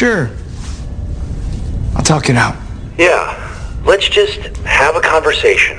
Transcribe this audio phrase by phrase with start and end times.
[0.00, 0.30] Sure.
[1.94, 2.56] I'll talk it out.
[2.96, 3.36] Yeah.
[3.84, 5.76] Let's just have a conversation.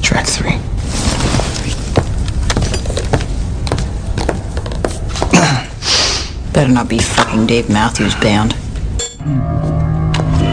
[0.00, 0.52] Track three.
[6.54, 8.54] Better not be fucking Dave Matthews Band.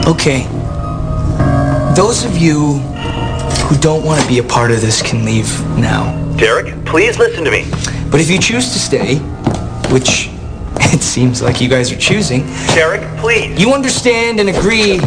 [0.05, 0.45] Okay.
[1.95, 2.79] Those of you
[3.69, 5.47] who don't want to be a part of this can leave
[5.77, 6.11] now.
[6.35, 7.63] Derek, please listen to me.
[8.11, 9.15] But if you choose to stay,
[9.93, 10.29] which
[10.93, 13.59] it seems like you guys are choosing, Derek, please.
[13.59, 14.99] you understand and agree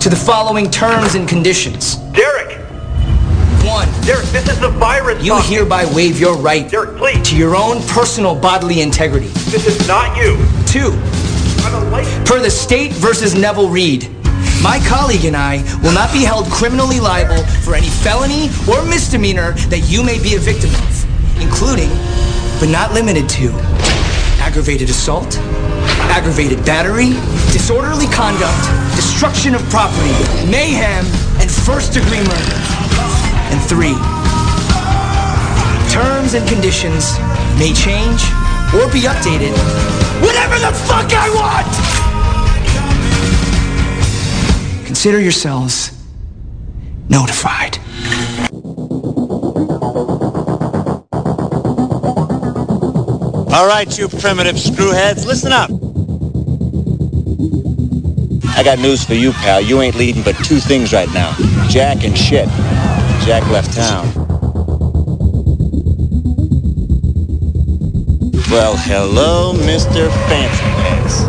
[0.00, 1.96] to the following terms and conditions.
[2.12, 2.56] Derek!
[3.64, 5.22] One, Derek, this is the virus.
[5.22, 5.54] you talking.
[5.54, 7.28] hereby waive your right Derek, please.
[7.28, 9.28] to your own personal bodily integrity.
[9.52, 10.36] This is not you.
[10.66, 10.92] Two,
[11.62, 12.28] I'm a license.
[12.28, 14.08] Per the state versus Neville Reed,
[14.62, 19.52] my colleague and I will not be held criminally liable for any felony or misdemeanor
[19.68, 21.88] that you may be a victim of, including,
[22.58, 23.52] but not limited to,
[24.50, 25.38] aggravated assault,
[26.10, 27.10] aggravated battery,
[27.52, 28.58] disorderly conduct,
[28.96, 30.10] destruction of property,
[30.50, 31.06] mayhem,
[31.38, 32.58] and first degree murder.
[33.54, 33.94] And three,
[35.86, 37.14] terms and conditions
[37.62, 38.26] may change
[38.74, 39.54] or be updated
[40.18, 41.70] whatever the fuck I want!
[44.84, 45.92] Consider yourselves
[47.08, 47.79] notified.
[53.60, 55.68] All right, you primitive screwheads, listen up.
[58.56, 59.60] I got news for you, pal.
[59.60, 61.36] You ain't leading but two things right now.
[61.68, 62.48] Jack and shit.
[63.26, 64.06] Jack left town.
[68.50, 70.08] Well, hello, Mr.
[70.30, 71.20] Fancy Pants.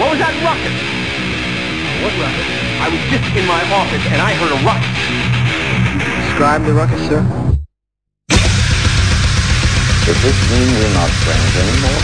[0.00, 0.72] What was that rocket?
[2.02, 2.65] What ruckus?
[2.86, 4.94] I was just in my office and I heard a ruckus.
[6.22, 7.18] Describe the ruckus, sir.
[10.06, 12.02] Does this mean we're not friends anymore?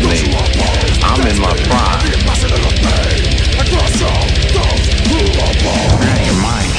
[0.00, 0.18] Me.
[1.04, 2.10] I'm in my prime.
[5.62, 6.69] Out of your mind.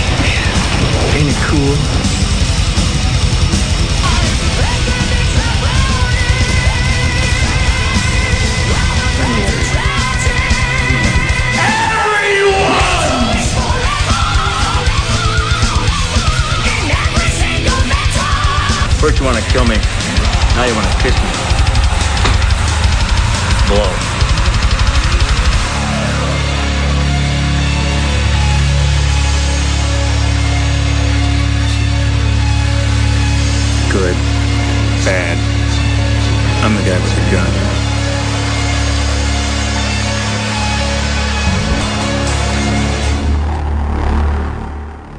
[1.14, 1.76] Ain't it cool?
[19.00, 19.76] First you want to kill me,
[20.56, 21.30] now you want to kiss me.
[23.68, 24.11] Blow.
[33.92, 34.16] Good.
[35.04, 35.38] Bad.
[36.64, 37.52] I'm the guy with the gun.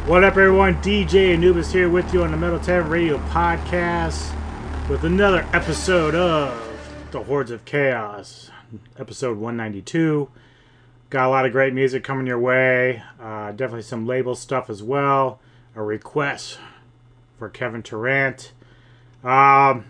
[0.08, 0.76] What up, everyone?
[0.76, 4.32] DJ Anubis here with you on the Metal Tavern Radio podcast
[4.88, 8.50] with another episode of The Hordes of Chaos,
[8.98, 10.30] episode 192.
[11.10, 13.02] Got a lot of great music coming your way.
[13.20, 15.40] Uh, definitely some label stuff as well.
[15.76, 16.58] A request
[17.38, 18.52] for Kevin Durant.
[19.24, 19.84] Um,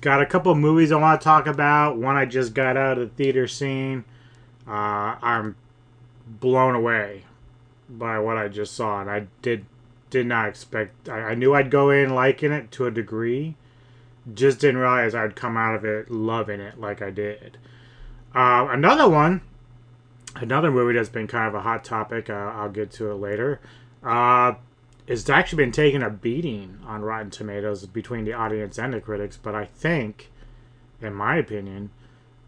[0.00, 1.96] got a couple movies I want to talk about.
[1.96, 4.04] One I just got out of the theater scene.
[4.66, 5.56] Uh, I'm
[6.26, 7.24] blown away
[7.88, 9.64] by what I just saw, and I did
[10.10, 11.08] did not expect.
[11.08, 13.56] I, I knew I'd go in liking it to a degree,
[14.32, 17.58] just didn't realize I'd come out of it loving it like I did.
[18.34, 19.40] Uh, another one,
[20.34, 22.28] another movie that's been kind of a hot topic.
[22.28, 23.60] Uh, I'll get to it later.
[24.02, 24.54] Uh,
[25.08, 29.38] it's actually been taking a beating on Rotten Tomatoes between the audience and the critics,
[29.42, 30.30] but I think,
[31.00, 31.90] in my opinion,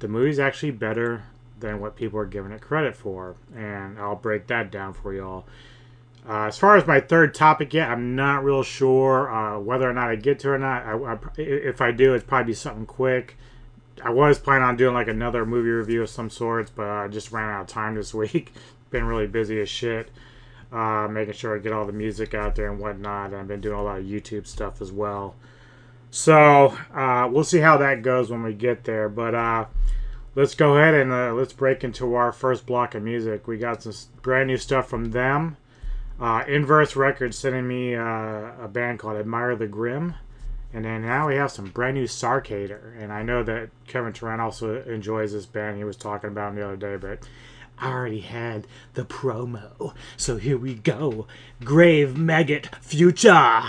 [0.00, 1.24] the movie's actually better
[1.58, 5.46] than what people are giving it credit for, and I'll break that down for y'all.
[6.28, 9.94] Uh, as far as my third topic yet, I'm not real sure uh, whether or
[9.94, 10.84] not I get to or not.
[10.84, 13.38] I, I, if I do, it's probably something quick.
[14.04, 17.32] I was planning on doing like another movie review of some sorts, but I just
[17.32, 18.52] ran out of time this week.
[18.90, 20.10] Been really busy as shit,
[20.72, 23.34] uh, making sure I get all the music out there and whatnot.
[23.34, 25.34] I've been doing a lot of YouTube stuff as well.
[26.10, 29.08] So uh, we'll see how that goes when we get there.
[29.08, 29.66] But uh,
[30.34, 33.46] let's go ahead and uh, let's break into our first block of music.
[33.46, 35.56] We got some brand new stuff from them.
[36.20, 40.14] Uh, Inverse Records sending me uh, a band called Admire the Grim.
[40.72, 42.94] And then now we have some brand new Sarcator.
[43.00, 45.78] And I know that Kevin Turan also enjoys this band.
[45.78, 47.26] He was talking about the other day, but
[47.80, 49.94] I already had the promo.
[50.16, 51.26] So here we go
[51.64, 53.62] Grave Maggot Future.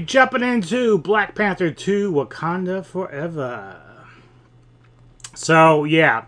[0.00, 3.80] Jumping into Black Panther 2 Wakanda Forever.
[5.34, 6.24] So, yeah.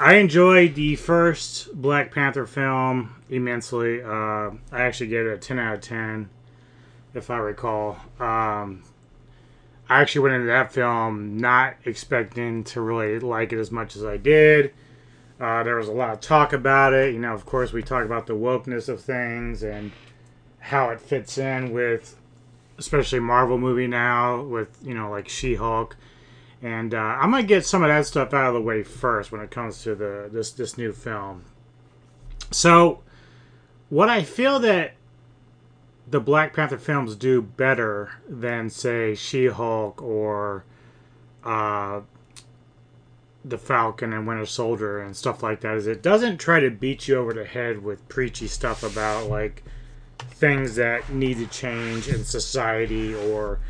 [0.00, 4.02] I enjoyed the first Black Panther film immensely.
[4.02, 6.28] Uh, I actually gave it a 10 out of 10,
[7.14, 7.98] if I recall.
[8.18, 8.82] Um,
[9.88, 14.04] I actually went into that film not expecting to really like it as much as
[14.04, 14.72] I did.
[15.38, 17.12] Uh, there was a lot of talk about it.
[17.12, 19.92] You know, of course, we talk about the wokeness of things and
[20.58, 22.16] how it fits in with,
[22.78, 25.96] especially Marvel movie now with you know like She Hulk,
[26.62, 29.40] and uh, I'm gonna get some of that stuff out of the way first when
[29.40, 31.44] it comes to the this this new film.
[32.50, 33.00] So,
[33.88, 34.94] what I feel that
[36.06, 40.64] the Black Panther films do better than say She Hulk or
[41.42, 42.02] uh,
[43.44, 47.08] the Falcon and Winter Soldier and stuff like that is it doesn't try to beat
[47.08, 49.62] you over the head with preachy stuff about like
[50.34, 53.60] things that need to change in society or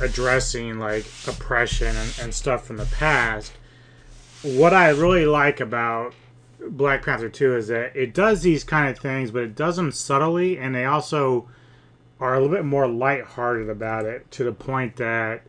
[0.00, 3.52] addressing like oppression and, and stuff from the past.
[4.42, 6.14] What I really like about
[6.60, 9.92] Black Panther 2 is that it does these kind of things, but it does them
[9.92, 11.48] subtly and they also
[12.18, 15.42] are a little bit more lighthearted about it to the point that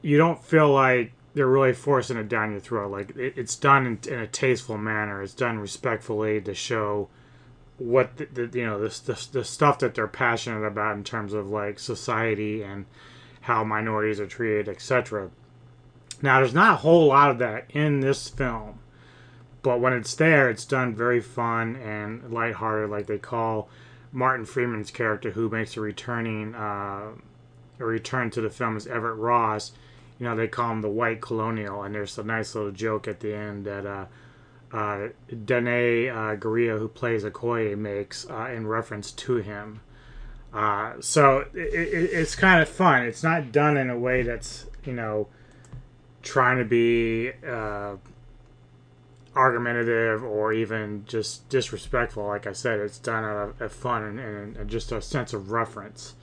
[0.00, 2.90] you don't feel like they're really forcing it down your throat.
[2.90, 5.22] Like it, it's done in, in, a tasteful manner.
[5.22, 7.08] It's done respectfully to show
[7.82, 11.32] what the, the you know the, the the stuff that they're passionate about in terms
[11.32, 12.86] of like society and
[13.42, 15.30] how minorities are treated, etc.
[16.20, 18.78] Now, there's not a whole lot of that in this film,
[19.62, 22.90] but when it's there, it's done very fun and lighthearted.
[22.90, 23.68] Like they call
[24.12, 27.08] Martin Freeman's character, who makes a returning uh,
[27.80, 29.72] a return to the film, is Everett Ross
[30.22, 33.18] you know, they call him the white colonial, and there's a nice little joke at
[33.18, 34.04] the end that uh,
[34.72, 39.80] uh, Danai uh, who plays Okoye, makes uh, in reference to him.
[40.52, 43.04] Uh, so it, it, it's kind of fun.
[43.04, 45.28] It's not done in a way that's, you know,
[46.22, 47.96] trying to be uh,
[49.34, 52.26] argumentative or even just disrespectful.
[52.26, 55.32] Like I said, it's done out of, of fun and, and, and just a sense
[55.32, 56.14] of reference.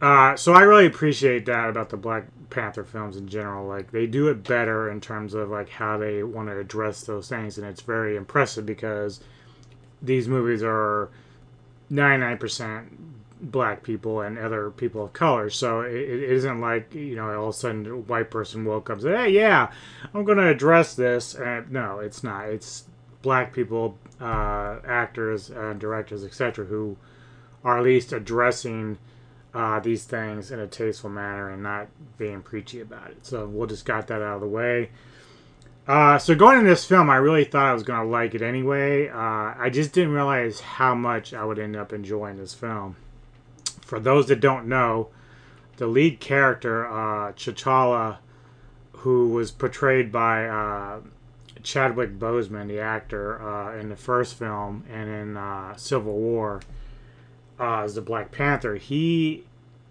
[0.00, 3.66] Uh, so I really appreciate that about the Black Panther films in general.
[3.66, 7.28] Like they do it better in terms of like how they want to address those
[7.28, 9.20] things, and it's very impressive because
[10.00, 11.10] these movies are
[11.90, 12.98] ninety nine percent
[13.40, 15.50] black people and other people of color.
[15.50, 18.90] So it, it isn't like you know all of a sudden a white person woke
[18.90, 19.70] up and said, "Hey, yeah,
[20.14, 22.48] I'm going to address this." And no, it's not.
[22.48, 22.84] It's
[23.22, 26.96] black people, uh, actors, and directors, etc., who
[27.64, 28.98] are at least addressing
[29.54, 33.26] uh, these things in a tasteful manner and not being preachy about it.
[33.26, 34.90] So we'll just got that out of the way.
[35.86, 38.42] Uh, so going into this film, I really thought I was going to like it
[38.42, 39.08] anyway.
[39.08, 42.96] Uh, I just didn't realize how much I would end up enjoying this film.
[43.80, 45.08] For those that don't know,
[45.78, 48.18] the lead character, uh, T'Challa,
[48.92, 51.00] who was portrayed by uh,
[51.62, 56.60] Chadwick Boseman, the actor, uh, in the first film and in uh, Civil War,
[57.58, 59.44] uh, as the Black Panther, he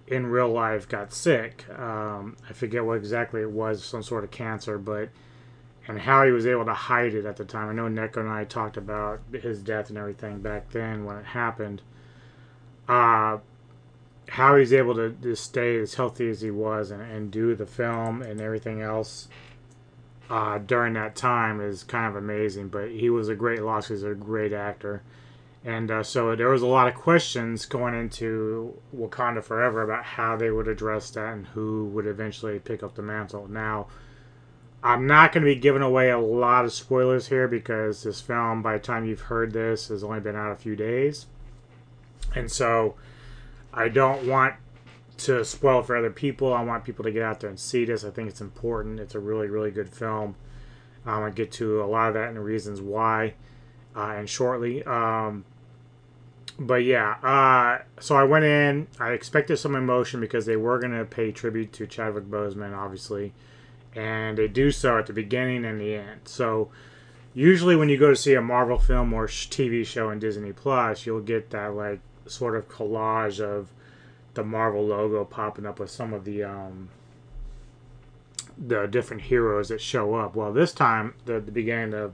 [0.08, 1.66] in real life got sick.
[1.78, 5.10] Um, I forget what exactly it was, some sort of cancer, but
[5.88, 7.70] and how he was able to hide it at the time.
[7.70, 11.26] I know Neko and I talked about his death and everything back then when it
[11.26, 11.82] happened.
[12.90, 13.38] Uh,
[14.30, 17.66] how he's able to, to stay as healthy as he was and, and do the
[17.66, 19.30] film and everything else
[20.30, 22.68] uh, during that time is kind of amazing.
[22.68, 23.88] But he was a great loss.
[23.88, 25.02] He's a great actor.
[25.66, 30.38] And uh, so there was a lot of questions going into Wakanda Forever about how
[30.38, 33.48] they would address that and who would eventually pick up the mantle.
[33.48, 33.88] Now,
[34.84, 38.62] I'm not going to be giving away a lot of spoilers here because this film,
[38.62, 41.26] by the time you've heard this, has only been out a few days.
[42.36, 42.96] And so
[43.74, 44.56] I don't want
[45.18, 46.54] to spoil for other people.
[46.54, 48.06] I want people to get out there and see this.
[48.06, 49.00] I think it's important.
[49.00, 50.36] It's a really, really good film.
[51.06, 53.34] Going to get to a lot of that and the reasons why
[53.98, 54.84] and shortly.
[54.84, 55.46] Um,
[56.60, 58.88] but yeah, uh, so I went in.
[59.00, 63.34] I expected some emotion because they were going to pay tribute to Chadwick Boseman, obviously,
[63.96, 66.22] and they do so at the beginning and the end.
[66.26, 66.70] So
[67.34, 71.06] usually when you go to see a Marvel film or TV show in Disney Plus,
[71.06, 73.70] you'll get that like sort of collage of
[74.34, 76.90] the Marvel logo popping up with some of the um,
[78.58, 80.36] the different heroes that show up.
[80.36, 82.14] Well, this time the, the beginning of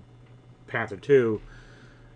[0.67, 1.41] Panther Two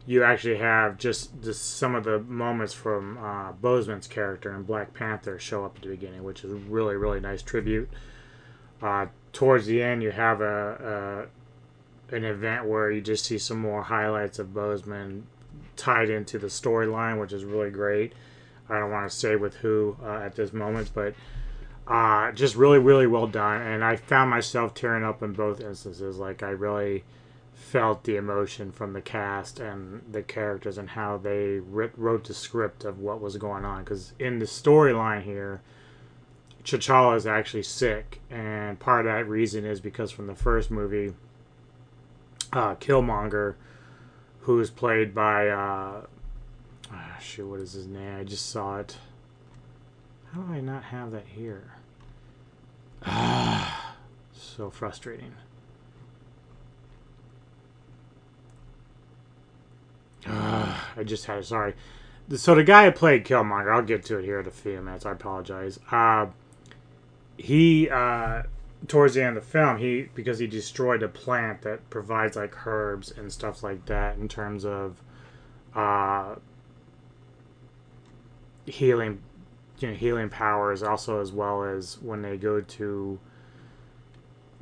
[0.08, 4.94] you actually have just, just some of the moments from uh, Boseman's character in Black
[4.94, 7.90] Panther show up at the beginning, which is really really nice tribute.
[8.82, 11.28] Uh, towards the end, you have a,
[12.12, 15.24] a an event where you just see some more highlights of Boseman
[15.76, 18.14] tied into the storyline, which is really great.
[18.70, 21.14] I don't want to say with who uh, at this moment, but
[21.88, 23.62] uh, just really, really well done.
[23.62, 26.18] And I found myself tearing up in both instances.
[26.18, 27.04] Like, I really
[27.58, 32.86] felt the emotion from the cast and the characters and how they wrote the script
[32.86, 33.84] of what was going on.
[33.84, 35.62] Because in the storyline here,
[36.64, 41.14] T'Challa is actually sick, and part of that reason is because from the first movie,
[42.54, 43.56] uh, Killmonger,
[44.42, 46.06] who's played by uh,
[46.92, 48.20] ah, shoot, what is his name?
[48.20, 48.98] I just saw it.
[50.32, 51.74] How do I not have that here?
[53.04, 53.96] Ah,
[54.34, 55.34] so frustrating.
[60.28, 61.46] Ah, I just had.
[61.46, 61.74] Sorry.
[62.36, 65.06] So the guy who played Killmonger, I'll get to it here in a few minutes.
[65.06, 65.80] I apologize.
[65.90, 66.28] Uh,
[67.38, 68.44] he uh,
[68.88, 72.68] towards the end of the film, he because he destroyed a plant that provides like
[72.68, 75.02] herbs and stuff like that in terms of
[75.74, 76.36] uh,
[78.66, 79.22] healing,
[79.80, 80.84] you know, healing powers.
[80.84, 83.20] Also, as well as when they go to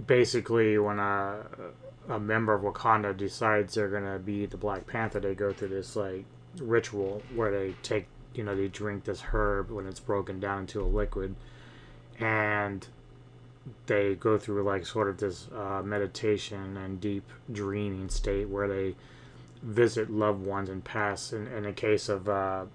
[0.05, 1.45] basically when a
[2.09, 5.95] a member of Wakanda decides they're gonna be the Black Panther, they go through this
[5.95, 6.25] like
[6.59, 10.81] ritual where they take you know they drink this herb when it's broken down into
[10.81, 11.35] a liquid
[12.19, 12.87] and
[13.87, 18.95] they go through like sort of this uh, meditation and deep dreaming state where they
[19.61, 21.33] visit loved ones and pass.
[21.33, 22.65] In, in the case of uh,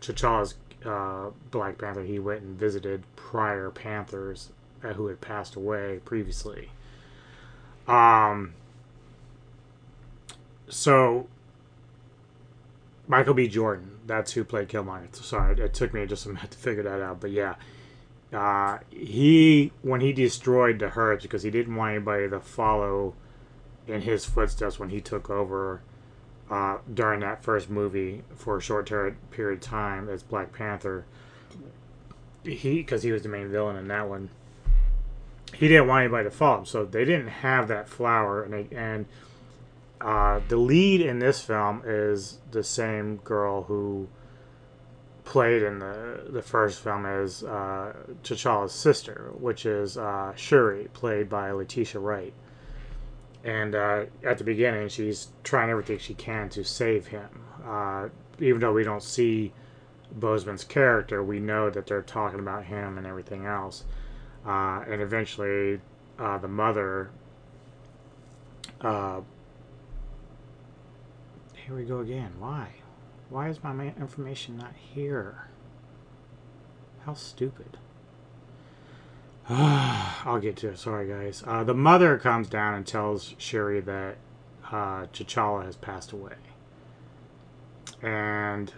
[0.00, 4.50] T'Challa's uh, Black Panther, he went and visited prior Panthers
[4.82, 6.70] uh, who had passed away previously.
[7.88, 8.54] Um.
[10.74, 11.28] So
[13.06, 13.46] Michael B.
[13.46, 15.14] Jordan, that's who played Killmonger.
[15.14, 17.54] Sorry, it took me just a minute to figure that out, but yeah,
[18.32, 23.14] uh, he when he destroyed the herbs because he didn't want anybody to follow
[23.86, 25.80] in his footsteps when he took over
[26.50, 31.04] uh, during that first movie for a short ter- period of time as Black Panther.
[32.42, 34.28] He because he was the main villain in that one.
[35.54, 38.76] He didn't want anybody to follow him, so they didn't have that flower, and they,
[38.76, 39.06] and
[40.04, 44.06] uh, the lead in this film is the same girl who
[45.24, 51.30] played in the the first film as uh, T'Challa's sister, which is uh, Shuri, played
[51.30, 52.34] by Letitia Wright.
[53.42, 57.42] And uh, at the beginning, she's trying everything she can to save him.
[57.66, 58.08] Uh,
[58.40, 59.54] even though we don't see
[60.18, 63.84] Boseman's character, we know that they're talking about him and everything else.
[64.46, 65.80] Uh, and eventually,
[66.18, 67.10] the mother.
[71.66, 72.32] Here we go again.
[72.38, 72.68] Why?
[73.30, 75.48] Why is my information not here?
[77.06, 77.78] How stupid.
[79.48, 80.78] I'll get to it.
[80.78, 81.42] Sorry, guys.
[81.46, 84.16] Uh, the mother comes down and tells Shuri that
[84.70, 85.06] uh,
[85.64, 86.34] has passed away.
[88.02, 88.72] And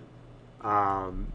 [0.60, 1.32] um,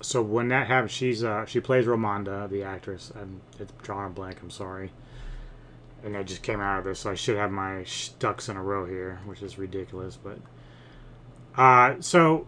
[0.00, 3.12] so when that happens, she's uh, she plays Ramonda, the actress.
[3.20, 4.38] I'm it's drawing a blank.
[4.40, 4.92] I'm sorry.
[6.04, 7.84] And I just came out of this, so I should have my
[8.18, 10.16] ducks in a row here, which is ridiculous.
[10.16, 10.38] But
[11.60, 12.46] uh, so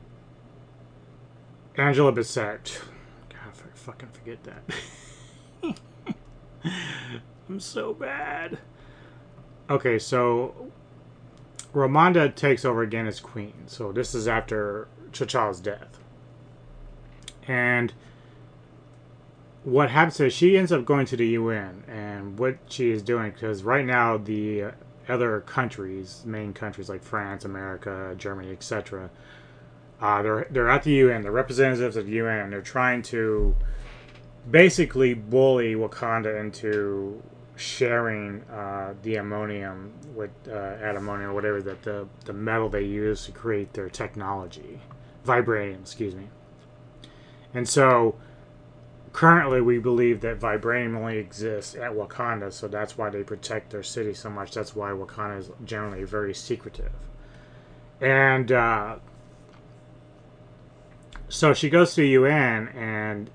[1.77, 2.81] Angela Bassett.
[3.29, 5.79] God, I fucking forget that.
[7.49, 8.59] I'm so bad.
[9.69, 10.71] Okay, so
[11.75, 13.55] Ramonda takes over again as queen.
[13.67, 15.99] So this is after T'Challa's death.
[17.49, 17.93] And
[19.65, 23.33] what happens is she ends up going to the UN, and what she is doing,
[23.33, 24.73] because right now the
[25.09, 29.11] other countries, main countries like France, America, Germany, etc.,
[30.01, 31.23] uh, they're they're at the UN.
[31.23, 32.51] The representatives of the UN.
[32.51, 33.55] They're trying to
[34.51, 37.23] basically bully Wakanda into
[37.57, 43.33] sharing uh, the ammonium with uh, or whatever that the the metal they use to
[43.33, 44.81] create their technology,
[45.27, 46.29] vibranium, excuse me.
[47.53, 48.15] And so
[49.13, 53.83] currently we believe that vibranium only exists at Wakanda, so that's why they protect their
[53.83, 54.55] city so much.
[54.55, 56.93] That's why Wakanda is generally very secretive.
[58.01, 58.97] And uh,
[61.29, 63.31] so she goes to the UN and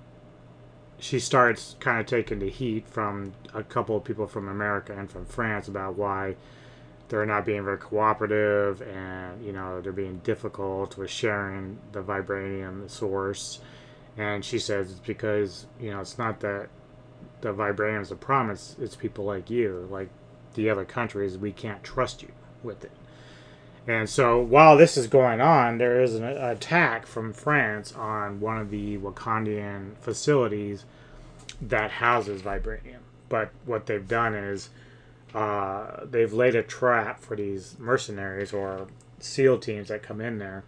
[1.00, 5.10] she starts kind of taking the heat from a couple of people from America and
[5.10, 6.36] from France about why
[7.10, 12.90] they're not being very cooperative and you know they're being difficult with sharing the vibranium
[12.90, 13.60] source
[14.18, 16.70] and she says it's because you know it's not that
[17.42, 20.10] the vibranium is a promise it's people like you like
[20.56, 22.32] the other countries we can't trust you
[22.64, 22.92] with it
[23.88, 28.58] And so while this is going on, there is an attack from France on one
[28.58, 30.86] of the Wakandian facilities
[31.62, 33.02] that houses vibranium.
[33.30, 34.70] But what they've done is
[35.36, 38.88] uh, they've laid a trap for these mercenaries or
[39.20, 40.64] SEAL teams that come in there,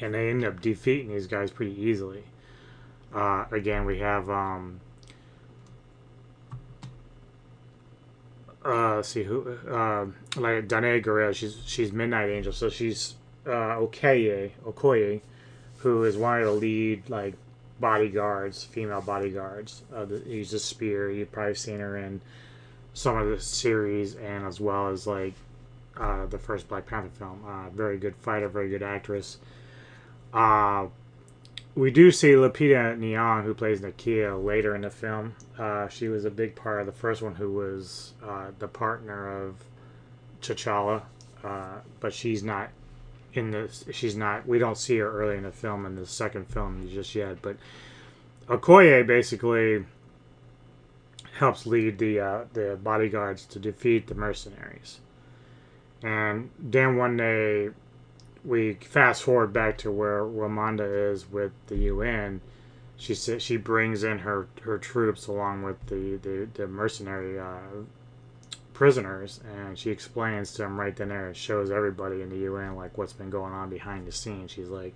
[0.00, 2.24] and they end up defeating these guys pretty easily.
[3.14, 4.80] Uh, again, we have um,
[8.64, 11.34] uh, see who uh, like Danai Gurira.
[11.34, 13.14] She's she's Midnight Angel, so she's
[13.46, 15.20] uh, Okoye Okoye,
[15.78, 17.34] who is one of the lead like
[17.80, 19.82] bodyguards, female bodyguards.
[19.94, 21.10] Uh, he's a spear.
[21.10, 22.20] You've probably seen her in
[22.92, 25.34] some of the series, and as well as like
[25.96, 27.42] uh, the first Black Panther film.
[27.46, 29.38] Uh, very good fighter, very good actress.
[30.32, 30.86] Uh,
[31.74, 35.34] we do see Lupita Nyong'o, who plays Nakia, later in the film.
[35.58, 39.46] Uh, she was a big part of the first one, who was uh, the partner
[39.46, 39.64] of
[40.42, 41.02] T'Challa,
[41.44, 42.70] uh, but she's not
[43.32, 43.84] in this.
[43.92, 44.46] She's not.
[44.46, 47.40] We don't see her early in the film in the second film just yet.
[47.42, 47.56] But
[48.48, 49.84] Okoye basically
[51.38, 55.00] helps lead the uh, the bodyguards to defeat the mercenaries.
[56.02, 57.70] And then one day
[58.44, 62.40] we fast forward back to where Ramonda is with the UN.
[62.96, 67.84] She she brings in her, her troops along with the the, the mercenary uh,
[68.72, 71.28] prisoners, and she explains to them right then there.
[71.28, 74.50] and shows everybody in the UN like what's been going on behind the scenes.
[74.50, 74.94] She's like,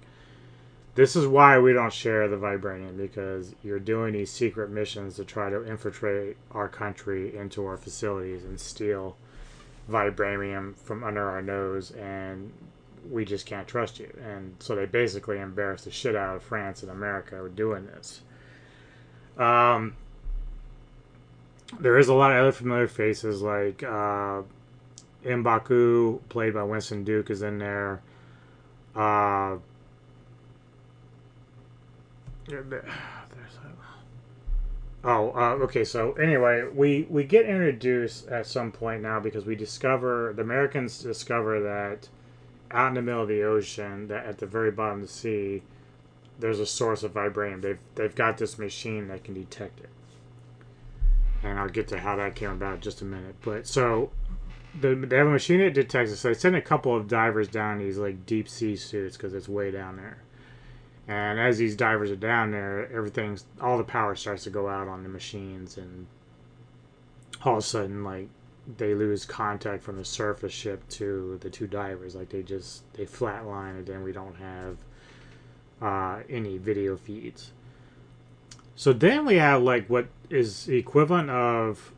[0.95, 5.25] "This is why we don't share the vibranium because you're doing these secret missions to
[5.25, 9.17] try to infiltrate our country into our facilities and steal."
[9.91, 12.51] vibranium from under our nose and
[13.11, 14.13] we just can't trust you.
[14.23, 18.23] And so they basically embarrassed the shit out of France and America doing this.
[19.37, 19.97] Um,
[21.81, 24.43] there is a lot of other familiar faces like uh,
[25.25, 28.03] Mbaku, played by Winston Duke, is in there.
[28.95, 29.57] Uh,
[35.07, 35.85] Oh, uh, okay.
[35.85, 40.99] So anyway, we we get introduced at some point now because we discover the Americans
[41.03, 42.09] discover that
[42.75, 45.63] out in the middle of the ocean, that at the very bottom of the sea,
[46.39, 47.63] there's a source of vibranium.
[47.63, 49.91] They've they've got this machine that can detect it,
[51.43, 53.37] and I'll get to how that came about in just a minute.
[53.43, 54.11] But so
[54.79, 56.17] the, they have a machine that detects it.
[56.17, 59.49] So they send a couple of divers down these like deep sea suits because it's
[59.49, 60.19] way down there.
[61.07, 64.89] And as these divers are down there, everything's all the power starts to go out
[64.89, 66.07] on the machines, and
[67.45, 68.29] all of a sudden, like
[68.77, 72.15] they lose contact from the surface ship to the two divers.
[72.15, 74.79] Like they just they flatline, and then we don't have
[75.83, 77.53] uh, any video feeds.
[78.77, 81.93] So then we have like what is equivalent of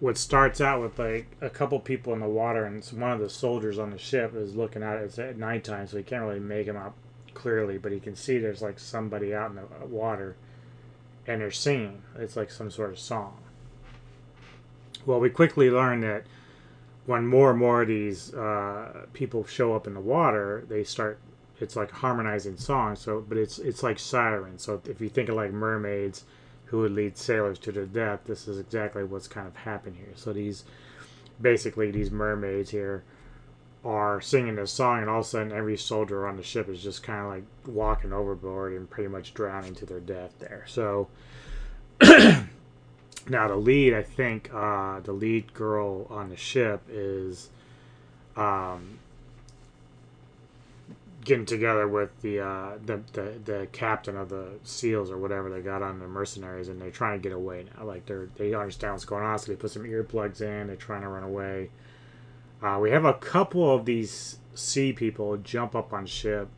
[0.00, 3.30] what starts out with like a couple people in the water, and one of the
[3.30, 5.04] soldiers on the ship is looking at it.
[5.04, 6.94] It's at nighttime, so he can't really make him out
[7.34, 10.36] clearly, but he can see there's like somebody out in the water,
[11.26, 12.02] and they're singing.
[12.16, 13.41] It's like some sort of song.
[15.06, 16.24] Well, we quickly learn that
[17.06, 21.18] when more and more of these uh, people show up in the water, they start.
[21.60, 23.00] It's like harmonizing songs.
[23.00, 24.62] So, but it's it's like sirens.
[24.62, 26.24] So if you think of like mermaids,
[26.72, 30.12] who would lead sailors to their death, this is exactly what's kind of happened here.
[30.14, 30.64] So these,
[31.38, 33.04] basically, these mermaids here
[33.84, 36.82] are singing this song, and all of a sudden, every soldier on the ship is
[36.82, 40.64] just kind of like walking overboard and pretty much drowning to their death there.
[40.66, 41.08] So,
[43.28, 47.50] now the lead, I think, uh, the lead girl on the ship is
[48.36, 48.98] um,
[51.24, 55.60] getting together with the, uh, the the the captain of the SEALs or whatever they
[55.60, 57.84] got on the mercenaries, and they're trying to get away now.
[57.84, 60.66] Like they're they understand what's going on, so they put some earplugs in.
[60.66, 61.70] They're trying to run away
[62.62, 66.48] uh, we have a couple of these sea people jump up on ship.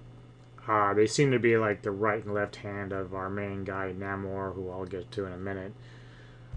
[0.69, 3.93] Uh, they seem to be like the right and left hand of our main guy
[3.97, 5.73] Namor, who I'll get to in a minute.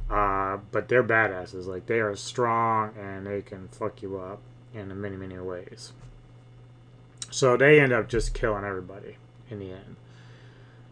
[0.09, 1.65] Uh, but they're badasses.
[1.65, 4.39] Like they are strong and they can fuck you up
[4.73, 5.93] in many many ways.
[7.29, 9.17] So they end up just killing everybody
[9.49, 9.97] in the end.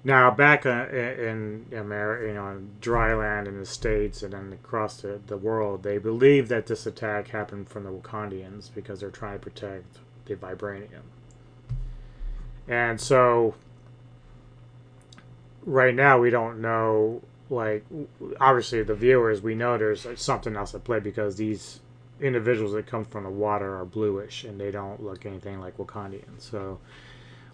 [0.06, 5.02] Now, back uh, in America, you know, dry land in the states and then across
[5.02, 9.40] the, the world, they believe that this attack happened from the Wakandians because they're trying
[9.40, 11.02] to protect the vibranium.
[12.68, 13.56] And so,
[15.64, 17.24] right now, we don't know.
[17.50, 17.86] Like,
[18.40, 21.80] obviously, the viewers, we know there's something else at play because these
[22.20, 26.42] individuals that come from the water are bluish and they don't look anything like Wakandians.
[26.42, 26.80] So,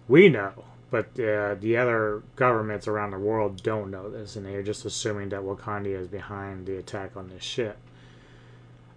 [0.08, 4.62] we know but uh, the other governments around the world don't know this, and they're
[4.62, 7.78] just assuming that Wakanda is behind the attack on this ship.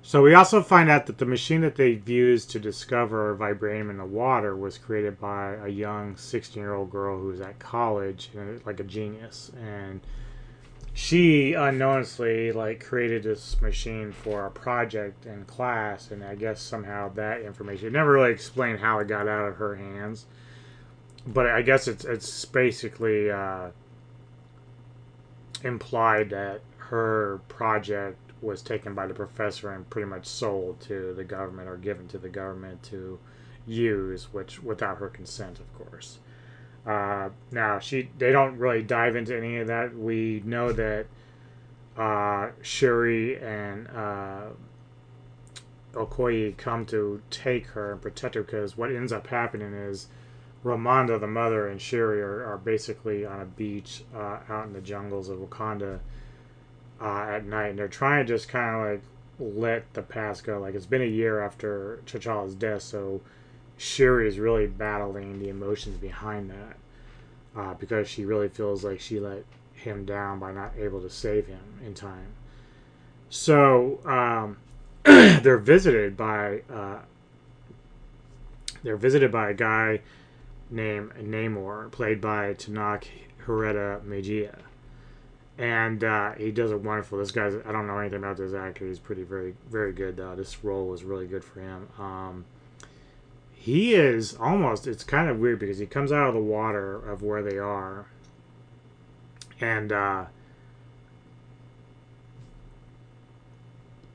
[0.02, 3.98] So we also find out that the machine that they used to discover vibranium in
[3.98, 8.30] the water was created by a young 16 year old girl who was at college
[8.36, 9.52] and like a genius.
[9.58, 10.02] And
[10.98, 17.10] she unknowingly like created this machine for a project in class and I guess somehow
[17.16, 20.26] that information never really explained how it got out of her hands.
[21.28, 23.72] But I guess it's it's basically uh,
[25.66, 31.26] implied that her project was taken by the professor and pretty much sold to the
[31.26, 33.20] government or given to the government to
[33.68, 36.20] use, which without her consent, of course.
[36.86, 39.98] Uh, now she they don't really dive into any of that.
[39.98, 41.08] We know that
[41.98, 44.48] uh, Shuri and uh,
[45.94, 50.08] Okoye come to take her and protect her because what ends up happening is
[50.64, 54.82] Ramonda, the mother, and Shuri are, are basically on a beach uh, out in the
[54.82, 56.00] jungles of Wakanda
[57.00, 59.02] uh, at night, and they're trying to just kind of like
[59.40, 60.60] let the past go.
[60.60, 63.22] Like it's been a year after T'Challa's death, so
[63.78, 66.78] Shuri is really battling the emotions behind that
[67.56, 71.48] uh, because she really feels like she let him down by not able to save
[71.48, 72.34] him in time.
[73.30, 74.58] So um,
[75.04, 77.00] they're visited by uh,
[78.84, 80.02] they're visited by a guy
[80.70, 83.06] named Namor, played by Tenoch
[83.46, 84.60] Huerta Mejía
[85.58, 87.18] and uh, he does a wonderful.
[87.18, 88.86] This guy's I don't know anything about this actor.
[88.86, 90.18] He's pretty very very good.
[90.18, 91.88] this role was really good for him.
[91.98, 92.46] Um,
[93.66, 94.86] he is almost.
[94.86, 98.06] It's kind of weird because he comes out of the water of where they are,
[99.60, 100.26] and uh,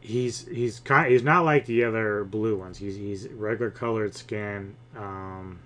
[0.00, 1.10] he's he's kind.
[1.10, 2.78] He's not like the other blue ones.
[2.78, 4.76] He's he's regular colored skin.
[4.96, 5.58] Um,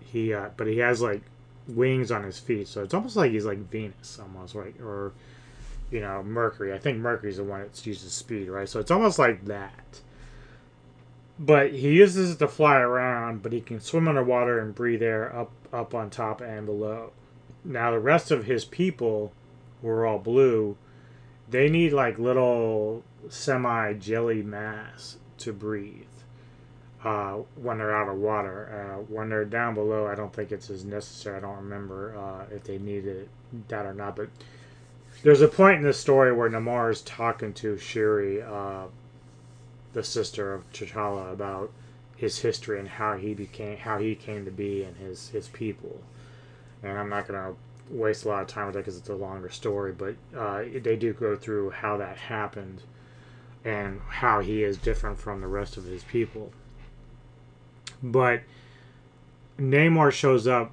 [0.00, 1.20] he uh, but he has like
[1.68, 5.12] wings on his feet, so it's almost like he's like Venus, almost right, or
[5.90, 6.72] you know Mercury.
[6.72, 8.70] I think Mercury's the one that uses speed, right?
[8.70, 10.00] So it's almost like that.
[11.42, 15.34] But he uses it to fly around, but he can swim underwater and breathe air
[15.34, 17.12] up up on top and below.
[17.64, 19.32] Now the rest of his people,
[19.82, 20.76] were all blue,
[21.48, 26.04] they need like little semi jelly mass to breathe
[27.04, 28.94] uh, when they're out of water.
[28.98, 31.38] Uh, when they're down below, I don't think it's as necessary.
[31.38, 33.28] I don't remember uh, if they needed
[33.68, 34.16] that or not.
[34.16, 34.28] But
[35.22, 38.84] there's a point in the story where Namor is talking to Shuri, uh,
[39.92, 41.72] the sister of T'Challa, about
[42.16, 46.00] his history and how he became, how he came to be, and his his people.
[46.82, 47.54] And I'm not gonna
[47.90, 50.96] waste a lot of time with that because it's a longer story, but uh, they
[50.96, 52.82] do go through how that happened
[53.64, 56.52] and how he is different from the rest of his people.
[58.02, 58.42] But
[59.58, 60.72] Namor shows up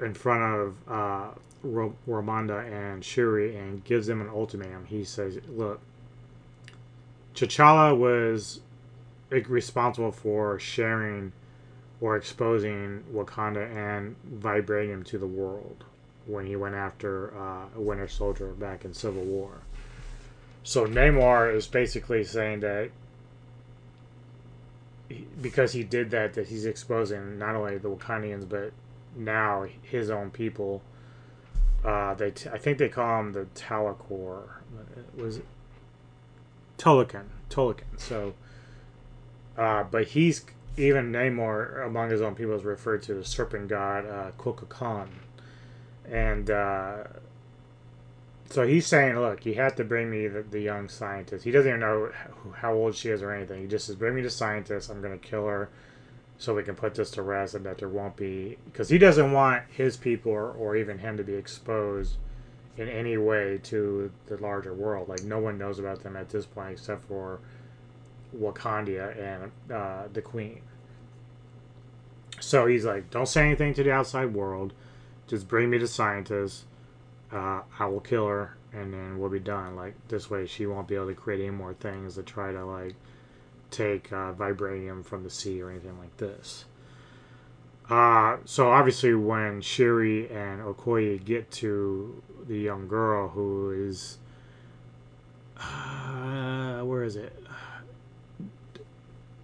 [0.00, 1.30] in front of uh,
[1.64, 4.84] Ramonda and Shuri and gives them an ultimatum.
[4.86, 5.80] He says, "Look,
[7.36, 8.60] T'Challa was
[9.30, 11.32] responsible for sharing
[12.00, 15.84] or exposing Wakanda and vibranium to the world
[16.26, 19.60] when he went after uh, Winter Soldier back in Civil War.
[20.62, 22.90] So Namor is basically saying that
[25.40, 28.72] because he did that, that he's exposing not only the Wakandians but
[29.14, 30.82] now his own people.
[31.84, 34.42] Uh, they t- I think they call him the Talakor.
[34.96, 35.40] It was
[36.78, 37.98] Talokan, Talokan.
[37.98, 38.34] So,
[39.56, 40.44] uh, but he's
[40.76, 45.08] even Namor among his own people is referred to the serpent god uh, Kukulkan,
[46.10, 47.04] and uh,
[48.50, 51.44] so he's saying, look, you have to bring me the, the young scientist.
[51.44, 52.10] He doesn't even know
[52.56, 53.62] how old she is or anything.
[53.62, 54.90] He just says, bring me the scientist.
[54.90, 55.68] I'm going to kill her
[56.38, 58.56] so we can put this to rest and that there won't be.
[58.66, 62.16] Because he doesn't want his people or, or even him to be exposed
[62.76, 65.08] in any way to the larger world.
[65.08, 67.40] Like, no one knows about them at this point except for
[68.36, 70.60] Wakandia and uh, the Queen.
[72.40, 74.72] So he's like, don't say anything to the outside world.
[75.26, 76.64] Just bring me the scientist
[77.32, 79.76] uh, I will kill her and then we'll be done.
[79.76, 82.64] Like this way, she won't be able to create any more things to try to
[82.64, 82.94] like
[83.70, 86.64] take uh, vibranium from the sea or anything like this.
[87.88, 94.18] Uh, so obviously, when Shuri and Okoye get to the young girl who is,
[95.56, 97.32] uh, where is it?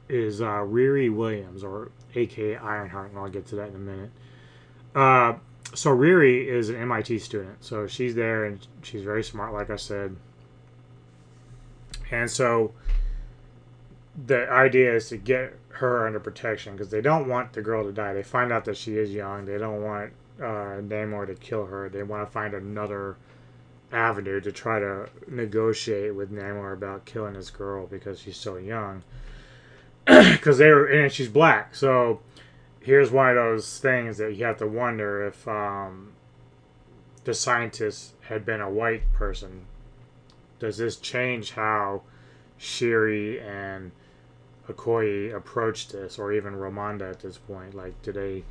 [0.09, 4.11] Is uh, Riri Williams or AKA Ironheart, and I'll get to that in a minute.
[4.95, 5.34] Uh,
[5.74, 9.76] so Riri is an MIT student, so she's there and she's very smart, like I
[9.76, 10.16] said.
[12.11, 12.72] And so
[14.26, 17.92] the idea is to get her under protection because they don't want the girl to
[17.92, 18.12] die.
[18.12, 19.46] They find out that she is young.
[19.46, 21.88] They don't want uh, Namor to kill her.
[21.88, 23.16] They want to find another
[23.90, 29.02] avenue to try to negotiate with Namor about killing his girl because she's so young.
[30.06, 32.20] Because they were, and she's black, so
[32.80, 36.12] here's one of those things that you have to wonder if um,
[37.22, 39.66] the scientist had been a white person.
[40.58, 42.02] Does this change how
[42.58, 43.92] Shuri and
[44.68, 47.74] Okoye approached this, or even Ramonda at this point?
[47.74, 48.44] Like, do they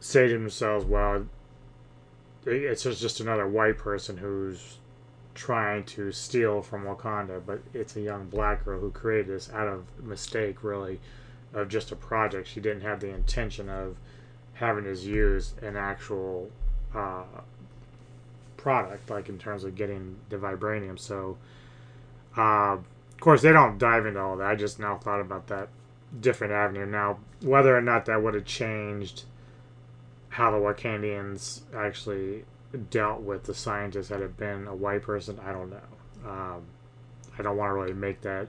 [0.00, 1.26] say to themselves, well,
[2.46, 4.78] it's just just another white person who's
[5.34, 9.68] trying to steal from Wakanda, but it's a young black girl who created this out
[9.68, 11.00] of mistake, really,
[11.52, 12.48] of just a project.
[12.48, 13.96] She didn't have the intention of
[14.54, 16.50] having this used an actual
[16.94, 17.22] uh,
[18.56, 20.98] product, like in terms of getting the vibranium.
[20.98, 21.38] So,
[22.36, 22.78] uh,
[23.20, 24.46] of course, they don't dive into all that.
[24.46, 25.68] I just now thought about that
[26.22, 26.86] different avenue.
[26.86, 29.24] Now, whether or not that would have changed
[30.30, 32.44] how the Wakandians actually
[32.88, 36.30] dealt with the scientists had it been a white person, I don't know.
[36.30, 36.62] Um,
[37.38, 38.48] I don't want to really make that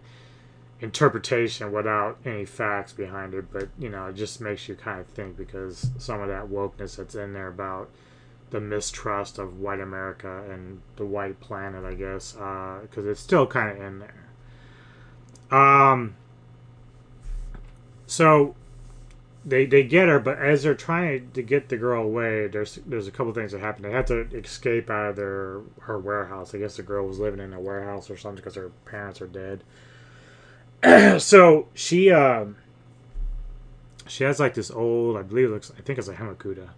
[0.79, 5.07] interpretation without any facts behind it, but you know, it just makes you kind of
[5.07, 7.89] think because some of that wokeness that's in there about
[8.51, 13.45] the mistrust of white America and the white planet, I guess, because uh, it's still
[13.45, 14.20] kind of in there.
[15.51, 16.15] Um,
[18.07, 18.55] so
[19.43, 23.07] they they get her, but as they're trying to get the girl away, there's there's
[23.07, 23.83] a couple things that happen.
[23.83, 26.53] They have to escape out of their her warehouse.
[26.53, 29.27] I guess the girl was living in a warehouse or something because her parents are
[29.27, 29.63] dead.
[31.21, 32.57] so she um
[34.07, 36.69] she has like this old, I believe it looks, I think it's a Hamakuta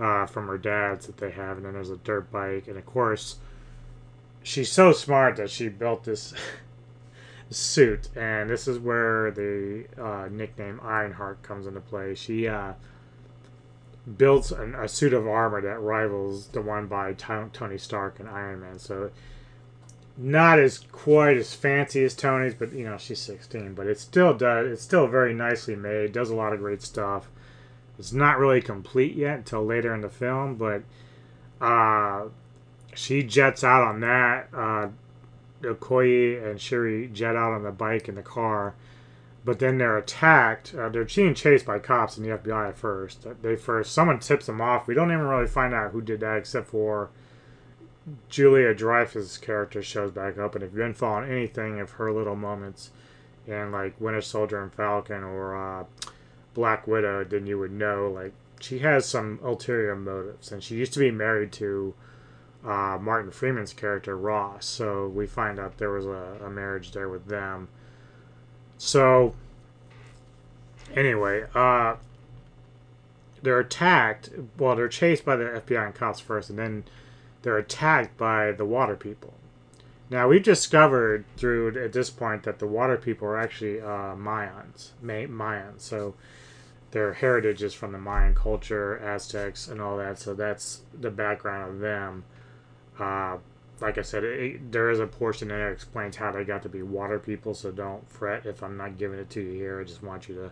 [0.00, 2.86] uh, from her dad's that they have, and then there's a dirt bike, and of
[2.86, 3.36] course
[4.42, 6.32] she's so smart that she built this
[7.52, 12.14] suit, and this is where the uh, nickname Ironheart comes into play.
[12.14, 12.74] She uh,
[14.16, 18.60] builds an, a suit of armor that rivals the one by Tony Stark and Iron
[18.60, 18.78] Man.
[18.78, 19.10] So,
[20.16, 23.74] not as quite as fancy as Tony's, but you know she's 16.
[23.74, 24.70] But it still does.
[24.70, 26.12] It's still very nicely made.
[26.12, 27.28] Does a lot of great stuff.
[27.98, 30.82] It's not really complete yet until later in the film, but
[31.60, 32.28] uh,
[32.94, 34.48] she jets out on that.
[35.62, 38.74] Okoye and Shuri jet out on the bike in the car,
[39.44, 40.74] but then they're attacked.
[40.74, 43.26] Uh, they're being chased by cops and the FBI at first.
[43.42, 44.86] They first someone tips them off.
[44.86, 47.10] We don't even really find out who did that except for
[48.28, 50.54] Julia Dreyfus' character shows back up.
[50.54, 52.90] And if you've been following anything of her little moments
[53.46, 55.84] in like Winter Soldier and Falcon or uh,
[56.54, 60.92] Black Widow, then you would know like she has some ulterior motives, and she used
[60.92, 61.94] to be married to
[62.64, 64.66] uh, Martin Freeman's character Ross.
[64.66, 67.68] So we find out there was a, a marriage there with them.
[68.78, 69.34] So
[70.94, 71.96] anyway, uh,
[73.42, 74.30] they're attacked.
[74.58, 76.84] Well, they're chased by the FBI and cops first, and then
[77.42, 79.34] they're attacked by the water people.
[80.10, 84.90] Now we've discovered through at this point that the water people are actually uh, Mayans,
[85.00, 85.80] May- Mayans.
[85.80, 86.14] So
[86.90, 90.18] their heritage is from the Mayan culture, Aztecs, and all that.
[90.18, 92.24] So that's the background of them.
[92.98, 93.38] Uh,
[93.80, 96.68] like I said, it, there is a portion there that explains how they got to
[96.68, 99.80] be water people, so don't fret if I'm not giving it to you here.
[99.80, 100.50] I just want you to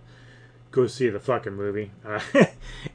[0.71, 2.21] go see the fucking movie uh,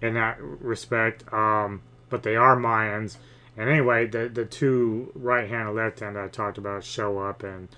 [0.01, 1.31] in that respect.
[1.33, 3.17] Um, but they are Mayans.
[3.57, 7.41] And anyway, the the two right hand and left hand I talked about show up,
[7.41, 7.69] and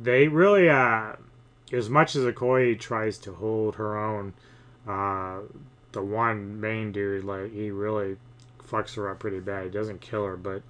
[0.00, 1.14] they really, uh,
[1.72, 4.34] as much as Okoye tries to hold her own,
[4.86, 5.40] uh,
[5.92, 8.16] the one main dude, like he really
[8.68, 9.64] fucks her up pretty bad.
[9.64, 10.62] He doesn't kill her, but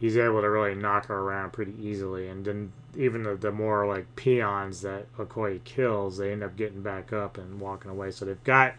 [0.00, 2.26] he's able to really knock her around pretty easily.
[2.28, 6.82] And then even the, the more like peons that Okoye kills, they end up getting
[6.82, 8.10] back up and walking away.
[8.10, 8.74] So they've got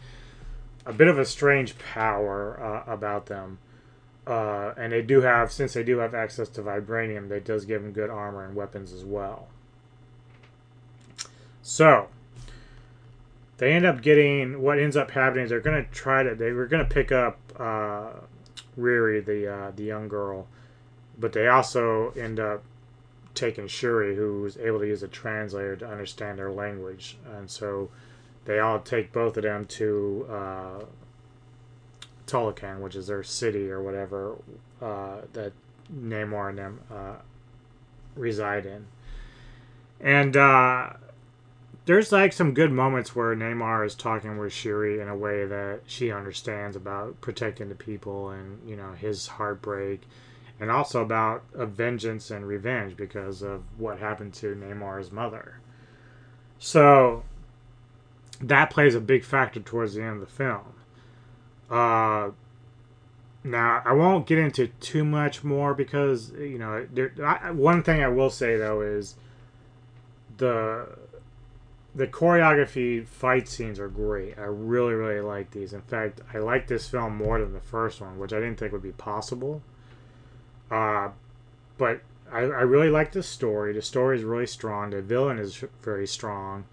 [0.86, 3.60] a bit of a strange power uh, about them.
[4.26, 7.82] Uh, and they do have, since they do have access to vibranium, that does give
[7.82, 9.48] them good armor and weapons as well.
[11.62, 12.08] So
[13.58, 16.52] they end up getting what ends up happening is they're going to try to they
[16.52, 18.10] were going to pick up uh,
[18.78, 20.48] Riri, the uh, the young girl,
[21.22, 22.64] but they also end up
[23.34, 27.90] taking Shuri, who was able to use a translator to understand their language, and so
[28.46, 30.84] they all take both of them to uh,
[32.28, 34.36] Talokan, which is their city or whatever
[34.82, 35.54] uh, that
[35.94, 37.16] Namor and them uh,
[38.16, 38.88] reside in,
[40.00, 40.90] and uh,
[41.86, 45.82] there's like some good moments where Namor is talking with Shuri in a way that
[45.86, 50.02] she understands about protecting the people and you know his heartbreak
[50.62, 55.60] and also about a vengeance and revenge because of what happened to Namor's mother.
[56.60, 57.24] So
[58.40, 60.76] that plays a big factor towards the end of the film.
[61.68, 62.30] Uh,
[63.44, 68.04] now I won't get into too much more because you know there, I, one thing
[68.04, 69.16] I will say though is
[70.38, 70.96] the
[71.96, 74.38] the choreography fight scenes are great.
[74.38, 75.74] I really really like these.
[75.74, 78.74] In fact, I like this film more than the first one, which I didn't think
[78.74, 79.64] would be possible.
[80.72, 81.10] Uh,
[81.78, 82.02] but
[82.32, 83.74] I, I really like the story.
[83.74, 84.92] The story is really strong.
[84.92, 86.66] The villain is very strong,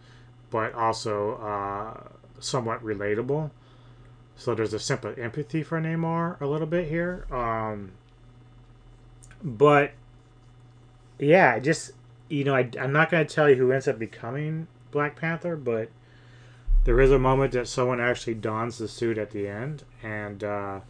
[0.51, 3.51] but also uh, somewhat relatable.
[4.37, 7.27] So there's a simple empathy for Namor a little bit here.
[7.33, 7.93] Um,
[9.43, 9.93] but
[11.19, 11.93] yeah, just
[12.29, 15.57] you know, I, I'm not going to tell you who ends up becoming Black Panther,
[15.57, 15.91] but
[16.85, 20.81] there is a moment that someone actually dons the suit at the end, and uh,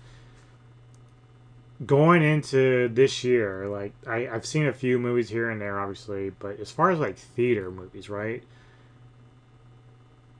[1.84, 6.30] going into this year, like I, I've seen a few movies here and there, obviously,
[6.30, 8.42] but as far as like theater movies, right?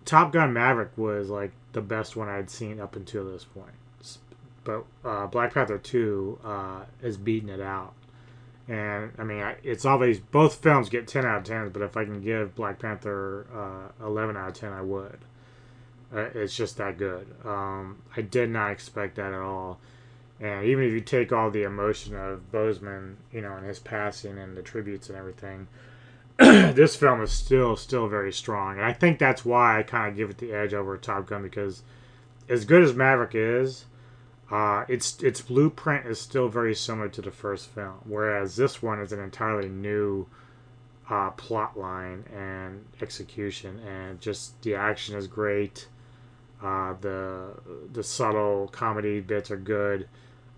[0.04, 3.72] Top Gun Maverick was like the best one I'd seen up until this point.
[4.64, 7.94] But uh, Black Panther 2 uh, is beating it out.
[8.66, 12.04] And I mean, it's always both films get 10 out of 10, but if I
[12.04, 15.18] can give Black Panther uh, 11 out of 10, I would.
[16.14, 17.26] Uh, it's just that good.
[17.44, 19.78] Um, I did not expect that at all.
[20.40, 24.38] And even if you take all the emotion of Boseman, you know, and his passing
[24.38, 25.66] and the tributes and everything,
[26.38, 30.16] this film is still still very strong, and I think that's why I kind of
[30.16, 31.82] give it the edge over Top Gun because
[32.48, 33.86] as good as Maverick is,
[34.48, 39.00] uh, its its blueprint is still very similar to the first film, whereas this one
[39.00, 40.28] is an entirely new
[41.10, 45.88] uh, plot line and execution, and just the action is great.
[46.62, 47.54] Uh, the
[47.92, 50.08] the subtle comedy bits are good.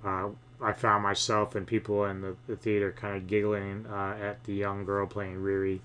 [0.04, 0.30] Uh,
[0.62, 4.54] I found myself and people in the, the theater kind of giggling uh, at the
[4.54, 5.80] young girl playing Riri,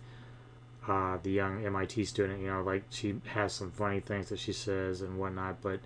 [0.87, 2.41] uh, the young MIT student.
[2.41, 5.79] You know, like she has some funny things that she says and whatnot, but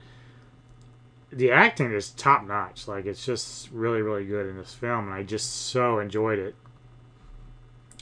[1.31, 2.87] the acting is top notch.
[2.87, 6.55] Like it's just really, really good in this film, and I just so enjoyed it.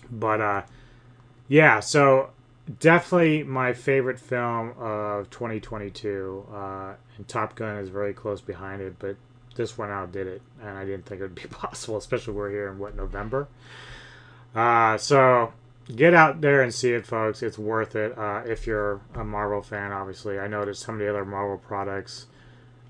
[0.09, 0.61] But uh,
[1.49, 2.29] yeah, so
[2.79, 8.95] definitely my favorite film of 2022, uh, and Top Gun is very close behind it,
[8.99, 9.17] but
[9.57, 12.69] this one outdid it, and I didn't think it would be possible, especially we're here
[12.69, 13.47] in what November.
[14.55, 15.53] Uh, so
[15.95, 17.43] get out there and see it, folks.
[17.43, 19.91] It's worth it uh, if you're a Marvel fan.
[19.91, 22.27] Obviously, I know that some of the other Marvel products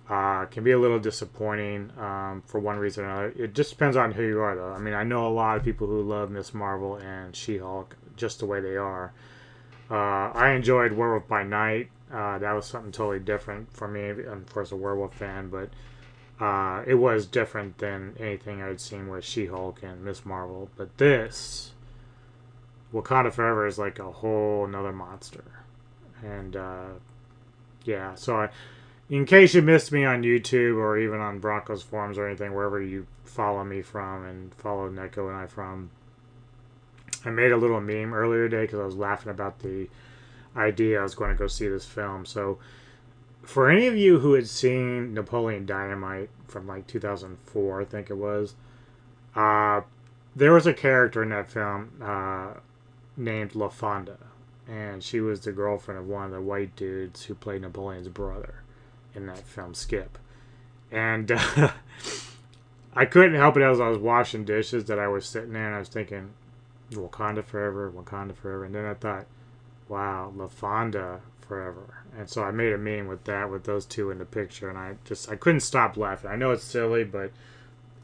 [0.09, 3.33] uh, can be a little disappointing um, for one reason or another.
[3.37, 4.71] It just depends on who you are, though.
[4.71, 8.39] I mean, I know a lot of people who love Miss Marvel and She-Hulk just
[8.39, 9.11] the way they are.
[9.89, 11.89] Uh, I enjoyed Werewolf by Night.
[12.11, 15.69] Uh, that was something totally different for me, of course, a werewolf fan, but
[16.39, 20.69] uh, it was different than anything I'd seen with She Hulk and Miss Marvel.
[20.75, 21.71] But this,
[22.93, 25.43] Wakanda Forever, is like a whole another monster.
[26.23, 26.85] And uh,
[27.85, 28.49] yeah, so I,
[29.09, 32.81] in case you missed me on YouTube or even on Broncos forums or anything, wherever
[32.81, 35.89] you follow me from and follow Neko and I from,
[37.25, 39.89] I made a little meme earlier today because I was laughing about the
[40.55, 42.25] idea I was going to go see this film.
[42.25, 42.59] So
[43.47, 48.17] for any of you who had seen Napoleon Dynamite from like 2004, I think it
[48.17, 48.55] was,
[49.35, 49.81] uh,
[50.35, 52.55] there was a character in that film uh,
[53.15, 54.17] named LaFawnduh,
[54.67, 58.63] and she was the girlfriend of one of the white dudes who played Napoleon's brother
[59.15, 60.17] in that film, Skip.
[60.91, 61.71] And uh,
[62.93, 65.75] I couldn't help it as I was washing dishes that I was sitting there and
[65.75, 66.33] I was thinking,
[66.91, 68.65] Wakanda forever, Wakanda forever.
[68.65, 69.25] And then I thought,
[69.87, 71.96] wow, LaFonda forever.
[72.17, 74.77] And so I made a meme with that, with those two in the picture, and
[74.77, 76.31] I just I couldn't stop laughing.
[76.31, 77.31] I know it's silly, but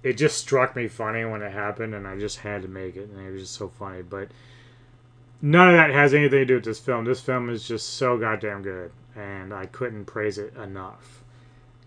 [0.03, 3.09] it just struck me funny when it happened, and I just had to make it,
[3.09, 4.03] and it was just so funny.
[4.03, 4.29] But
[5.41, 7.05] none of that has anything to do with this film.
[7.05, 11.23] This film is just so goddamn good, and I couldn't praise it enough.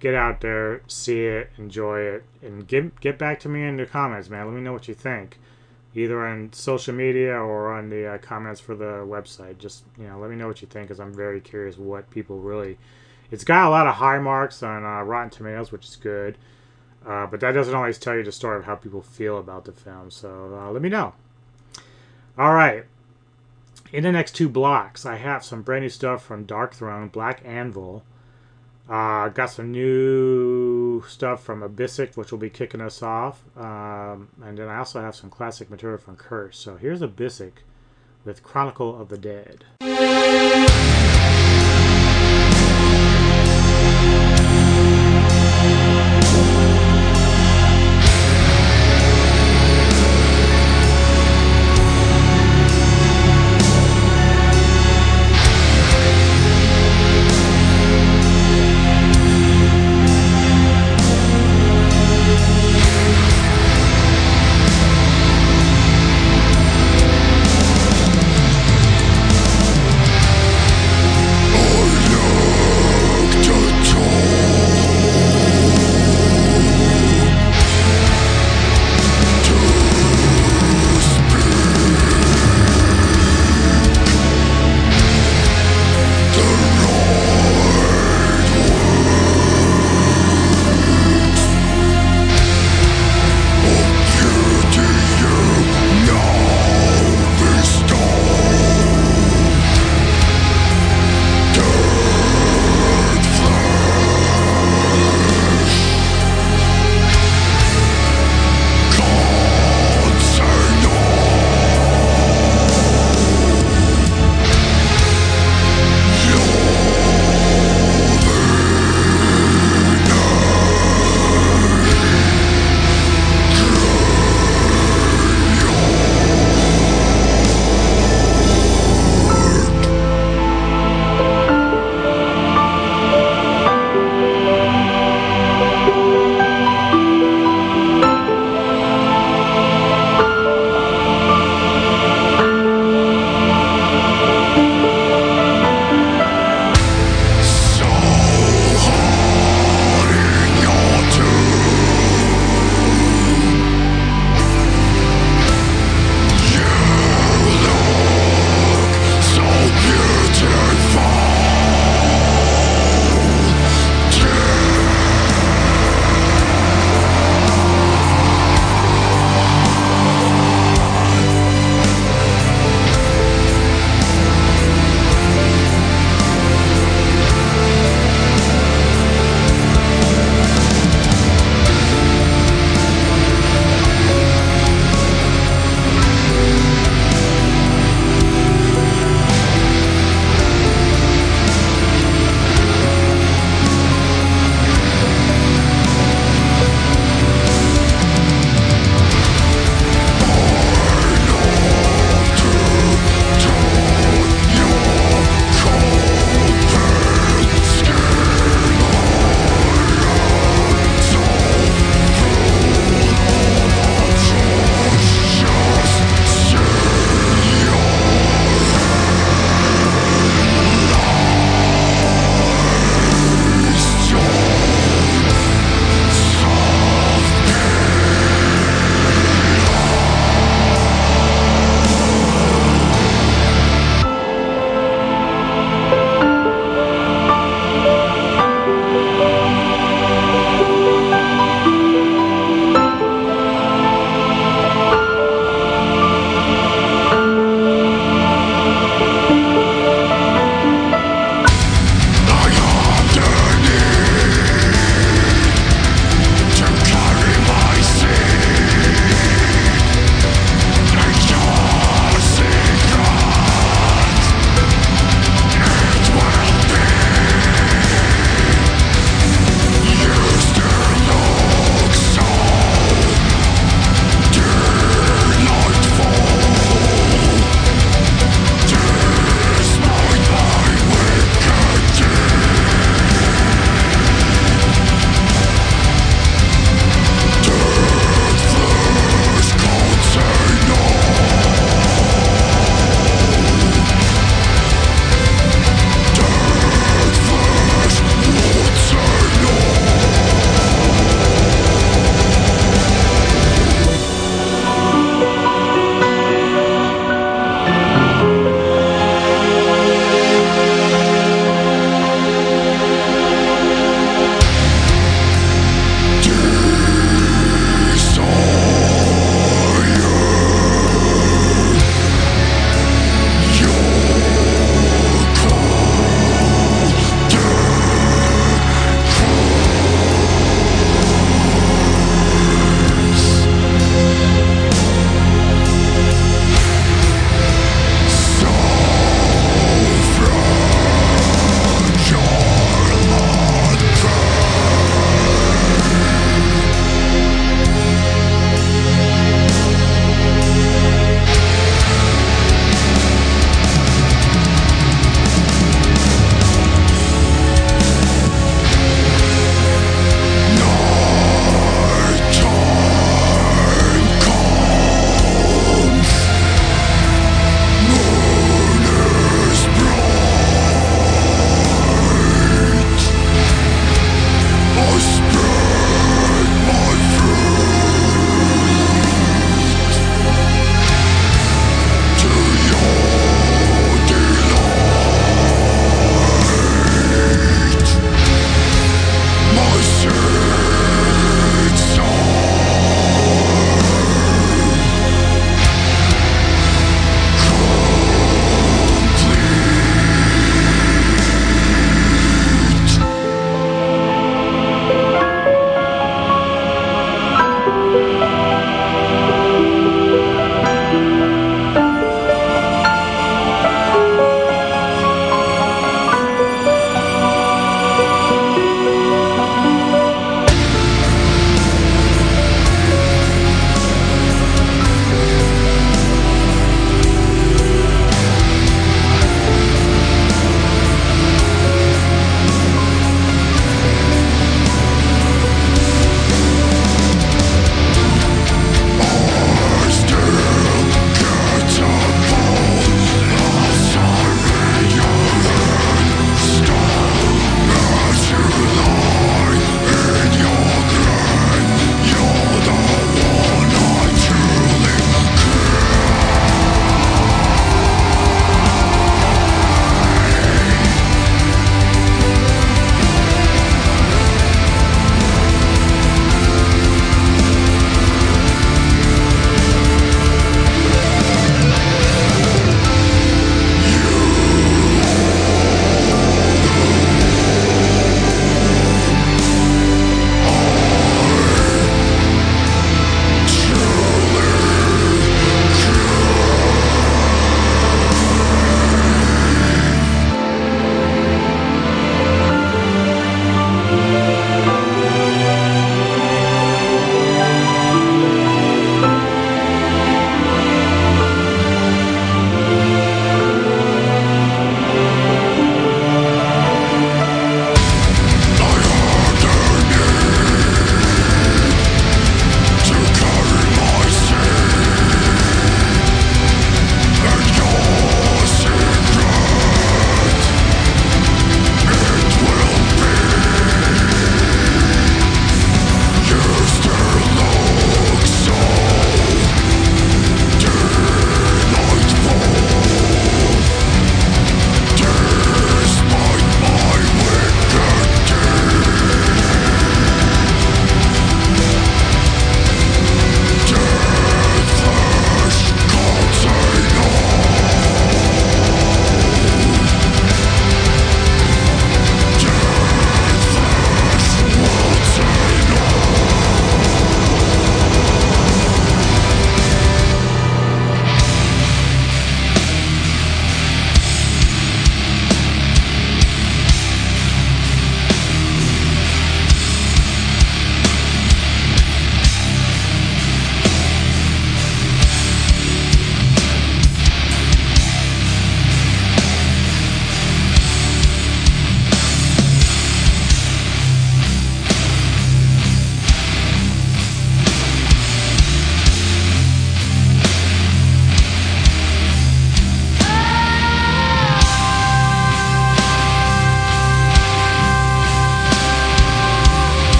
[0.00, 3.86] Get out there, see it, enjoy it, and get get back to me in the
[3.86, 4.46] comments, man.
[4.46, 5.38] Let me know what you think
[5.94, 9.58] either on social media or on the uh, comments for the website.
[9.58, 12.38] Just you know, let me know what you think because I'm very curious what people
[12.38, 12.78] really.
[13.30, 16.38] It's got a lot of high marks on uh, Rotten Tomatoes, which is good,
[17.06, 19.72] uh, but that doesn't always tell you the story of how people feel about the
[19.72, 20.10] film.
[20.10, 21.12] So uh, let me know.
[22.38, 22.84] All right.
[23.92, 28.02] In the next two blocks, I have some brand new stuff from Darkthrone, Black Anvil.
[28.88, 33.44] Uh, got some new stuff from Abyssic, which will be kicking us off.
[33.56, 36.60] Um, and then I also have some classic material from Cursed.
[36.60, 37.64] So here's Abyssic
[38.24, 39.64] with Chronicle of the Dead.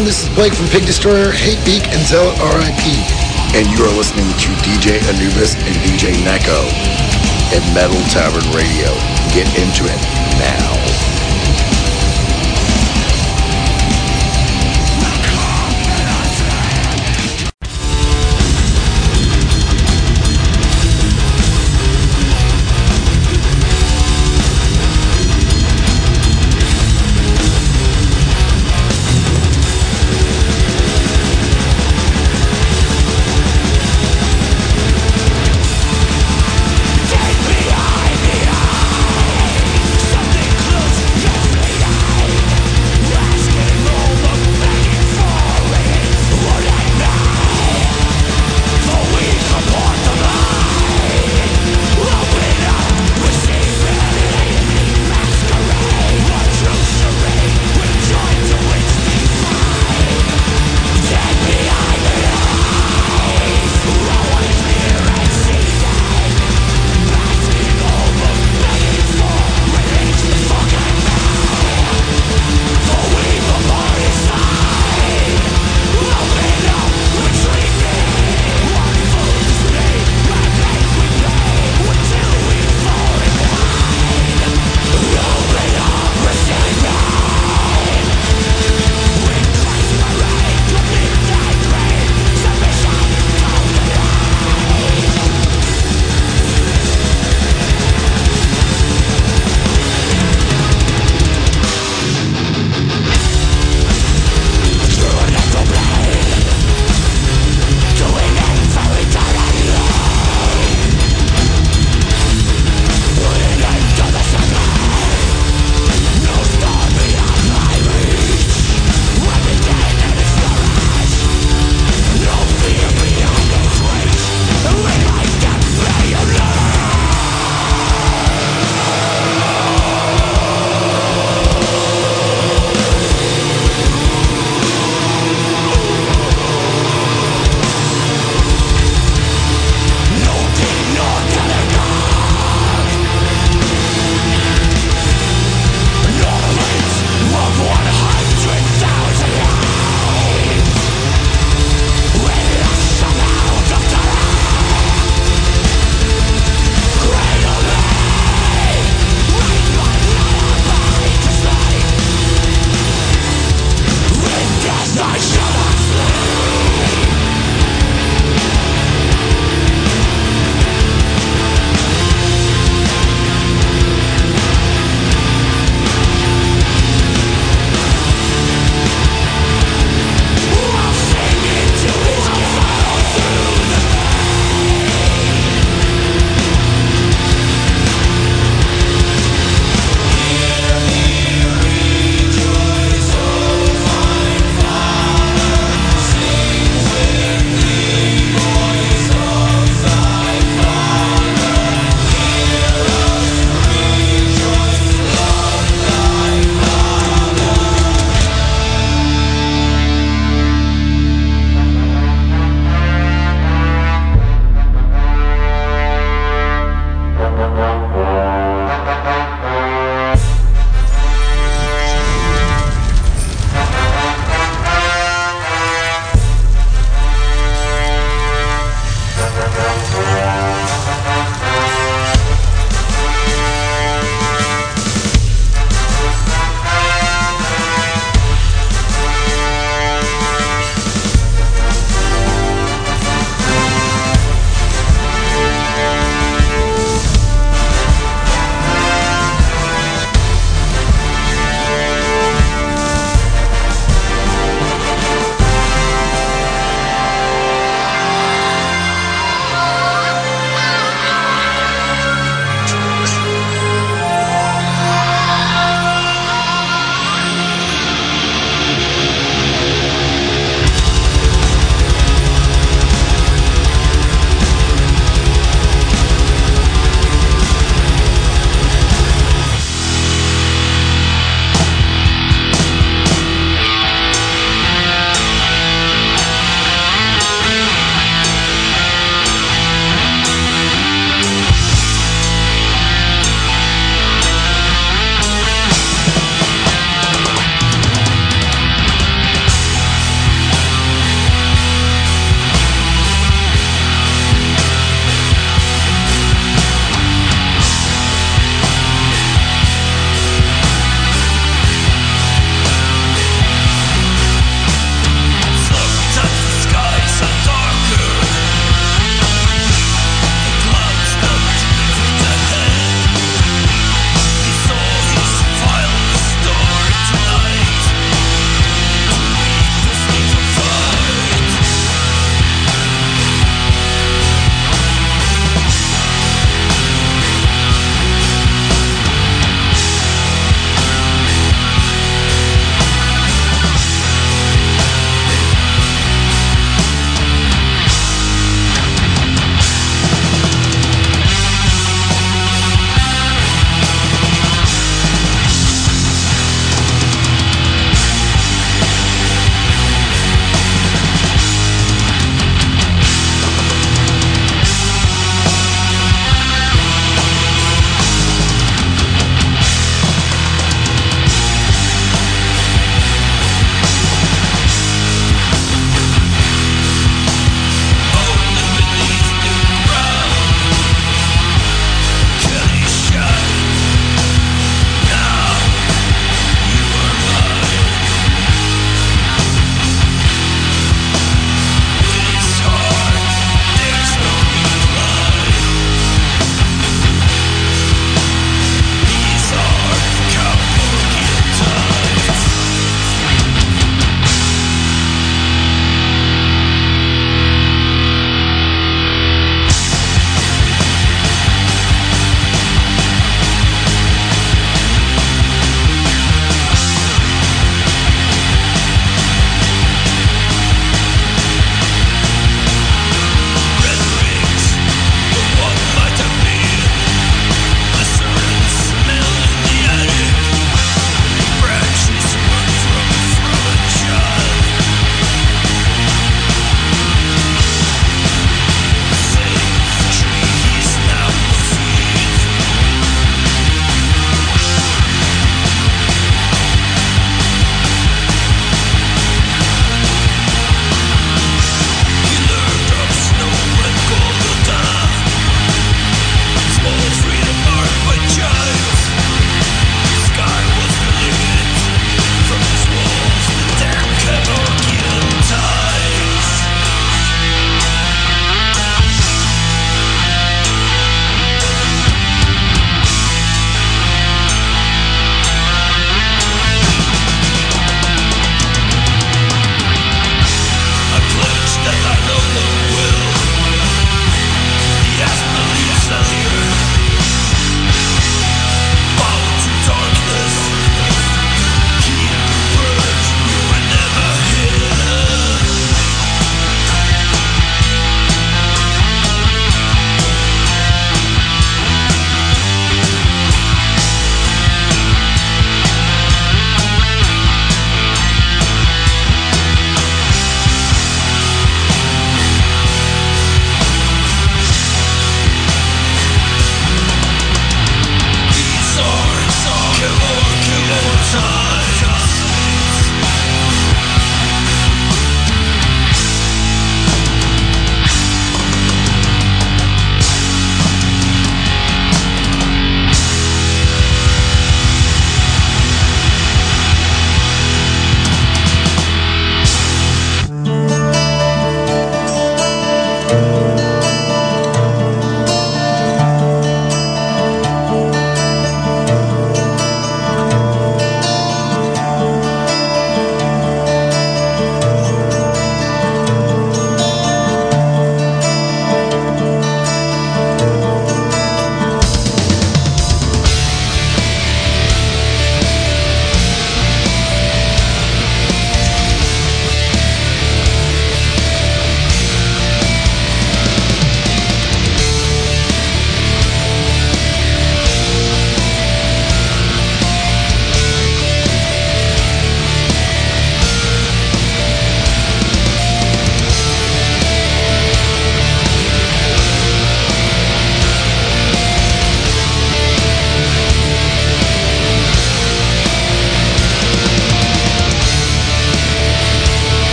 [0.00, 0.14] Everyone.
[0.14, 2.84] This is Blake from Pig Destroyer, Hatebeak, and Zealot RIP.
[3.54, 6.60] And you are listening to DJ Anubis and DJ Neko
[7.52, 8.88] at Metal Tavern Radio.
[9.34, 10.00] Get into it
[10.40, 10.79] now.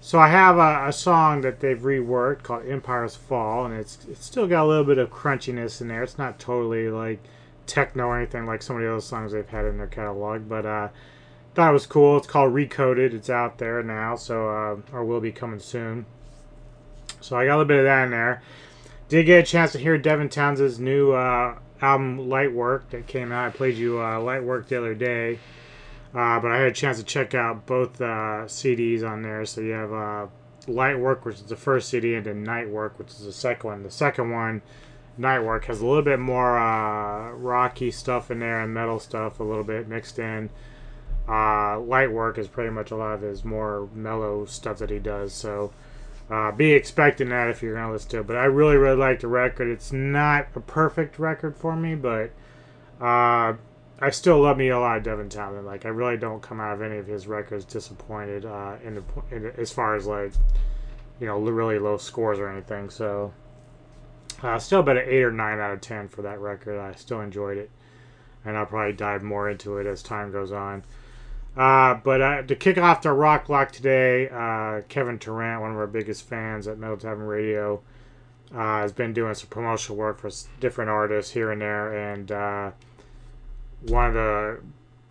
[0.00, 4.24] So I have a, a, song that they've reworked called Empire's Fall, and it's it's
[4.24, 6.02] still got a little bit of crunchiness in there.
[6.02, 7.20] It's not totally like
[7.66, 10.66] techno or anything like some of the other songs they've had in their catalog, but
[10.66, 10.88] uh,
[11.56, 12.16] it was cool.
[12.18, 13.14] It's called Recoded.
[13.14, 16.06] It's out there now, so uh, or will be coming soon.
[17.20, 18.42] So I got a little bit of that in there.
[19.08, 23.46] Did get a chance to hear Devin Townsend's new uh, album Lightwork that came out.
[23.46, 25.38] I played you uh, Lightwork the other day,
[26.14, 29.44] uh, but I had a chance to check out both uh, CDs on there.
[29.46, 30.26] So you have uh,
[30.66, 33.82] Lightwork, which is the first CD, and then Nightwork, which is the second one.
[33.82, 34.62] The second one
[35.18, 39.44] Nightwork has a little bit more uh, rocky stuff in there and metal stuff a
[39.44, 40.50] little bit mixed in.
[41.26, 45.32] Uh, Lightwork is pretty much a lot of his more mellow stuff that he does.
[45.32, 45.72] So
[46.30, 48.26] uh, be expecting that if you're going to listen to it.
[48.26, 49.68] But I really, really like the record.
[49.68, 52.30] It's not a perfect record for me, but
[53.00, 53.54] uh,
[54.00, 55.66] I still love me a lot of Devin Townsend.
[55.66, 59.02] Like I really don't come out of any of his records disappointed uh, in, the,
[59.30, 60.32] in the, as far as like
[61.20, 62.90] you know really low scores or anything.
[62.90, 63.32] So.
[64.42, 66.78] Uh, still about an 8 or 9 out of 10 for that record.
[66.78, 67.70] I still enjoyed it.
[68.44, 70.84] And I'll probably dive more into it as time goes on.
[71.56, 75.76] Uh, but uh, to kick off the rock block today, uh, Kevin Tarrant, one of
[75.78, 77.80] our biggest fans at Metal Tavern Radio,
[78.54, 80.30] uh, has been doing some promotional work for
[80.60, 82.12] different artists here and there.
[82.12, 82.70] And uh,
[83.86, 84.60] one of the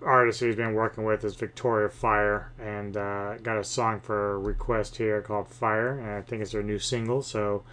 [0.03, 2.51] artists he's been working with is Victoria Fire.
[2.59, 5.97] And got a song for request here called Fire.
[5.97, 7.23] And I think it's their new single.
[7.23, 7.63] So.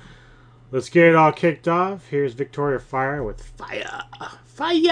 [0.73, 2.09] Let's get it all kicked off.
[2.09, 4.05] Here's Victoria Fire with Fire.
[4.47, 4.89] Fire!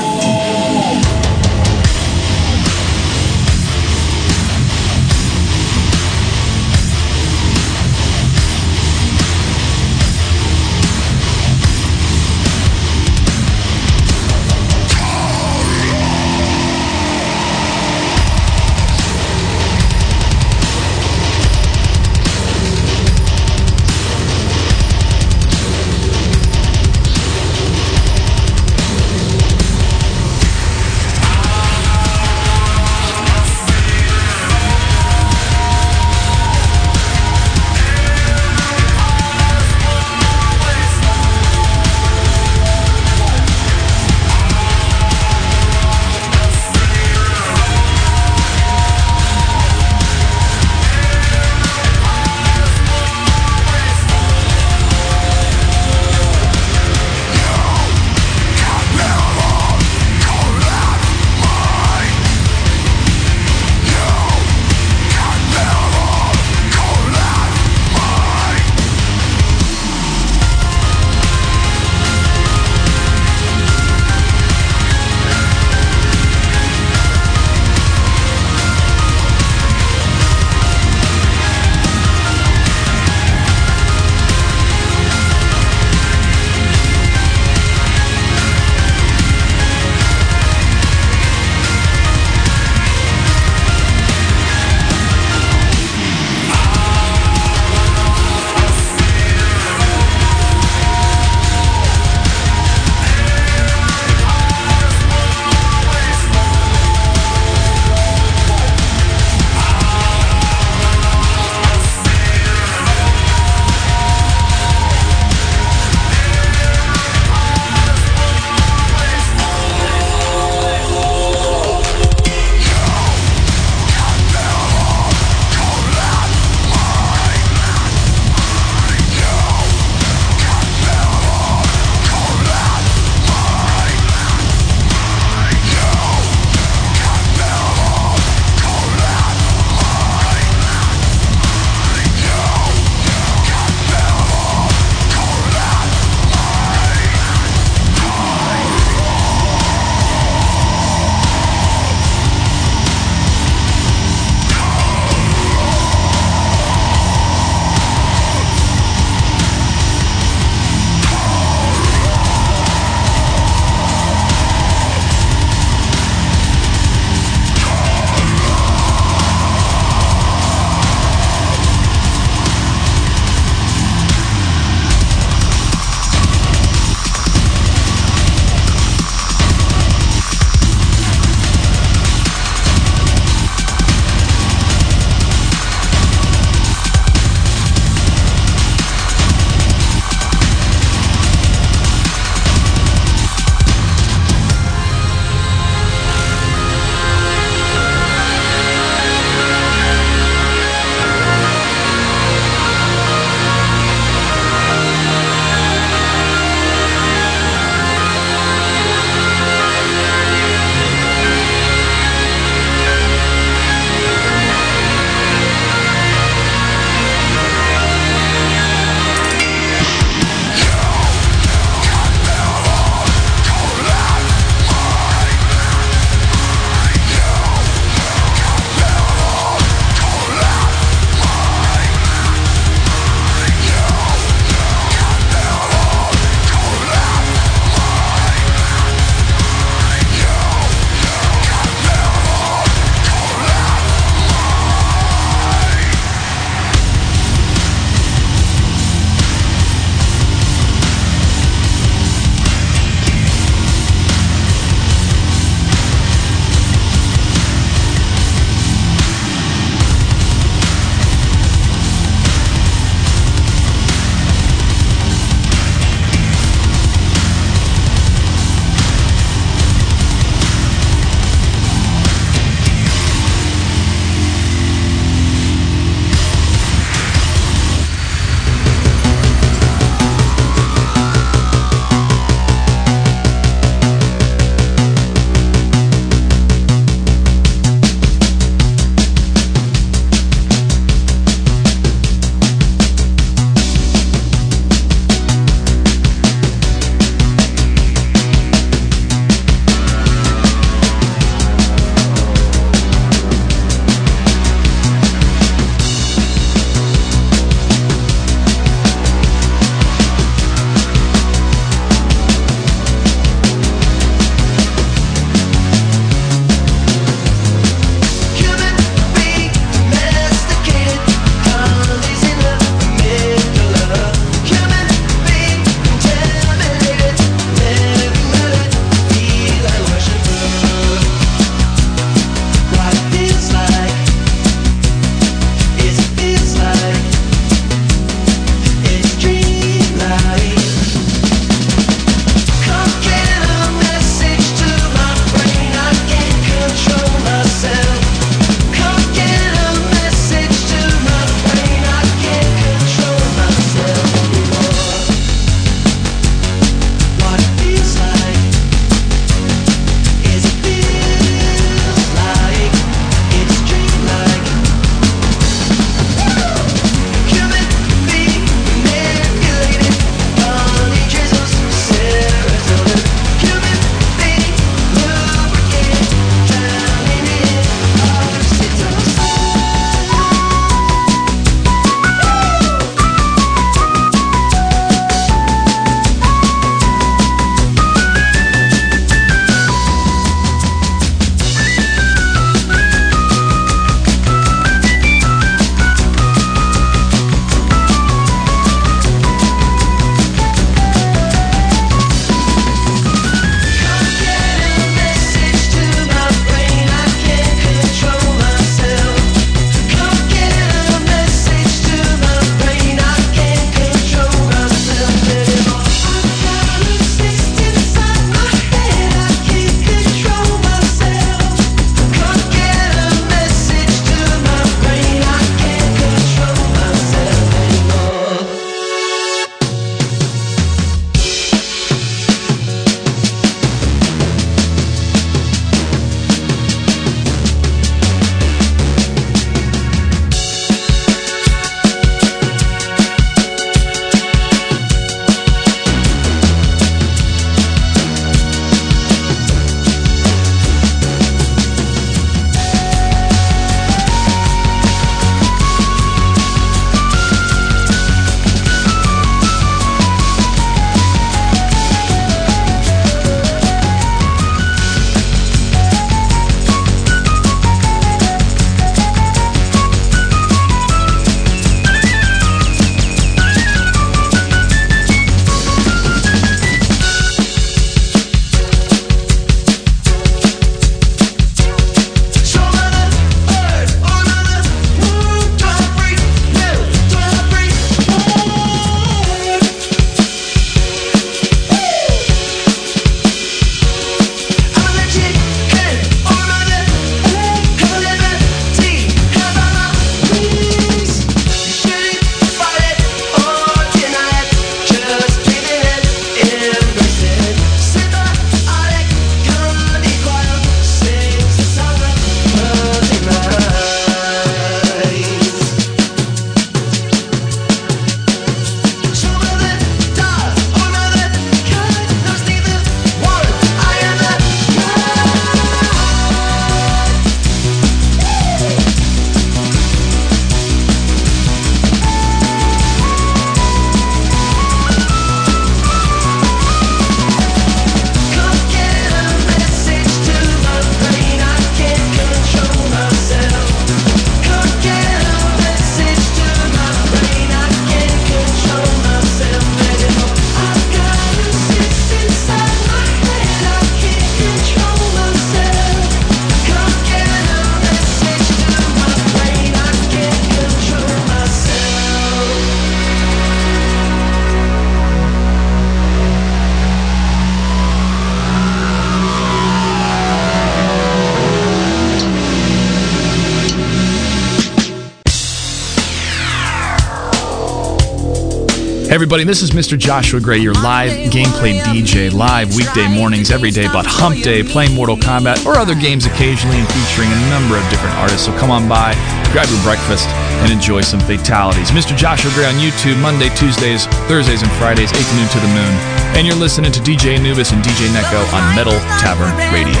[579.20, 580.00] Everybody, this is Mr.
[580.00, 584.96] Joshua Gray, your live gameplay DJ, live weekday mornings, every day, but Hump Day, playing
[584.96, 588.48] Mortal Kombat or other games occasionally and featuring a number of different artists.
[588.48, 589.12] So come on by,
[589.52, 590.24] grab your breakfast,
[590.64, 591.92] and enjoy some fatalities.
[591.92, 592.16] Mr.
[592.16, 595.94] Joshua Gray on YouTube, Monday, Tuesdays, Thursdays, and Fridays, 8 to noon to the moon.
[596.40, 600.00] And you're listening to DJ Anubis and DJ Neko on Metal Tavern Radio.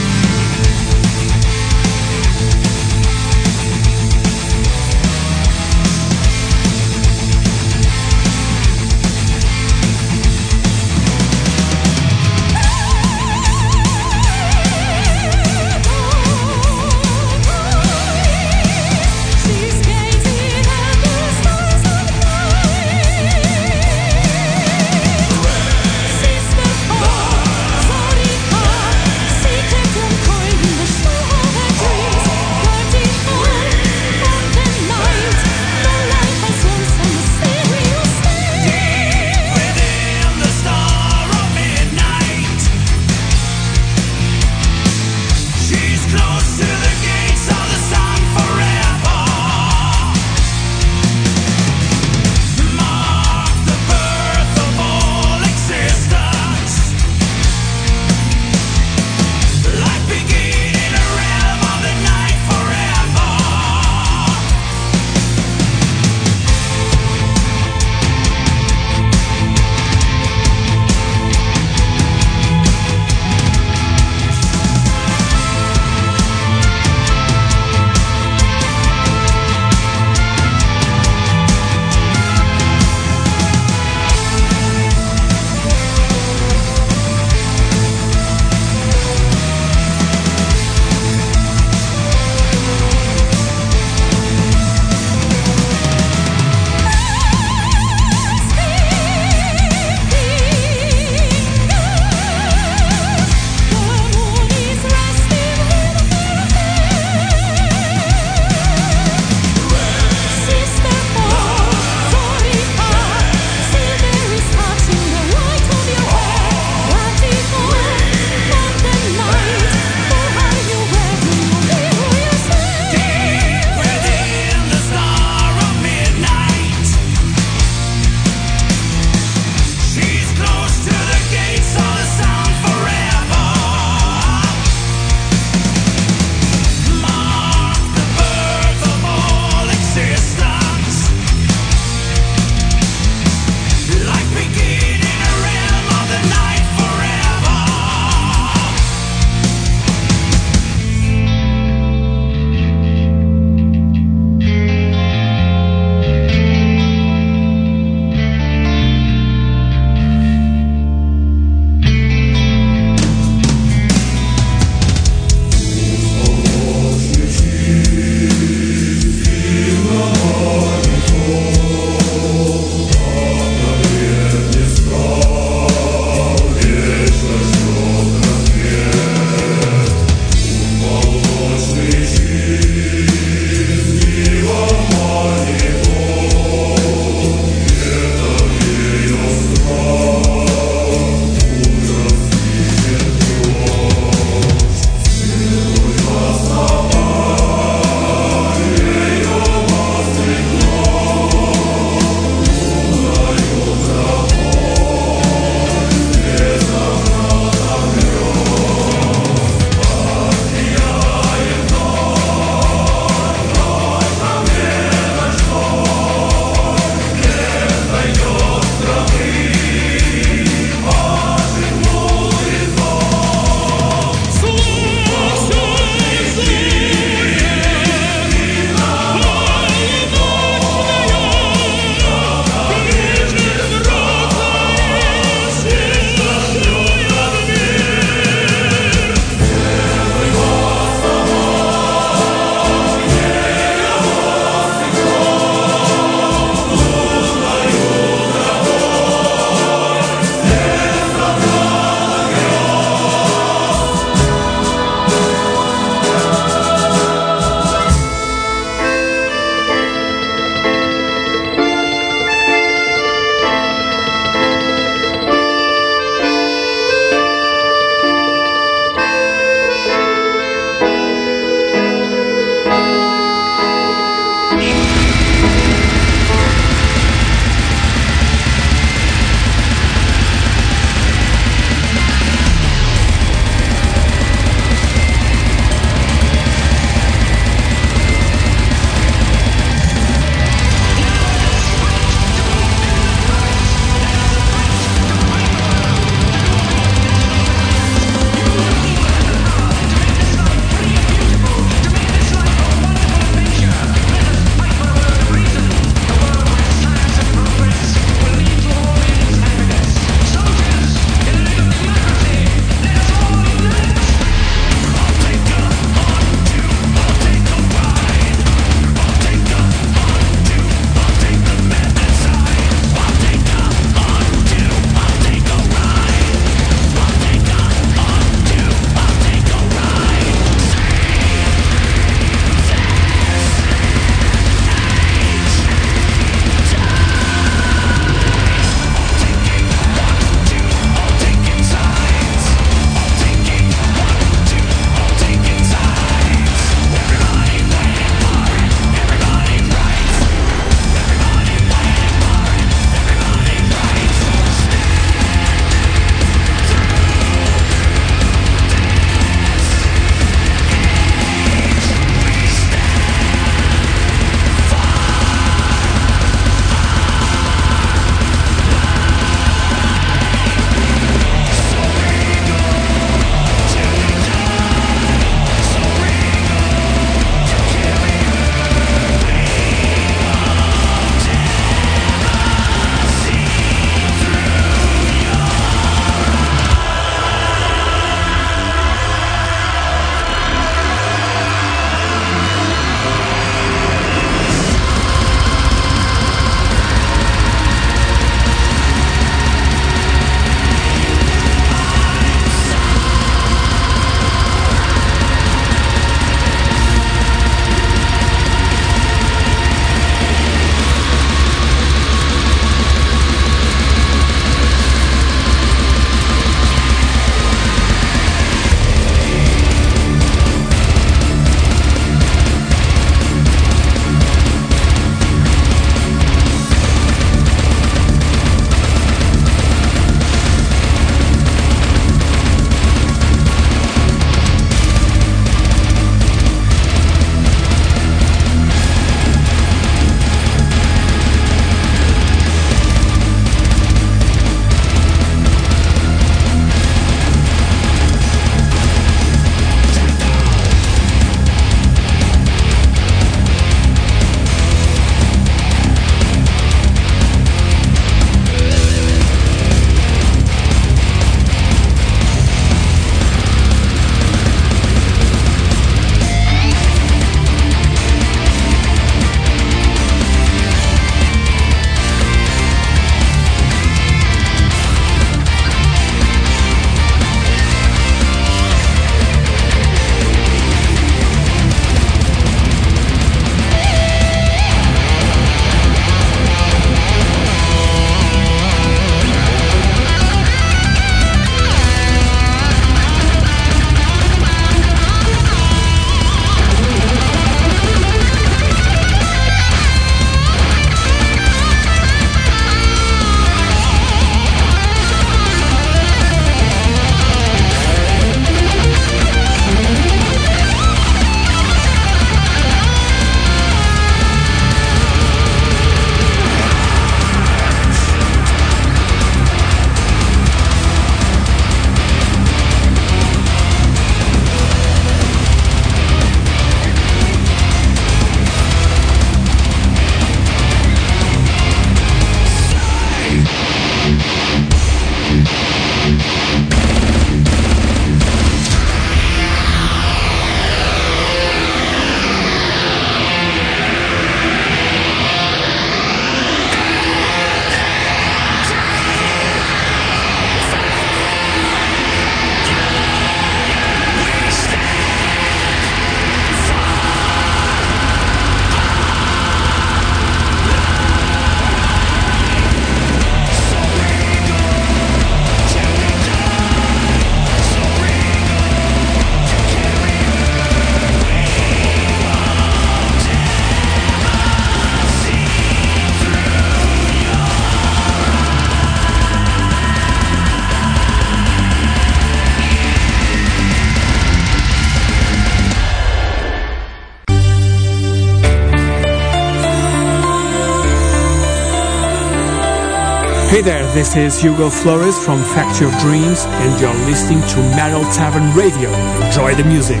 [593.54, 598.02] Hey there, this is Hugo Flores from Factory of Dreams, and you're listening to Metal
[598.12, 598.90] Tavern Radio.
[599.24, 600.00] Enjoy the music.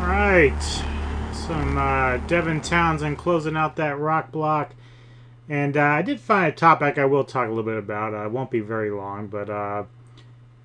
[0.00, 0.60] All right,
[1.32, 4.74] some uh, Devin Townsend closing out that rock block,
[5.48, 8.12] and uh, I did find a topic I will talk a little bit about.
[8.12, 9.84] Uh, it won't be very long, but uh,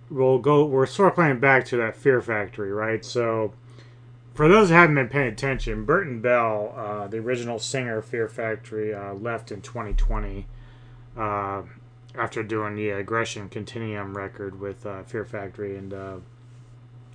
[0.09, 0.65] we'll go.
[0.65, 3.03] We're sort of playing back to that Fear Factory, right?
[3.03, 3.53] So,
[4.33, 8.27] for those who haven't been paying attention, Burton Bell, uh, the original singer of Fear
[8.27, 10.45] Factory, uh, left in 2020
[11.17, 11.63] uh,
[12.15, 16.17] after doing the Aggression Continuum record with uh, Fear Factory, and uh,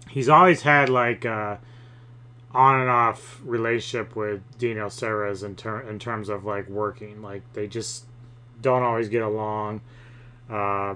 [0.08, 1.56] he's always had like uh,
[2.52, 7.22] on and off relationship with Dino Cazares in, ter- in terms of like working.
[7.22, 8.04] Like they just
[8.60, 9.80] don't always get along.
[10.50, 10.94] Uh,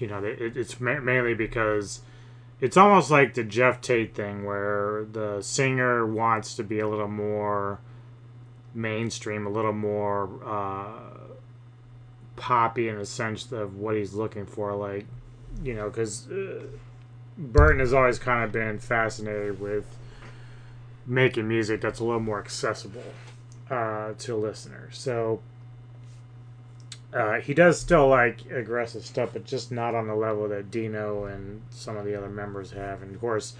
[0.00, 2.00] you know, it, it's mainly because
[2.60, 7.08] it's almost like the Geoff Tate thing where the singer wants to be a little
[7.08, 7.80] more
[8.74, 11.28] mainstream, a little more uh,
[12.36, 14.74] poppy in the sense of what he's looking for.
[14.74, 15.06] Like,
[15.62, 16.64] you know, because uh,
[17.36, 19.96] Burton has always kind of been fascinated with
[21.06, 23.02] making music that's a little more accessible
[23.70, 24.98] uh, to listeners.
[24.98, 25.40] So
[27.18, 31.24] uh, he does still like aggressive stuff, but just not on the level that Dino
[31.24, 33.02] and some of the other members have.
[33.02, 33.54] And of course,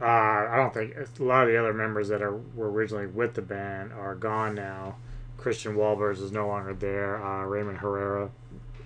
[0.00, 3.34] uh, I don't think a lot of the other members that are were originally with
[3.34, 4.96] the band are gone now.
[5.38, 7.24] Christian Wolbers is no longer there.
[7.24, 8.30] Uh, Raymond Herrera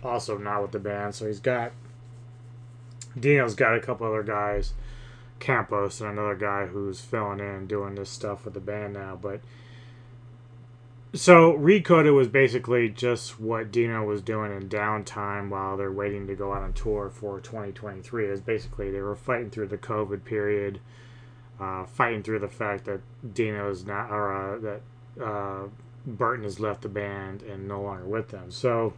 [0.05, 1.73] also not with the band, so he's got
[3.18, 4.74] Dino's got a couple other guys,
[5.39, 9.40] Campos and another guy who's filling in doing this stuff with the band now, but.
[11.17, 16.35] So Recoded was basically just what Dino was doing in downtime while they're waiting to
[16.35, 18.27] go out on tour for 2023.
[18.27, 20.79] Is basically they were fighting through the COVID period,
[21.59, 23.01] uh, fighting through the fact that
[23.33, 25.69] Dino's not or uh, that uh,
[26.07, 28.51] Burton has left the band and no longer with them.
[28.51, 28.93] So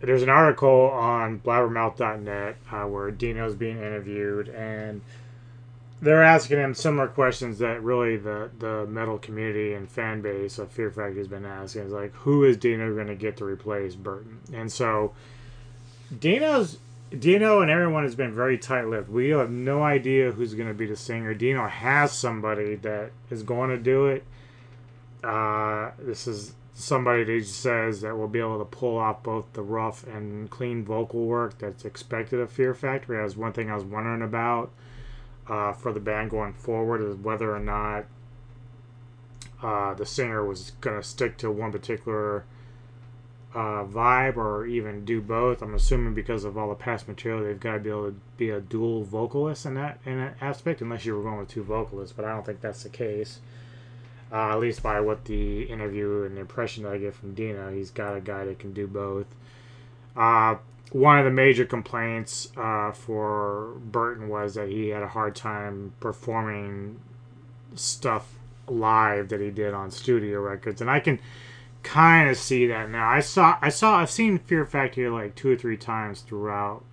[0.00, 5.00] there's an article on blabbermouth.net uh, where Dino's being interviewed and
[6.02, 10.72] they're asking him similar questions that really the, the metal community and fan base of
[10.72, 11.82] Fear Factory has been asking.
[11.82, 14.40] Is like, who is Dino going to get to replace Burton?
[14.52, 15.14] And so,
[16.18, 16.78] Dino's
[17.16, 19.08] Dino and everyone has been very tight-lipped.
[19.08, 21.34] We have no idea who's going to be the singer.
[21.34, 24.24] Dino has somebody that is going to do it.
[25.22, 29.62] Uh, this is somebody that says that will be able to pull off both the
[29.62, 33.18] rough and clean vocal work that's expected of Fear Factory.
[33.18, 34.72] That was one thing I was wondering about
[35.48, 38.04] uh, for the band going forward is whether or not
[39.62, 42.44] uh, the singer was going to stick to one particular
[43.54, 45.62] uh, vibe or even do both.
[45.62, 48.50] I'm assuming because of all the past material, they've got to be able to be
[48.50, 52.14] a dual vocalist in that in that aspect, unless you were going with two vocalists.
[52.14, 53.40] But I don't think that's the case.
[54.32, 57.70] Uh, at least by what the interview and the impression that I get from Dino,
[57.70, 59.26] he's got a guy that can do both.
[60.16, 60.56] Uh,
[60.92, 65.94] one of the major complaints uh, for Burton was that he had a hard time
[66.00, 67.00] performing
[67.74, 68.34] stuff
[68.68, 71.18] live that he did on studio records, and I can
[71.82, 73.08] kind of see that now.
[73.08, 76.84] I saw, I saw, I've seen Fear Factory like two or three times throughout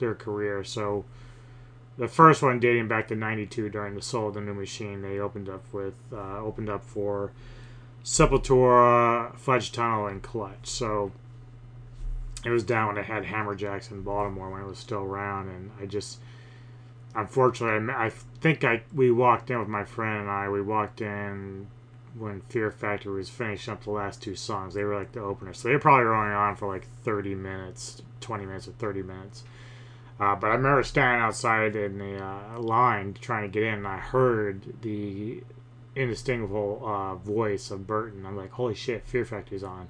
[0.00, 0.64] their career.
[0.64, 1.04] So
[1.96, 5.20] the first one dating back to '92 during the Soul of the New Machine, they
[5.20, 7.30] opened up with uh, opened up for
[8.02, 10.66] Sepultura, Fudge Tunnel, and Clutch.
[10.66, 11.12] So
[12.44, 15.70] it was down when I had Hammerjacks in Baltimore when it was still around, and
[15.80, 16.18] I just
[17.14, 21.00] unfortunately I, I think I we walked in with my friend and I we walked
[21.00, 21.68] in
[22.16, 24.74] when Fear Factory was finishing up the last two songs.
[24.74, 28.02] They were like the opener, so they were probably going on for like 30 minutes,
[28.20, 29.44] 20 minutes, or 30 minutes.
[30.20, 33.88] Uh, but I remember standing outside in the uh, line trying to get in, and
[33.88, 35.42] I heard the
[35.96, 38.24] indistinguishable uh, voice of Burton.
[38.24, 39.88] I'm like, "Holy shit, Fear Factory's on!"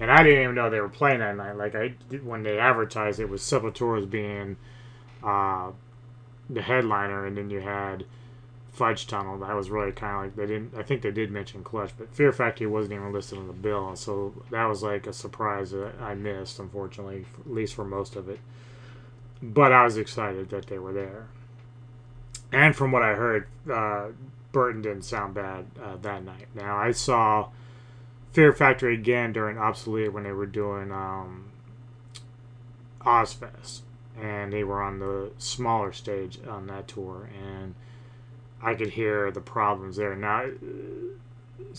[0.00, 1.56] And I didn't even know they were playing that night.
[1.56, 4.56] Like I when they advertised it was Sepultura being
[5.22, 5.70] uh,
[6.50, 8.04] the headliner, and then you had
[8.72, 9.38] Fudge Tunnel.
[9.38, 10.74] That was really kind of like they didn't.
[10.76, 13.94] I think they did mention Clutch, but Fear Factory wasn't even listed on the bill,
[13.96, 18.28] so that was like a surprise that I missed, unfortunately, at least for most of
[18.28, 18.40] it.
[19.42, 21.28] But I was excited that they were there,
[22.50, 24.08] and from what I heard, uh,
[24.50, 26.48] Burton didn't sound bad uh, that night.
[26.54, 27.48] Now I saw.
[28.34, 31.52] Fear Factory again during Obsolete when they were doing um,
[33.00, 33.82] Ozzfest,
[34.20, 37.76] and they were on the smaller stage on that tour, and
[38.60, 40.16] I could hear the problems there.
[40.16, 40.50] Now,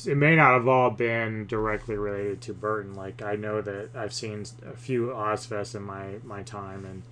[0.07, 2.93] it may not have all been directly related to Burton.
[2.93, 7.03] Like I know that I've seen a few Ozzfests in my my time, and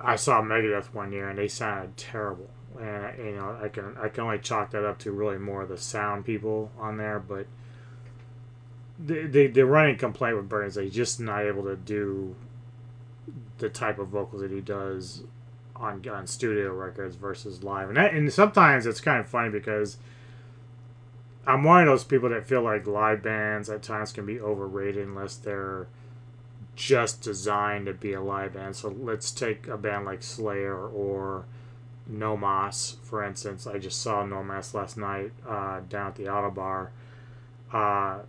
[0.00, 2.50] I saw Megadeth one year and they sounded terrible.
[2.80, 5.68] And you know, I can I can only chalk that up to really more of
[5.68, 7.48] the sound people on there, but
[8.98, 12.34] the the, the running complaint with Burns that he's just not able to do
[13.58, 15.22] the type of vocals that he does
[15.76, 17.88] on on studio records versus live.
[17.88, 19.96] And that, and sometimes it's kind of funny because
[21.46, 25.06] I'm one of those people that feel like live bands at times can be overrated
[25.06, 25.86] unless they're
[26.74, 28.76] just designed to be a live band.
[28.76, 31.44] So let's take a band like Slayer or
[32.06, 33.66] No Mas, for instance.
[33.66, 36.88] I just saw No Mas last night uh, down at the Ottobar.
[37.72, 38.20] Uh,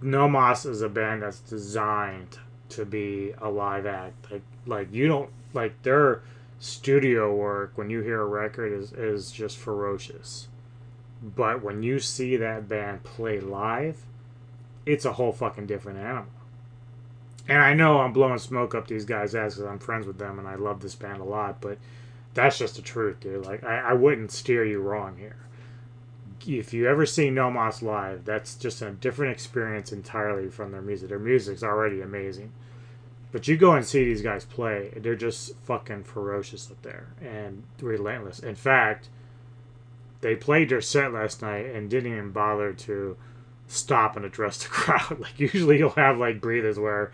[0.00, 2.38] no Mas is a band that's designed
[2.70, 4.30] to be a live act.
[4.30, 6.22] Like like you don't like their
[6.58, 10.48] studio work when you hear a record is, is just ferocious.
[11.22, 14.04] But when you see that band play live,
[14.86, 16.26] it's a whole fucking different animal.
[17.48, 20.38] And I know I'm blowing smoke up these guys' ass because I'm friends with them
[20.38, 21.78] and I love this band a lot, but
[22.34, 23.46] that's just the truth, dude.
[23.46, 25.36] Like, I, I wouldn't steer you wrong here.
[26.46, 30.82] If you ever see No Mas live, that's just a different experience entirely from their
[30.82, 31.08] music.
[31.08, 32.52] Their music's already amazing.
[33.30, 37.62] But you go and see these guys play, they're just fucking ferocious up there and
[37.80, 38.38] relentless.
[38.38, 39.10] In fact,
[40.20, 43.16] they played their set last night and didn't even bother to
[43.66, 45.20] stop and address the crowd.
[45.20, 47.12] Like usually you'll have like breathers where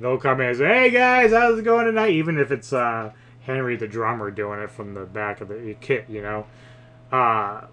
[0.00, 3.12] they'll come in and say, "Hey guys, how's it going tonight?" Even if it's uh,
[3.42, 6.46] Henry the drummer doing it from the back of the kit, you know.
[7.12, 7.66] Uh,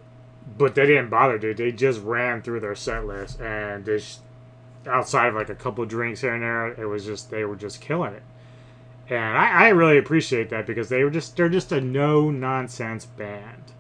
[0.58, 1.58] but they didn't bother, dude.
[1.58, 4.22] They just ran through their set list and just
[4.88, 7.82] outside of like a couple drinks here and there, it was just they were just
[7.82, 8.24] killing it.
[9.10, 13.06] And I, I really appreciate that because they were just they're just a no nonsense
[13.06, 13.74] band.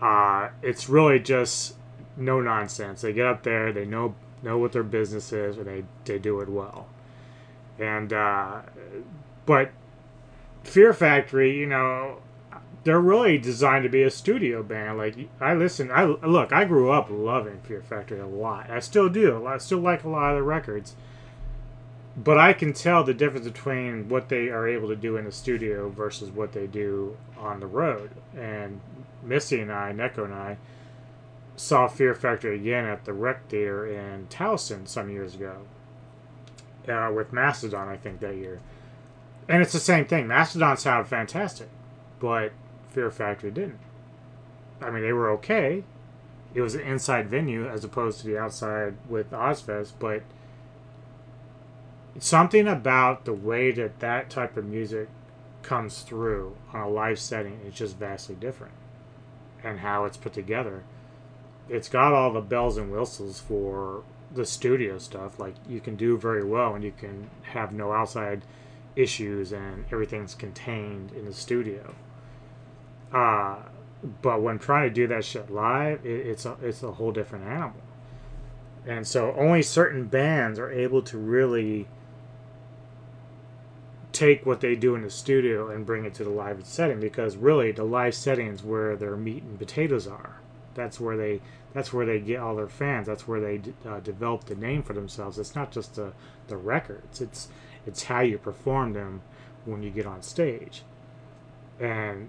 [0.00, 1.74] Uh, it's really just
[2.16, 3.02] no nonsense.
[3.02, 6.40] They get up there, they know know what their business is, and they they do
[6.40, 6.88] it well.
[7.78, 8.62] And uh,
[9.44, 9.70] but
[10.64, 12.18] Fear Factory, you know,
[12.86, 14.96] they're really designed to be a studio band.
[14.96, 18.70] Like I listen, I look, I grew up loving Fear Factory a lot.
[18.70, 19.44] I still do.
[19.44, 20.94] I still like a lot of the records.
[22.16, 25.32] But I can tell the difference between what they are able to do in the
[25.32, 28.10] studio versus what they do on the road.
[28.38, 28.80] And
[29.20, 30.56] Missy and I, Neko and I,
[31.56, 35.62] saw Fear Factory again at the Recher Theater in Towson some years ago.
[36.88, 38.60] Uh, with Mastodon, I think, that year.
[39.48, 40.28] And it's the same thing.
[40.28, 41.68] Mastodon sounded fantastic,
[42.20, 42.52] but
[42.96, 43.78] Fear Factory didn't.
[44.80, 45.84] I mean, they were okay.
[46.54, 50.22] It was an inside venue as opposed to the outside with Ozzfest, but
[52.18, 55.10] something about the way that that type of music
[55.62, 58.72] comes through on a live setting is just vastly different.
[59.62, 60.82] And how it's put together.
[61.68, 65.38] It's got all the bells and whistles for the studio stuff.
[65.38, 68.40] Like, you can do very well and you can have no outside
[68.94, 71.94] issues and everything's contained in the studio.
[73.12, 73.56] Uh,
[74.22, 77.46] but when trying to do that shit live, it, it's a it's a whole different
[77.46, 77.80] animal.
[78.86, 81.88] And so only certain bands are able to really
[84.12, 87.36] take what they do in the studio and bring it to the live setting because
[87.36, 90.40] really the live settings where their meat and potatoes are.
[90.74, 91.40] That's where they
[91.74, 93.06] that's where they get all their fans.
[93.06, 95.38] That's where they uh, develop the name for themselves.
[95.38, 96.12] It's not just the
[96.48, 97.20] the records.
[97.20, 97.48] It's
[97.86, 99.22] it's how you perform them
[99.64, 100.82] when you get on stage.
[101.78, 102.28] And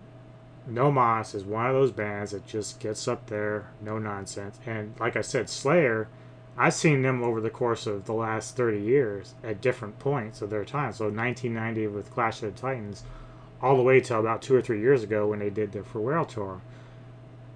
[0.68, 4.60] No Mas is one of those bands that just gets up there, no nonsense.
[4.66, 6.10] And like I said, Slayer,
[6.58, 10.50] I've seen them over the course of the last 30 years at different points of
[10.50, 10.92] their time.
[10.92, 13.04] So 1990 with Clash of the Titans,
[13.62, 16.26] all the way till about two or three years ago when they did their Farewell
[16.26, 16.62] tour.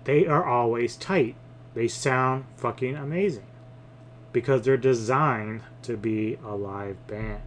[0.06, 1.36] They are always tight.
[1.74, 3.46] They sound fucking amazing
[4.32, 7.42] because they're designed to be a live band.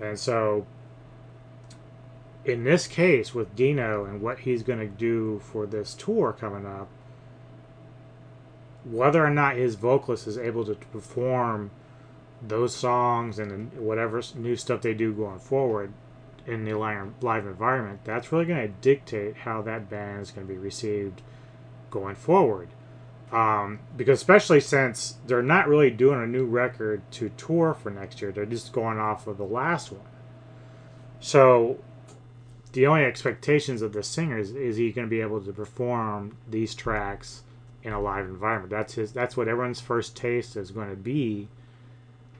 [0.00, 0.66] And so,
[2.44, 6.66] in this case, with Dino and what he's going to do for this tour coming
[6.66, 6.88] up,
[8.84, 11.70] whether or not his vocalist is able to perform
[12.42, 15.92] those songs and whatever new stuff they do going forward
[16.46, 20.52] in the live environment, that's really going to dictate how that band is going to
[20.52, 21.20] be received
[21.90, 22.68] going forward.
[23.30, 28.20] Um, because especially since they're not really doing a new record to tour for next
[28.20, 30.00] year, they're just going off of the last one.
[31.20, 31.78] So
[32.72, 36.36] the only expectations of the singer is, is he going to be able to perform
[36.48, 37.42] these tracks
[37.82, 38.70] in a live environment.
[38.70, 39.12] That's his.
[39.12, 41.48] That's what everyone's first taste is going to be.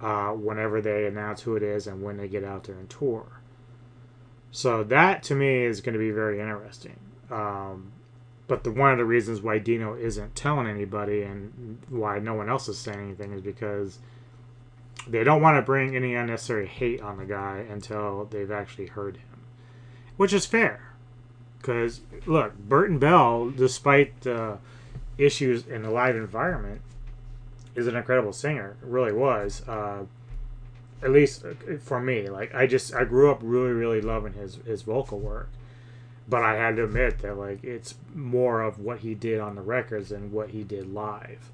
[0.00, 3.26] Uh, whenever they announce who it is and when they get out there and tour.
[4.50, 6.98] So that to me is going to be very interesting.
[7.30, 7.92] Um,
[8.48, 12.48] but the one of the reasons why Dino isn't telling anybody and why no one
[12.48, 13.98] else is saying anything is because
[15.06, 19.18] they don't want to bring any unnecessary hate on the guy until they've actually heard
[19.18, 19.29] him,
[20.20, 20.82] which is fair.
[21.56, 24.58] Because look, Burton Bell, despite the
[25.16, 26.82] issues in the live environment,
[27.74, 28.76] is an incredible singer.
[28.82, 29.66] It really was.
[29.66, 30.04] Uh,
[31.02, 34.56] at least uh, for me, like I just I grew up really really loving his
[34.66, 35.48] his vocal work,
[36.28, 39.62] but I had to admit that like it's more of what he did on the
[39.62, 41.50] records than what he did live,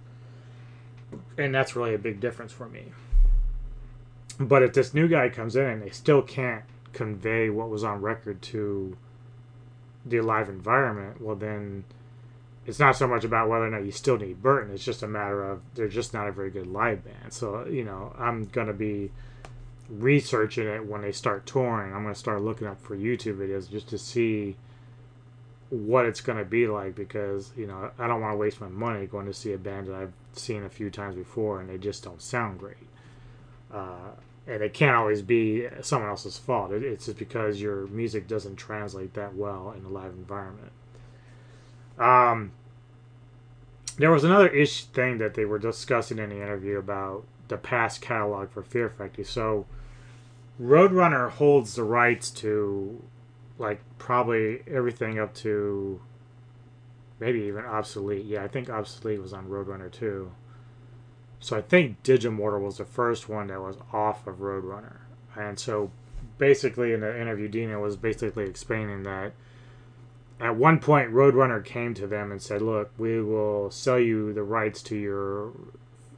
[1.38, 2.86] and that's really a big difference for me.
[4.40, 8.00] But if this new guy comes in and they still can't convey what was on
[8.00, 8.96] record to
[10.04, 11.84] the live environment, well then
[12.66, 14.74] it's not so much about whether or not you still need Burton.
[14.74, 17.32] It's just a matter of they're just not a very good live band.
[17.32, 19.12] So you know, I'm gonna be
[19.88, 21.94] researching it when they start touring.
[21.94, 24.56] I'm gonna start looking up for YouTube videos just to see
[25.70, 29.06] what it's gonna be like because you know I don't want to waste my money
[29.06, 32.02] going to see a band that I've seen a few times before and they just
[32.02, 32.76] don't sound great.
[33.72, 34.10] Uh,
[34.46, 36.72] and it can't always be someone else's fault.
[36.72, 40.72] It, it's just because your music doesn't translate that well in a live environment.
[41.98, 42.52] Um,
[43.98, 48.00] there was another ish thing that they were discussing in the interview about the past
[48.00, 49.24] catalog for Fear Factory.
[49.24, 49.66] So,
[50.60, 53.02] Roadrunner holds the rights to,
[53.58, 56.00] like, probably everything up to
[57.20, 58.24] maybe even Obsolete.
[58.24, 60.30] Yeah, I think Obsolete was on Roadrunner too.
[61.38, 64.98] So I think Digimortal was the first one that was off of Roadrunner.
[65.36, 65.90] And so
[66.38, 69.32] basically in the interview, Dino was basically explaining that
[70.40, 74.42] at one point Roadrunner came to them and said, "Look, we will sell you the
[74.42, 75.52] rights to your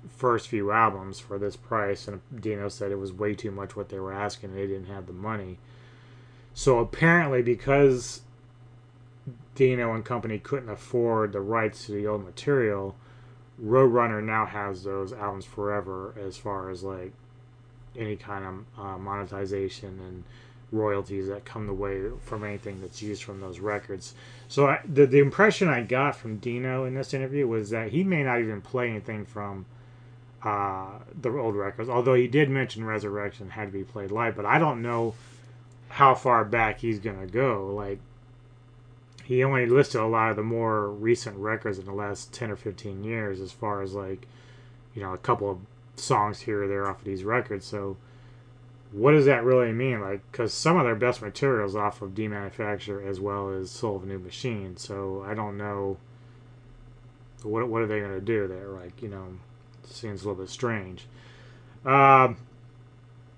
[0.09, 3.89] first few albums for this price." And Dino said it was way too much what
[3.89, 4.55] they were asking.
[4.55, 5.59] They didn't have the money.
[6.55, 8.23] So apparently, because
[9.55, 12.97] Dino and company couldn't afford the rights to the old material,
[13.65, 17.13] Roadrunner now has those albums forever as far as like
[17.97, 20.25] any kind of uh, monetization and
[20.71, 24.15] royalties that come the way from anything that's used from those records.
[24.49, 28.05] So I, the the impression I got from Dino in this interview was that he
[28.05, 29.67] may not even play anything from
[30.43, 34.37] uh, the old records, although he did mention Resurrection had to be played live.
[34.37, 35.15] But I don't know
[35.89, 37.73] how far back he's gonna go.
[37.75, 37.99] Like
[39.29, 42.57] he only listed a lot of the more recent records in the last 10 or
[42.57, 44.27] 15 years as far as like
[44.95, 45.59] you know a couple of
[45.97, 47.67] songs here or there off of these records.
[47.67, 47.99] So
[48.91, 50.01] what does that really mean?
[50.01, 54.05] Like because some of their best materials off of demanufacture as well as soul of
[54.05, 54.79] a new machine.
[54.79, 55.99] So i don't know
[57.43, 58.69] what, what are they going to do there?
[58.69, 59.27] Like you know
[59.85, 61.07] seems a little bit strange.
[61.85, 62.39] Um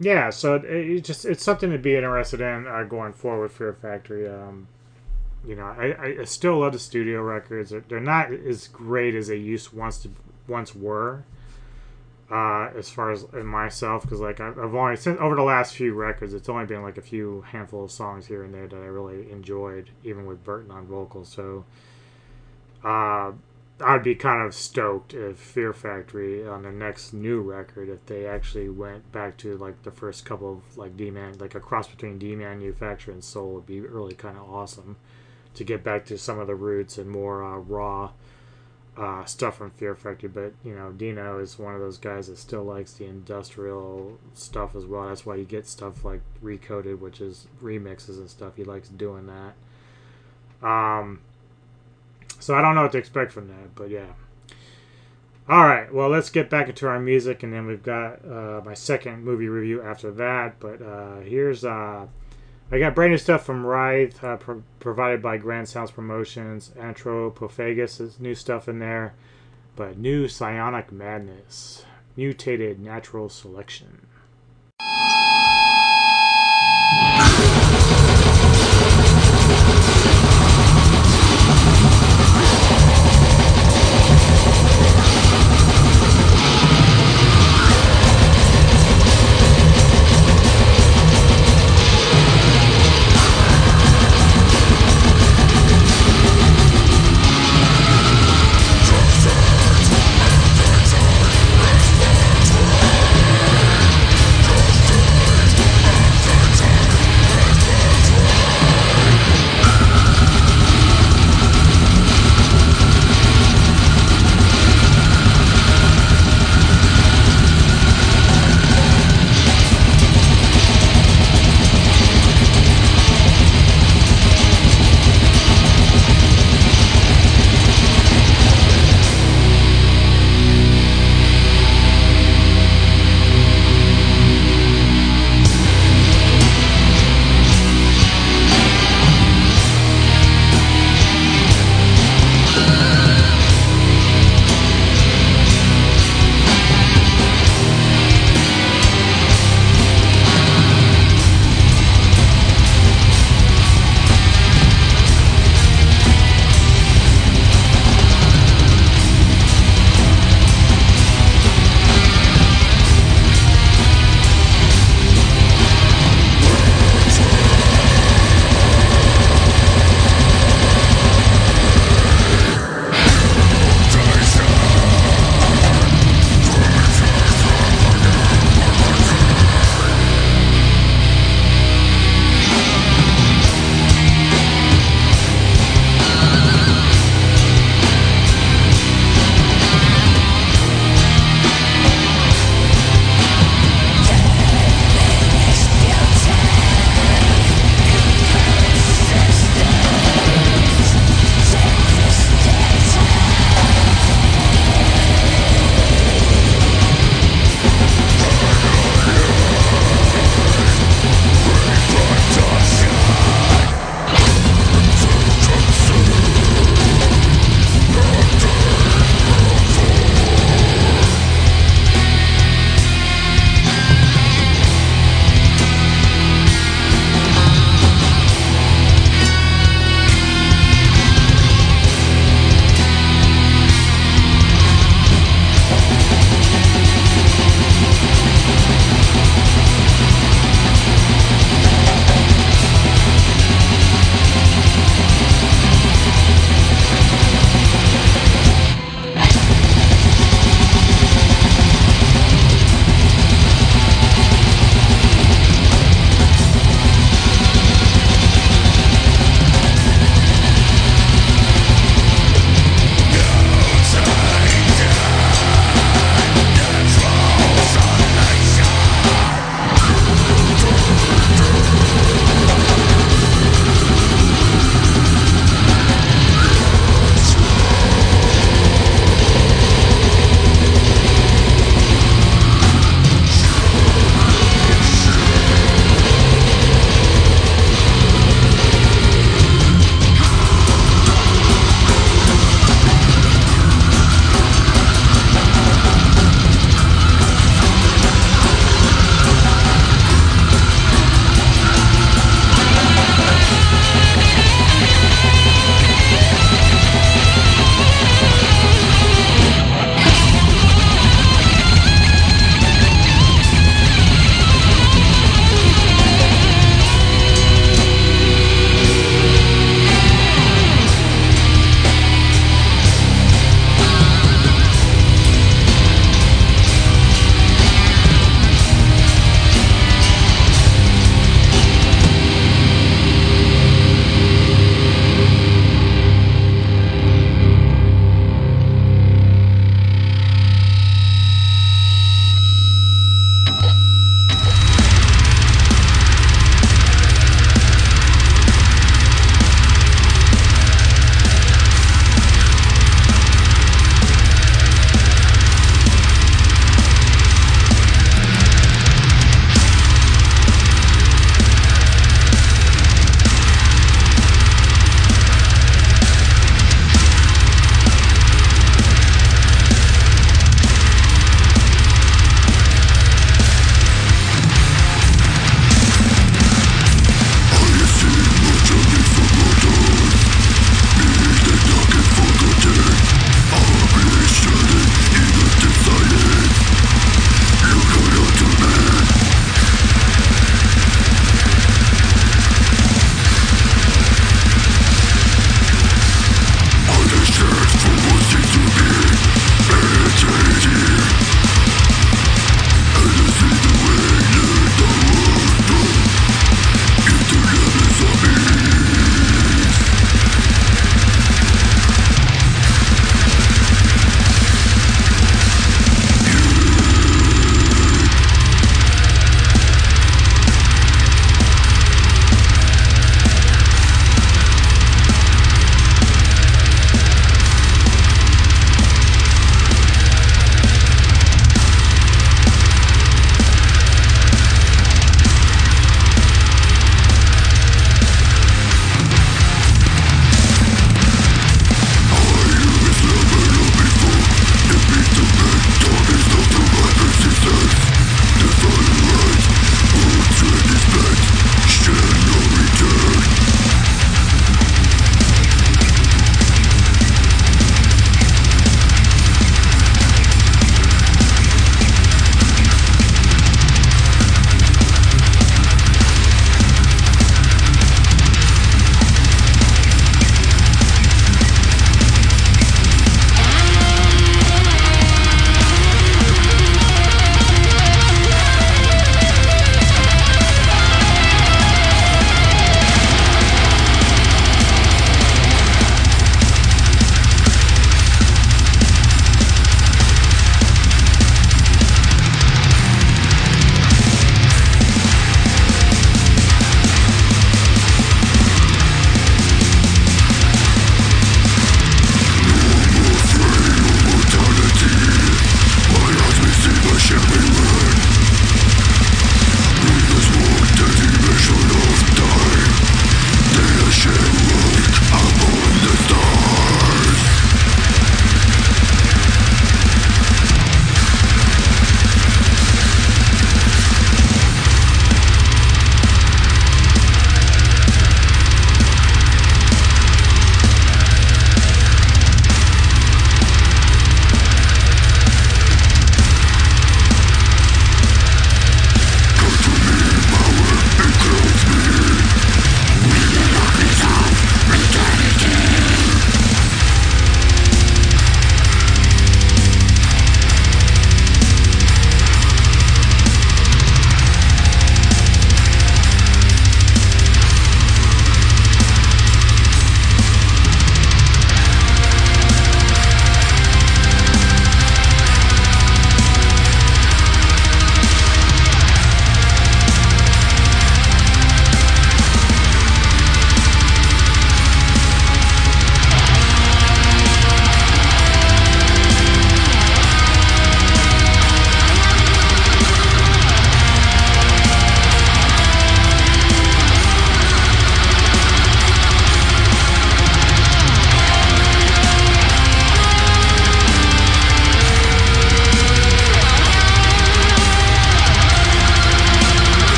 [0.00, 3.74] yeah so it, it just it's something to be interested in uh, going forward fear
[3.74, 4.26] factory.
[4.26, 4.68] Um
[5.46, 7.72] you know, I, I still love the studio records.
[7.88, 10.10] They're not as great as they used once to
[10.48, 11.24] once were.
[12.30, 16.32] Uh, as far as myself, because like I've only since over the last few records,
[16.32, 19.30] it's only been like a few handful of songs here and there that I really
[19.30, 21.28] enjoyed, even with Burton on vocals.
[21.28, 21.64] So,
[22.82, 23.32] uh,
[23.80, 28.26] I'd be kind of stoked if Fear Factory on their next new record, if they
[28.26, 31.88] actually went back to like the first couple of like D Man, like a cross
[31.88, 34.96] between Demanufacture and Soul, would be really kind of awesome
[35.54, 38.10] to get back to some of the roots and more uh, raw
[38.96, 40.28] uh, stuff from Fear Factory.
[40.28, 44.74] But you know, Dino is one of those guys that still likes the industrial stuff
[44.74, 45.08] as well.
[45.08, 48.56] That's why you get stuff like Recoded, which is remixes and stuff.
[48.56, 50.66] He likes doing that.
[50.66, 51.20] Um,
[52.40, 54.12] so I don't know what to expect from that, but yeah.
[55.46, 58.72] All right, well, let's get back into our music, and then we've got uh, my
[58.72, 60.58] second movie review after that.
[60.58, 62.06] But uh, here's uh,
[62.70, 66.72] I got brand new stuff from Writhe, uh, pro- provided by Grand Sounds Promotions.
[66.76, 69.14] Anthropophagus is new stuff in there.
[69.76, 71.84] But new Psionic Madness,
[72.16, 74.06] Mutated Natural Selection.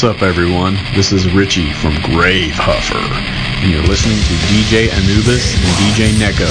[0.00, 0.78] What's up, everyone?
[0.94, 6.48] This is Richie from Grave Huffer, and you're listening to DJ Anubis and DJ Neko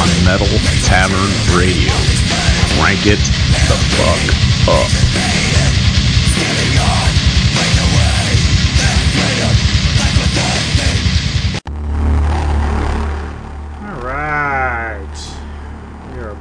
[0.00, 0.48] on Metal
[0.80, 1.92] Tavern Radio.
[2.80, 3.20] Rank it
[3.68, 4.16] the fuck
[4.72, 4.90] up.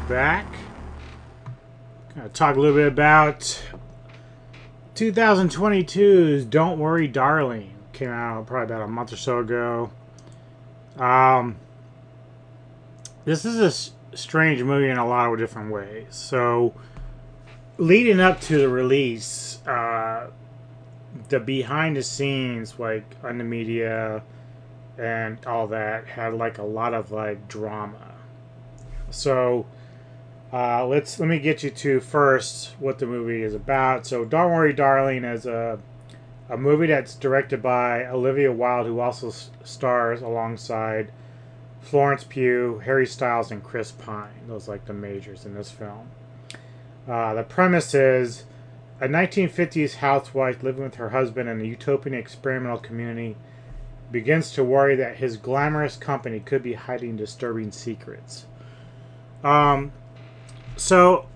[0.08, 0.45] Back.
[2.16, 3.44] Gonna talk a little bit about
[4.95, 9.91] 2022's "Don't Worry, Darling." Came out probably about a month or so ago.
[10.98, 11.57] Um,
[13.25, 16.07] this is a s- strange movie in a lot of different ways.
[16.11, 16.74] So,
[17.77, 20.30] leading up to the release, uh,
[21.30, 24.24] the behind the scenes, like on the media
[24.98, 28.14] and all that, had like a lot of like drama.
[29.09, 29.65] So,
[30.56, 34.08] uh, let's let me get you to first what the movie is about.
[34.08, 35.80] So, Don't Worry, Darling is a
[36.48, 41.11] a movie that's directed by Olivia Wilde, who also s- stars alongside
[41.82, 44.48] Florence Pugh, Harry Styles, and Chris Pine.
[44.48, 46.09] Those like the majors in this film.
[47.06, 48.45] Uh, the premise is
[49.01, 53.35] a 1950s housewife living with her husband in a utopian experimental community
[54.09, 58.45] begins to worry that his glamorous company could be hiding disturbing secrets.
[59.43, 59.92] Um,
[60.77, 61.27] so,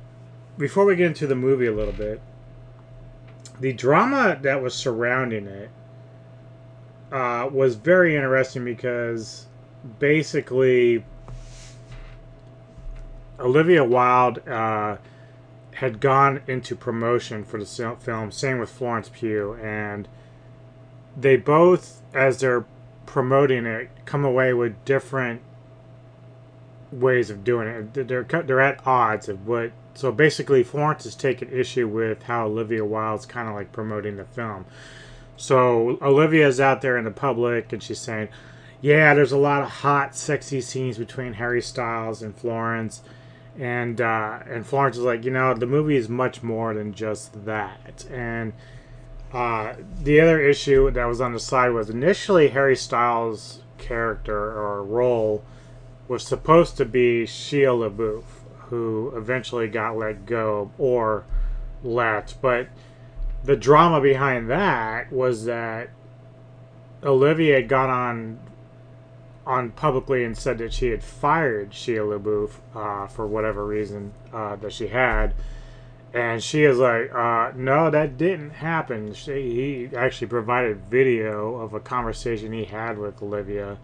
[0.58, 2.22] before we get into the movie a little bit,
[3.60, 5.70] the drama that was surrounding it
[7.12, 9.48] uh, was very interesting because
[10.00, 11.04] basically
[13.40, 14.98] Olivia Wilde uh,
[15.76, 20.08] had gone into promotion for the film, same with Florence Pugh, and
[21.16, 22.66] they both, as they're
[23.06, 25.42] promoting it, come away with different
[26.92, 28.08] ways of doing it.
[28.08, 29.72] They're they're at odds of what.
[29.94, 34.26] So basically, Florence has taken issue with how Olivia Wilde's kind of like promoting the
[34.26, 34.66] film.
[35.36, 38.30] So Olivia's out there in the public, and she's saying,
[38.82, 43.02] "Yeah, there's a lot of hot, sexy scenes between Harry Styles and Florence."
[43.58, 47.46] And uh, and Florence is like, you know, the movie is much more than just
[47.46, 48.06] that.
[48.10, 48.54] And
[49.34, 54.84] uh, the other issue that was on the side was initially Harry Styles' character or
[54.84, 55.44] role
[56.10, 58.24] was supposed to be Shia LaBeouf,
[58.70, 61.24] who eventually got let go or
[61.84, 62.42] left.
[62.42, 62.68] But
[63.44, 65.92] the drama behind that was that
[67.04, 68.40] Olivia got on
[69.46, 74.56] on publicly and said that she had fired Shia LaBeouf uh, for whatever reason uh,
[74.58, 75.34] that she had.
[76.14, 79.14] And she is like, uh, no, that didn't happen.
[79.14, 83.78] She, he actually provided video of a conversation he had with Olivia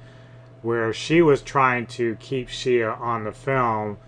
[0.65, 3.99] where she was trying to keep Shia on the film,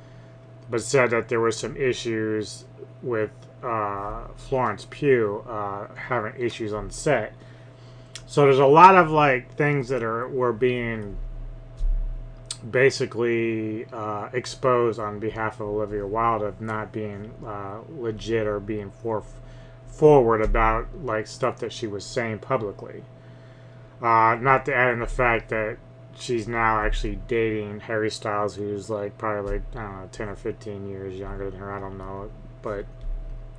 [0.71, 2.65] but said that there were some issues
[3.03, 3.29] with
[3.61, 7.33] uh, Florence Pugh uh, having issues on set.
[8.25, 11.17] So there's a lot of like things that are were being
[12.71, 18.89] basically uh, exposed on behalf of Olivia Wilde of not being uh, legit or being
[18.89, 19.23] for
[19.85, 23.03] forward about like stuff that she was saying publicly.
[24.01, 25.77] Uh, not to add in the fact that
[26.19, 30.35] she's now actually dating Harry Styles, who's like probably like I don't know, ten or
[30.35, 31.71] fifteen years younger than her.
[31.71, 32.31] I don't know,
[32.61, 32.85] but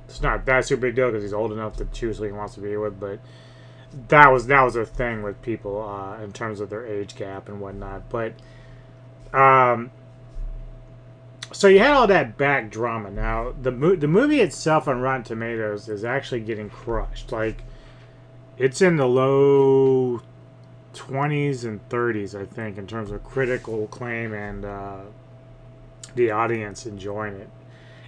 [0.07, 2.55] it's not that super big deal because he's old enough to choose who he wants
[2.55, 2.99] to be with.
[2.99, 3.19] But
[4.09, 7.47] that was that was a thing with people uh, in terms of their age gap
[7.47, 8.09] and whatnot.
[8.09, 8.33] But
[9.33, 9.91] um,
[11.51, 13.11] so you had all that back drama.
[13.11, 17.31] Now the mo- the movie itself on Rotten Tomatoes is actually getting crushed.
[17.31, 17.63] Like
[18.57, 20.21] it's in the low
[20.93, 25.01] 20s and 30s, I think, in terms of critical acclaim and uh,
[26.15, 27.49] the audience enjoying it.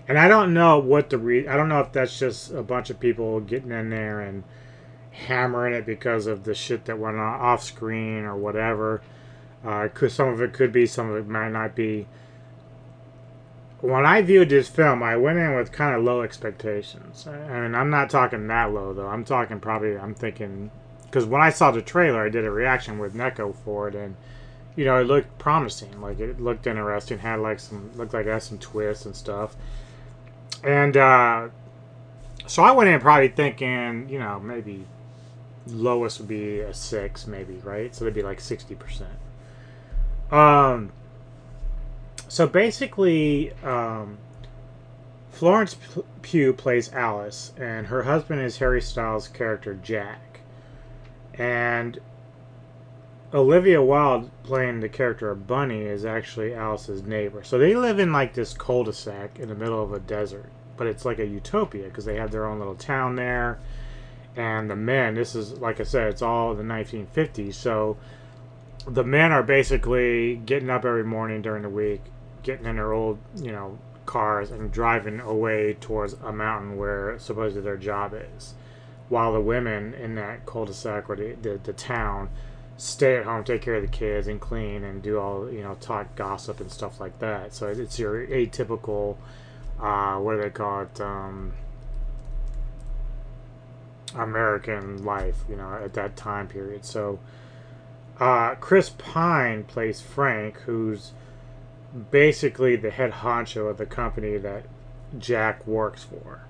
[0.08, 2.90] And I don't know what the re- I don't know if that's just a bunch
[2.90, 4.44] of people getting in there and
[5.12, 9.02] hammering it because of the shit that went on off screen or whatever.
[9.64, 12.08] Uh, some of it could be, some of it might not be.
[13.80, 17.28] When I viewed this film, I went in with kind of low expectations.
[17.28, 19.08] I mean, I'm not talking that low though.
[19.08, 19.98] I'm talking probably.
[19.98, 20.72] I'm thinking
[21.12, 24.16] because when I saw the trailer, I did a reaction with Neko for it, and
[24.78, 26.00] you know, it looked promising.
[26.00, 27.20] Like it looked interesting.
[27.20, 29.58] Had like some looked like it had some twists and stuff.
[30.64, 31.50] And uh,
[32.48, 34.86] so I went in probably thinking, you know, maybe
[35.68, 37.94] lowest would be a six, maybe right.
[37.94, 39.12] So it'd be like sixty percent.
[40.32, 40.94] Um.
[42.30, 44.18] So basically, um,
[45.32, 45.76] Florence
[46.22, 50.31] Pugh plays Alice, and her husband is Harry Styles' character Jack.
[51.36, 52.00] And
[53.34, 57.44] Olivia Wilde playing the character of Bunny is actually Alice's neighbor.
[57.44, 61.06] So they live in like this cul-de-sac in the middle of a desert, but it's
[61.06, 63.60] like a utopia because they have their own little town there.
[64.36, 65.16] and the men.
[65.16, 67.54] This is like I said, it's all the 1950s.
[67.54, 67.98] So
[68.88, 72.02] the men are basically getting up every morning during the week,
[72.44, 77.62] getting in their old, you know, cars and driving away towards a mountain where supposedly
[77.62, 78.54] their job is,
[79.12, 82.30] while the women in that cul-de-sac or the, the, the town
[82.78, 85.76] stay at home, take care of the kids, and clean and do all you know,
[85.82, 87.54] talk gossip and stuff like that.
[87.54, 89.18] So it's your atypical,
[89.82, 91.02] uh, what do they call it?
[91.02, 91.54] Um,
[94.16, 96.86] American life, you know, at that time period.
[96.86, 97.20] So
[98.18, 101.12] uh, Chris Pine plays Frank, who's
[102.12, 104.64] basically the head honcho of the company that
[105.20, 106.44] Jack works for,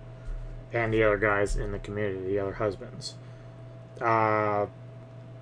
[0.73, 3.15] and the other guys in the community, the other husbands.
[3.99, 4.67] Uh,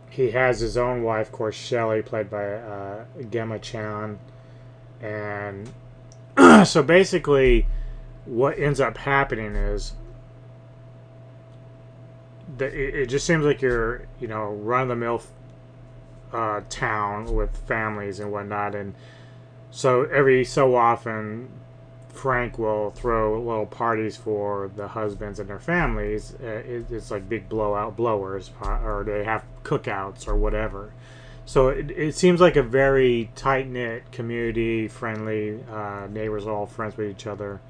[0.09, 4.19] he has his own wife, of course, Shelley, played by uh, Gemma Chan,
[5.01, 5.69] and
[6.65, 7.67] so basically,
[8.25, 9.93] what ends up happening is
[12.57, 15.21] that it, it just seems like you're, you know, run of the mill
[16.33, 18.95] uh, town with families and whatnot, and
[19.69, 21.49] so every so often,
[22.19, 26.33] Frank will throw little parties for the husbands and their families.
[26.33, 30.91] Uh, it's like big blowout blowers, or they have cookouts or whatever.
[31.45, 36.97] So it, it seems like a very tight knit community, friendly uh, neighbors, all friends
[36.97, 37.61] with each other.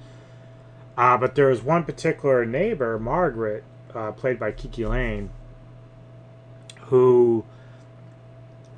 [0.97, 3.63] Uh, but there was one particular neighbor, Margaret,
[3.93, 5.29] uh, played by KiKi Layne,
[6.85, 7.45] who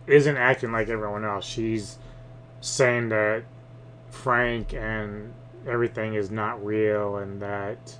[0.05, 1.45] isn't acting like everyone else.
[1.45, 1.97] She's
[2.59, 3.43] saying that
[4.09, 5.33] Frank and
[5.67, 7.97] everything is not real and that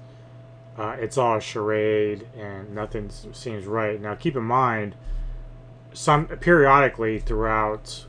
[0.77, 3.99] uh, it's all a charade and nothing seems right.
[3.99, 4.95] Now, keep in mind,
[5.93, 8.05] some periodically throughout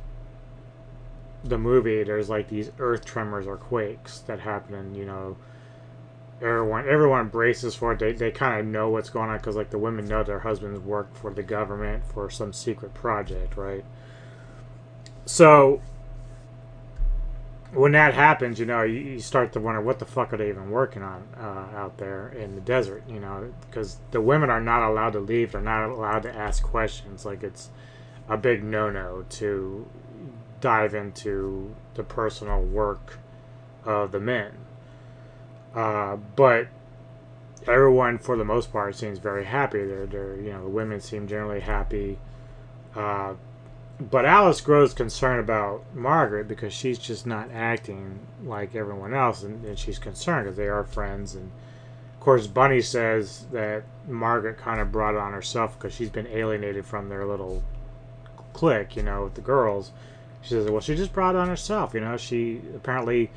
[1.44, 5.36] the movie, there's like these earth tremors or quakes that happen, and you know,
[6.40, 7.98] everyone everyone braces for it.
[7.98, 10.80] They they kind of know what's going on because like the women know their husbands
[10.80, 13.84] work for the government for some secret project, right?
[15.24, 15.82] So
[17.72, 20.50] when that happens, you know, you, you, start to wonder what the fuck are they
[20.50, 24.60] even working on uh, out there in the desert, you know, because the women are
[24.60, 25.52] not allowed to leave.
[25.52, 27.24] They're not allowed to ask questions.
[27.24, 27.70] Like it's
[28.28, 29.86] a big no-no to
[30.60, 33.18] dive into the personal work
[33.84, 34.52] of the men.
[35.74, 36.68] Uh, but
[37.66, 39.84] everyone, for the most part, seems very happy.
[39.84, 42.18] They're, they're you know, the women seem generally happy.
[42.94, 43.34] Uh,
[44.10, 49.64] but Alice grows concerned about Margaret because she's just not acting like everyone else, and,
[49.64, 51.34] and she's concerned because they are friends.
[51.34, 51.50] And
[52.14, 56.26] of course, Bunny says that Margaret kind of brought it on herself because she's been
[56.26, 57.62] alienated from their little
[58.52, 59.92] clique, you know, with the girls.
[60.40, 62.16] She says, "Well, she just brought it on herself, you know.
[62.16, 63.30] She apparently."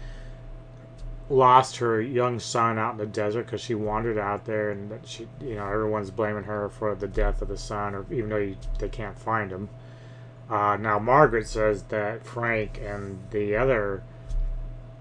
[1.27, 5.27] lost her young son out in the desert because she wandered out there and she
[5.41, 8.55] you know everyone's blaming her for the death of the son or even though you,
[8.77, 9.67] they can't find him
[10.49, 14.03] uh, now, Margaret says that Frank and the other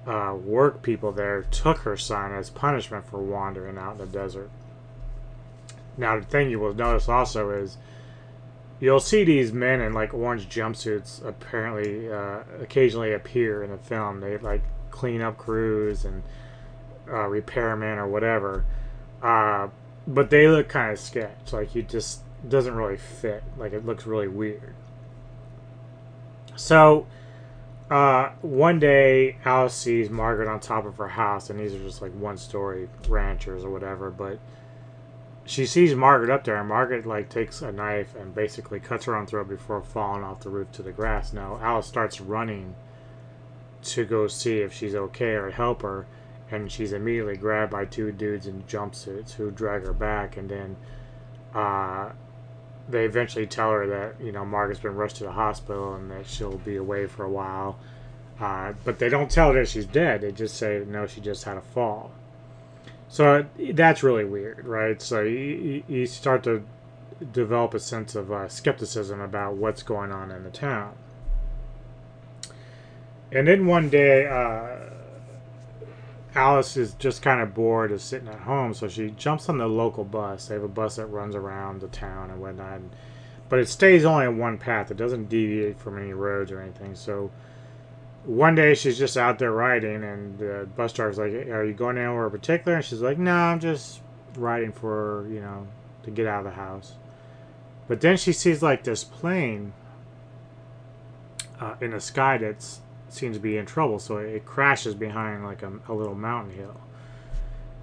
[0.06, 4.50] uh, work people there took her son as punishment for wandering out in the desert.
[5.98, 7.76] Now, the thing you will notice also is
[8.81, 14.20] you'll see these men in like orange jumpsuits apparently uh, occasionally appear in the film.
[14.20, 16.23] They like clean up crews and
[17.06, 18.64] uh, repairmen or whatever.
[19.23, 19.68] Uh,
[20.06, 21.52] but they look kind of sketch.
[21.52, 23.42] Like, you just doesn't really fit.
[23.58, 24.74] Like, it looks really weird.
[26.57, 27.07] So,
[27.91, 32.00] uh, one day, Alice sees Margaret on top of her house, and these are just
[32.00, 34.39] like one story ranchers or whatever, but
[35.44, 39.15] she sees Margaret up there, and Margaret like takes a knife and basically cuts her
[39.15, 41.33] own throat before falling off the roof to the grass.
[41.33, 42.74] Now, Alice starts running
[43.83, 46.07] to go see if she's okay or help her,
[46.50, 50.76] and she's immediately grabbed by two dudes in jumpsuits who drag her back, and then
[51.55, 52.12] uh,
[52.88, 56.26] they eventually tell her that you know Margaret's been rushed to the hospital and that
[56.26, 57.78] she'll be away for a while.
[58.40, 60.20] Uh, but they don't tell her she's dead.
[60.22, 62.10] They just say no, she just had a fall.
[63.08, 65.00] So that's really weird, right?
[65.00, 66.64] So you, you start to
[67.32, 70.94] develop a sense of uh, skepticism about what's going on in the town.
[73.30, 74.83] And then one day, uh,
[76.34, 79.68] Alice is just kind of bored of sitting at home, so she jumps on the
[79.68, 80.48] local bus.
[80.48, 82.80] They have a bus that runs around the town and whatnot,
[83.48, 84.90] but it stays only on one path.
[84.90, 86.96] It doesn't deviate from any roads or anything.
[86.96, 87.30] So
[88.24, 91.98] one day she's just out there riding, and the bus driver's like, "Are you going
[91.98, 94.00] anywhere in particular?" And she's like, "No, I'm just
[94.36, 95.68] riding for you know
[96.02, 96.94] to get out of the house."
[97.86, 99.72] But then she sees like this plane
[101.60, 102.80] uh, in the sky that's
[103.15, 106.81] seems to be in trouble, so it crashes behind like a, a little mountain hill.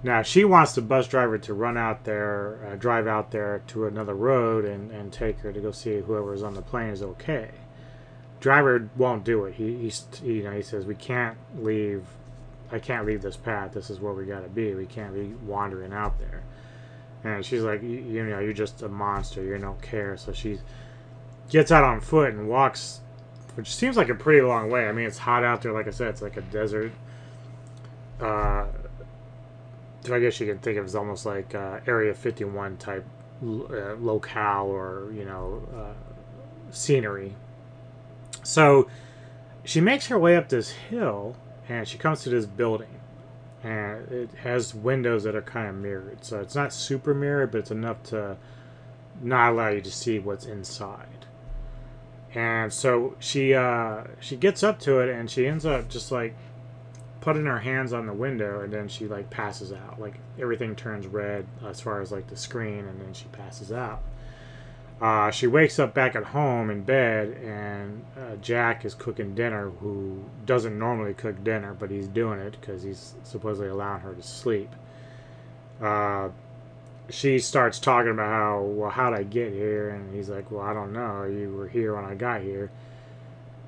[0.02, 3.86] Now she wants the bus driver to run out there, uh, drive out there to
[3.86, 7.50] another road, and, and take her to go see whoever's on the plane is okay.
[8.40, 9.54] Driver won't do it.
[9.54, 12.04] He he's, you know he says we can't leave.
[12.72, 13.72] I can't leave this path.
[13.72, 14.74] This is where we got to be.
[14.74, 16.42] We can't be wandering out there.
[17.22, 19.42] And she's like, you, you know, you're just a monster.
[19.42, 20.16] You don't care.
[20.16, 20.58] So she
[21.50, 23.01] gets out on foot and walks,
[23.54, 24.88] which seems like a pretty long way.
[24.88, 25.72] I mean, it's hot out there.
[25.72, 26.92] Like I said, it's like a desert.
[28.20, 28.66] Uh,
[30.10, 33.04] I guess you can think of it as almost like uh, Area 51 type
[33.42, 37.34] uh, locale or, you know, uh, scenery.
[38.42, 38.88] So
[39.64, 41.36] she makes her way up this hill
[41.68, 42.88] and she comes to this building.
[43.62, 46.24] And it has windows that are kind of mirrored.
[46.24, 48.36] So it's not super mirrored, but it's enough to
[49.20, 51.06] not allow you to see what's inside.
[52.34, 56.34] And so she uh, she gets up to it and she ends up just like
[57.20, 60.00] putting her hands on the window and then she like passes out.
[60.00, 64.02] Like everything turns red as far as like the screen and then she passes out.
[65.00, 69.70] Uh, she wakes up back at home in bed and uh, jack is cooking dinner
[69.80, 74.22] who doesn't normally cook dinner but he's doing it because he's supposedly allowing her to
[74.22, 74.70] sleep.
[75.80, 76.28] Uh,
[77.10, 80.72] she starts talking about how well how'd i get here and he's like well i
[80.72, 82.70] don't know you were here when i got here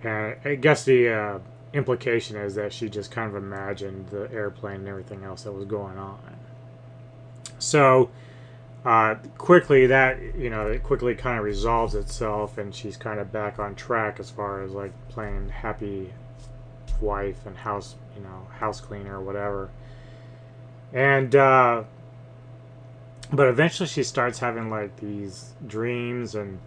[0.02, 1.38] and i guess the uh,
[1.74, 5.66] implication is that she just kind of imagined the airplane and everything else that was
[5.66, 6.36] going on.
[7.58, 8.10] So
[8.84, 13.32] uh, quickly that you know it quickly kind of resolves itself, and she's kind of
[13.32, 16.12] back on track as far as like playing happy
[17.00, 19.70] wife and house you know house cleaner or whatever.
[20.92, 21.82] And uh,
[23.34, 26.58] but eventually she starts having like these dreams and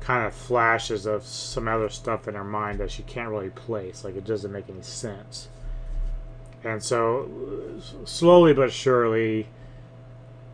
[0.00, 4.04] kind of flashes of some other stuff in her mind that she can't really place.
[4.04, 5.48] Like it doesn't make any sense.
[6.64, 7.30] And so,
[8.04, 9.46] slowly but surely,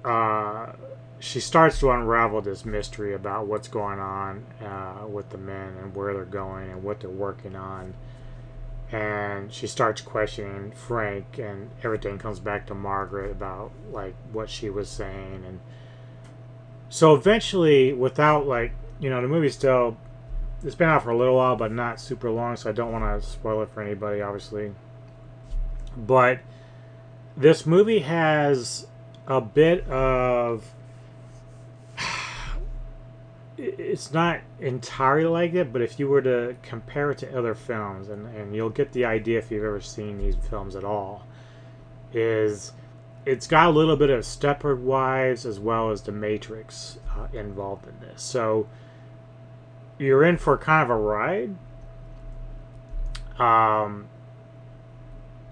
[0.05, 0.73] uh,
[1.19, 5.95] she starts to unravel this mystery about what's going on uh, with the men and
[5.95, 7.95] where they're going and what they're working on.
[8.93, 14.71] And she starts questioning Frank, and everything comes back to Margaret about like what she
[14.71, 15.45] was saying.
[15.47, 15.61] And
[16.89, 19.97] so, eventually, without like you know, the movie's still
[20.65, 23.23] it's been out for a little while, but not super long, so I don't want
[23.23, 24.73] to spoil it for anybody, obviously.
[25.97, 26.41] But
[27.37, 28.87] this movie has
[29.27, 30.73] a bit of
[33.57, 38.09] it's not entirely like it, but if you were to compare it to other films,
[38.09, 41.27] and, and you'll get the idea if you've ever seen these films at all,
[42.13, 42.73] is
[43.25, 47.87] it's got a little bit of Stepford Wives as well as The Matrix uh, involved
[47.87, 48.23] in this.
[48.23, 48.67] So
[49.99, 51.55] you're in for kind of a ride.
[53.39, 54.09] Um,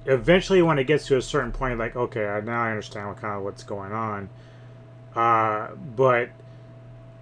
[0.07, 3.37] eventually, when it gets to a certain point, like okay, now I understand what kind
[3.37, 4.29] of what's going on.
[5.15, 6.31] Uh, but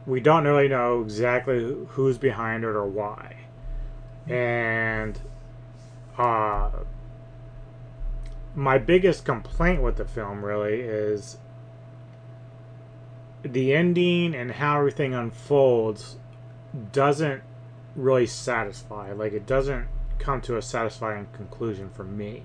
[0.06, 3.36] we don't really know exactly who's behind it or why.
[4.28, 5.18] And
[6.16, 6.70] uh,
[8.54, 11.38] my biggest complaint with the film really is
[13.42, 16.16] the ending and how everything unfolds
[16.92, 17.42] doesn't
[17.96, 19.12] really satisfy.
[19.12, 19.88] Like it doesn't
[20.18, 22.44] come to a satisfying conclusion for me.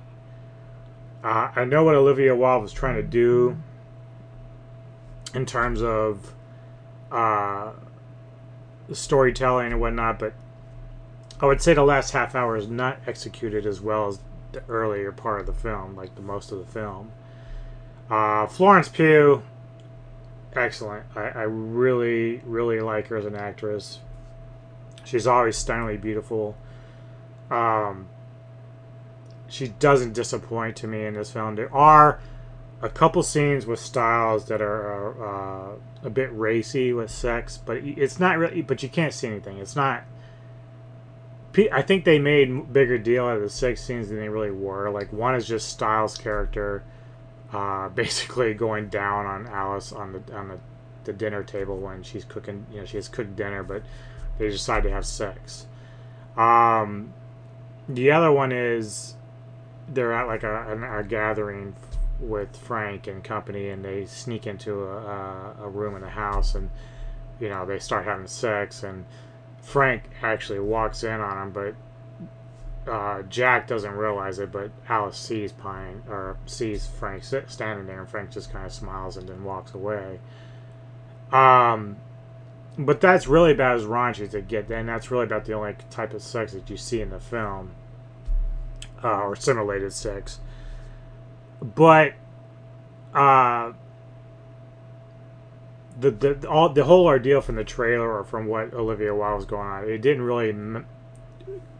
[1.23, 3.57] Uh, I know what Olivia Wilde was trying to do
[5.33, 6.33] in terms of
[7.11, 7.71] uh,
[8.91, 10.33] storytelling and whatnot, but
[11.39, 14.19] I would say the last half hour is not executed as well as
[14.51, 17.11] the earlier part of the film, like the most of the film.
[18.09, 19.43] Uh, Florence Pugh,
[20.53, 21.05] excellent.
[21.15, 23.99] I, I really, really like her as an actress.
[25.03, 26.55] She's always stunningly beautiful.
[27.51, 28.07] Um,
[29.47, 31.55] she doesn't disappoint to me in this film.
[31.55, 32.19] There are
[32.81, 38.19] a couple scenes with Styles that are uh, a bit racy with sex, but it's
[38.19, 38.61] not really.
[38.61, 39.57] But you can't see anything.
[39.57, 40.03] It's not.
[41.71, 44.89] I think they made bigger deal out of the sex scenes than they really were.
[44.89, 46.83] Like one is just Styles' character,
[47.53, 50.59] uh, basically going down on Alice on the on the,
[51.05, 52.65] the dinner table when she's cooking.
[52.71, 53.83] You know, she has cooked dinner, but
[54.37, 55.65] they decide to have sex.
[56.35, 57.13] Um,
[57.87, 59.15] the other one is
[59.87, 61.75] they're at like a, a, a gathering
[62.19, 66.69] with Frank and company, and they sneak into a, a, room in the house, and
[67.39, 69.05] you know they start having sex, and
[69.61, 71.75] Frank actually walks in on him, but
[72.91, 78.09] uh, Jack doesn't realize it, but Alice sees Pine or sees Frank standing there, and
[78.09, 80.19] Frank just kind of smiles and then walks away.
[81.31, 81.97] Um,
[82.77, 85.75] but that's really about as raunchy as it gets, and that's really about the only
[85.89, 87.71] type of sex that you see in the film,
[89.03, 90.39] uh, or simulated sex.
[91.61, 92.13] But
[93.13, 93.73] uh,
[95.99, 99.45] the the all the whole ordeal from the trailer or from what Olivia Wilde was
[99.45, 100.85] going on, it didn't really m-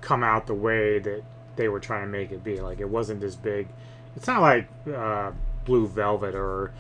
[0.02, 1.24] come out the way that
[1.56, 2.60] they were trying to make it be.
[2.62, 3.68] Like it wasn't this big.
[4.16, 5.32] It's not like uh,
[5.66, 6.72] Blue Velvet or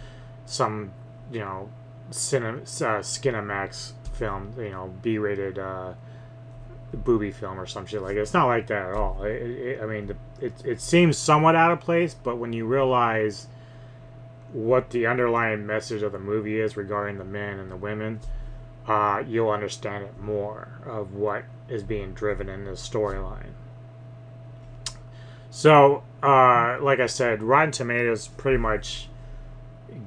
[0.45, 0.91] some
[1.31, 1.69] you know
[2.11, 5.93] cine, uh, Skinamax film, you know B-rated uh,
[6.95, 8.15] booby film or some shit like.
[8.15, 8.21] That.
[8.21, 9.23] It's not like that at all.
[9.23, 12.65] It, it, I mean, the, it it seems somewhat out of place, but when you
[12.65, 13.47] realize
[14.53, 18.19] what the underlying message of the movie is regarding the men and the women,
[18.87, 23.51] uh, you'll understand it more of what is being driven in the storyline.
[25.49, 29.07] So, uh, like I said, Rotten Tomatoes pretty much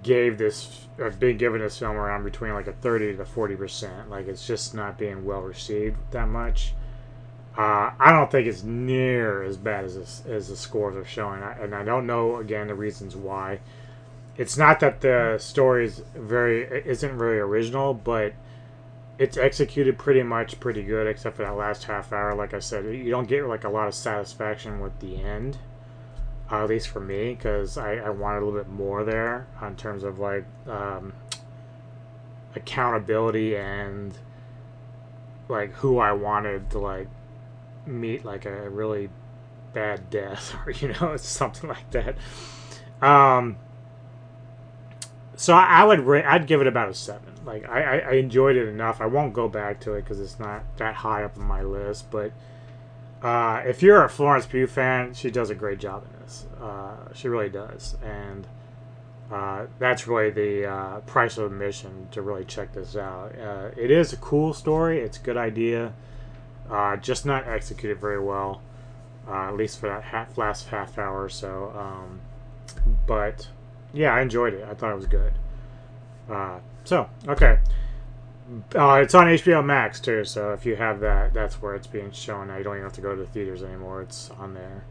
[0.02, 4.10] gave this, or been giving this film around between like a 30 to 40 percent.
[4.10, 6.74] Like it's just not being well received that much.
[7.58, 11.42] Uh, I don't think it's near as bad as this, as the scores are showing,
[11.42, 13.58] I, and I don't know again the reasons why
[14.36, 18.32] it's not that the story is very isn't very original, but
[19.18, 22.36] it's executed pretty much pretty good, except for that last half hour.
[22.36, 25.58] Like I said, you don't get like a lot of satisfaction with the end,
[26.52, 29.74] uh, at least for me, because I, I wanted a little bit more there in
[29.74, 31.12] terms of like um,
[32.54, 34.16] accountability and
[35.48, 37.08] like who I wanted to like
[37.88, 39.10] meet like a really
[39.72, 42.16] bad death or you know something like that.
[43.00, 43.56] Um,
[45.36, 47.34] so I, I would ra- I'd give it about a seven.
[47.44, 49.00] Like I, I, I enjoyed it enough.
[49.00, 52.10] I won't go back to it because it's not that high up on my list.
[52.10, 52.32] But
[53.22, 56.46] uh, if you're a Florence Pugh fan, she does a great job in this.
[56.60, 58.46] Uh, she really does, and
[59.30, 63.32] uh, that's really the uh, price of admission to really check this out.
[63.38, 65.00] Uh, it is a cool story.
[65.00, 65.92] It's a good idea,
[66.70, 68.62] uh, just not executed very well.
[69.28, 71.72] at least for that half, last half hour or so.
[71.76, 72.20] Um,
[73.06, 73.48] but
[73.92, 74.66] yeah, I enjoyed it.
[74.68, 75.32] I thought it was good.
[76.28, 77.58] Uh, so okay,
[78.74, 80.24] uh, it's on HBO Max too.
[80.24, 82.48] So if you have that, that's where it's being shown.
[82.48, 84.02] Now you don't even have to go to the theaters anymore.
[84.02, 84.84] It's on there.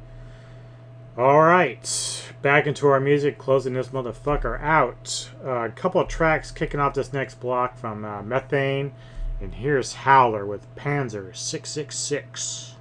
[1.17, 5.31] All right, back into our music, closing this motherfucker out.
[5.43, 8.91] Uh, a couple of tracks kicking off this next block from uh, Methane,
[9.39, 12.75] and here's Howler with Panzer Six Six Six.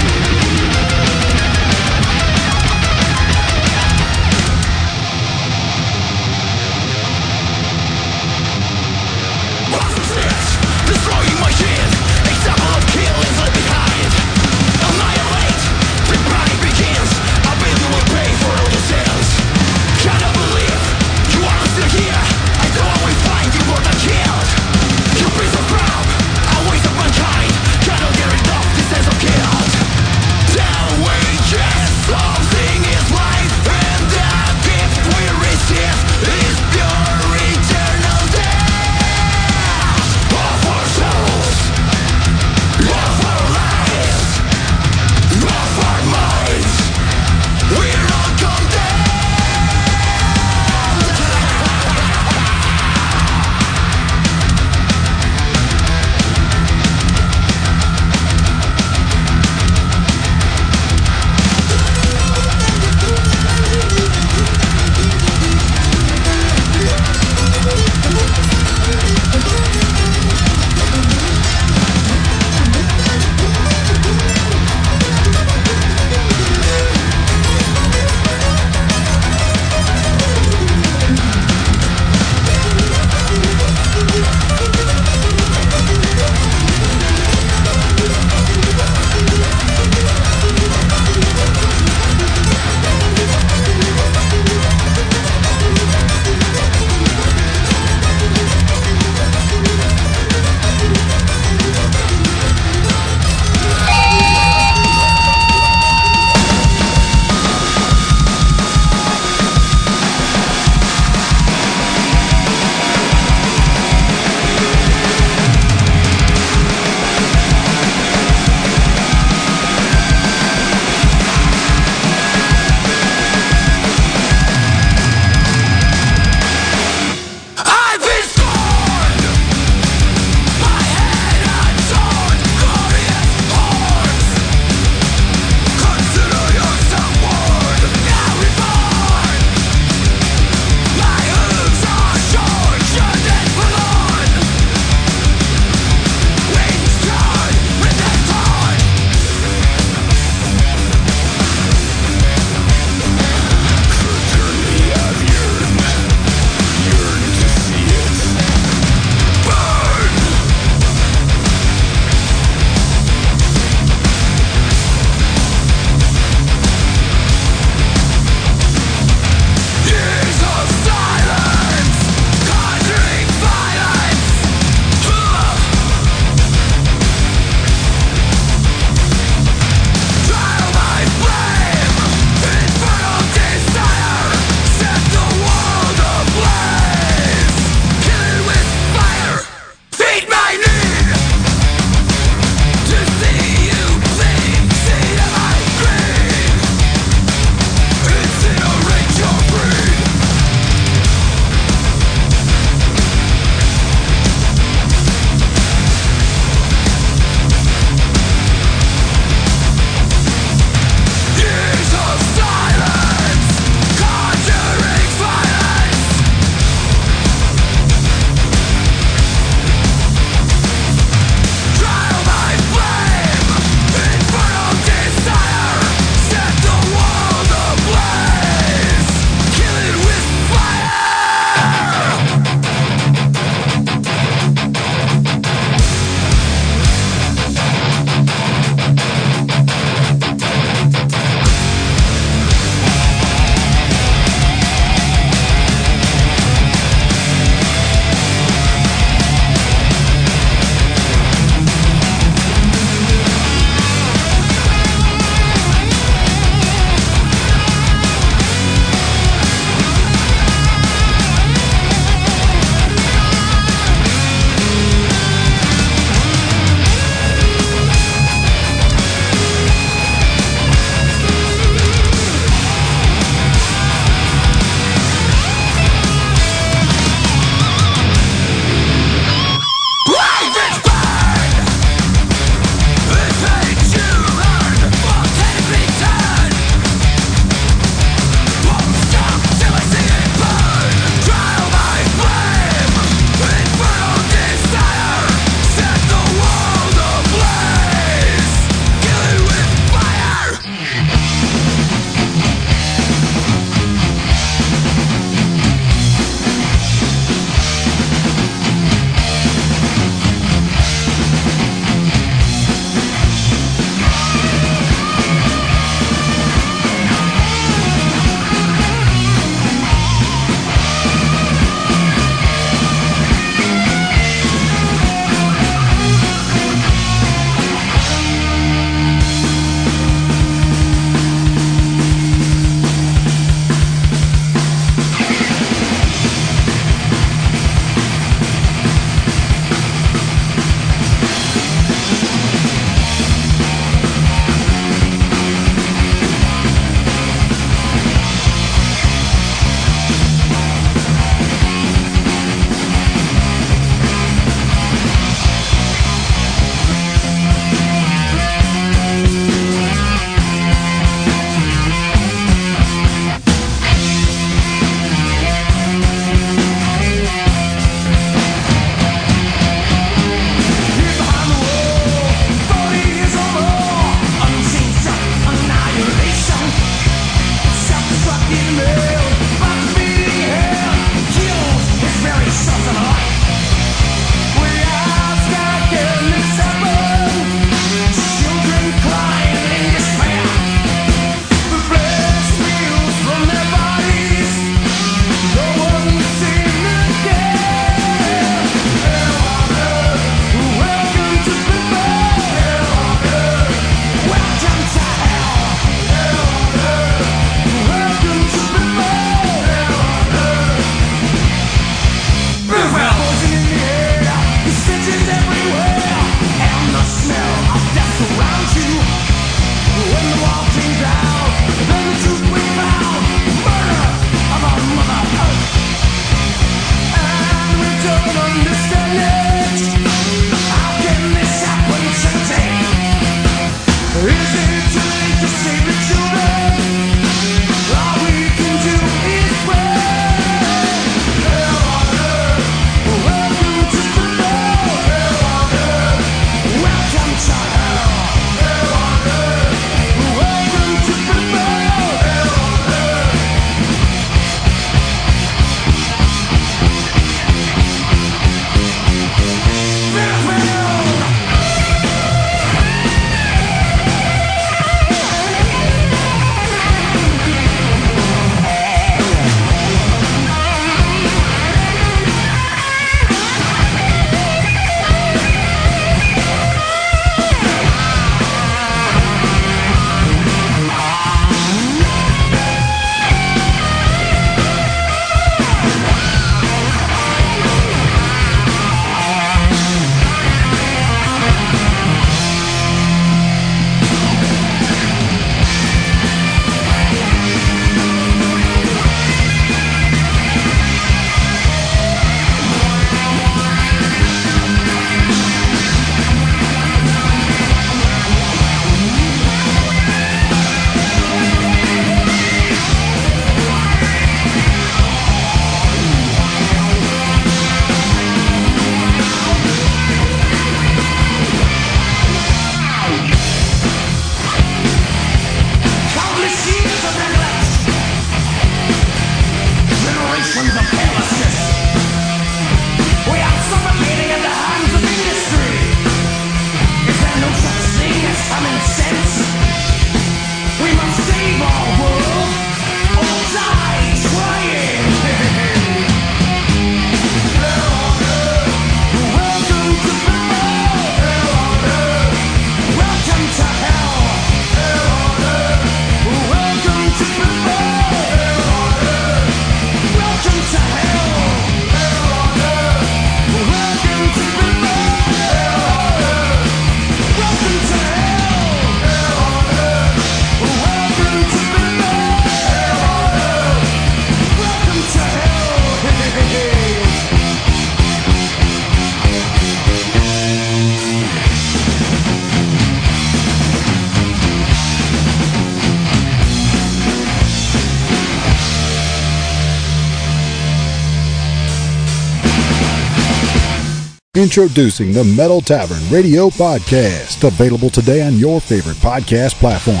[594.40, 600.00] Introducing the Metal Tavern Radio Podcast, available today on your favorite podcast platform.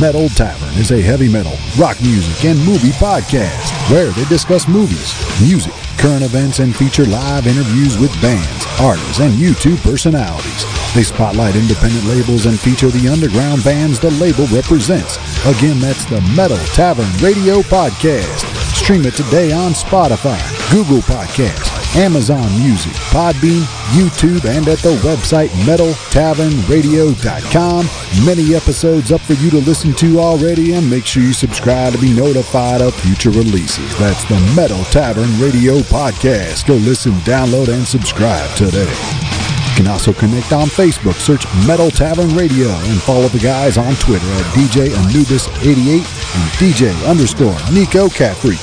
[0.00, 5.10] Metal Tavern is a heavy metal, rock music, and movie podcast where they discuss movies,
[5.42, 10.62] music, current events, and feature live interviews with bands, artists, and YouTube personalities.
[10.94, 15.18] They spotlight independent labels and feature the underground bands the label represents.
[15.44, 18.46] Again, that's the Metal Tavern Radio Podcast.
[18.78, 20.38] Stream it today on Spotify,
[20.70, 23.60] Google Podcasts, Amazon Music, Podbean,
[23.92, 27.84] YouTube, and at the website metaltavernradio.com.
[28.24, 31.98] Many episodes up for you to listen to already, and make sure you subscribe to
[31.98, 33.94] be notified of future releases.
[33.98, 36.66] That's the Metal Tavern Radio Podcast.
[36.66, 38.88] Go listen, download, and subscribe today.
[38.88, 43.94] You can also connect on Facebook, search Metal Tavern Radio, and follow the guys on
[43.96, 46.02] Twitter at DJ Anubis88
[46.34, 48.58] and DJ underscore Nico Cat Freak.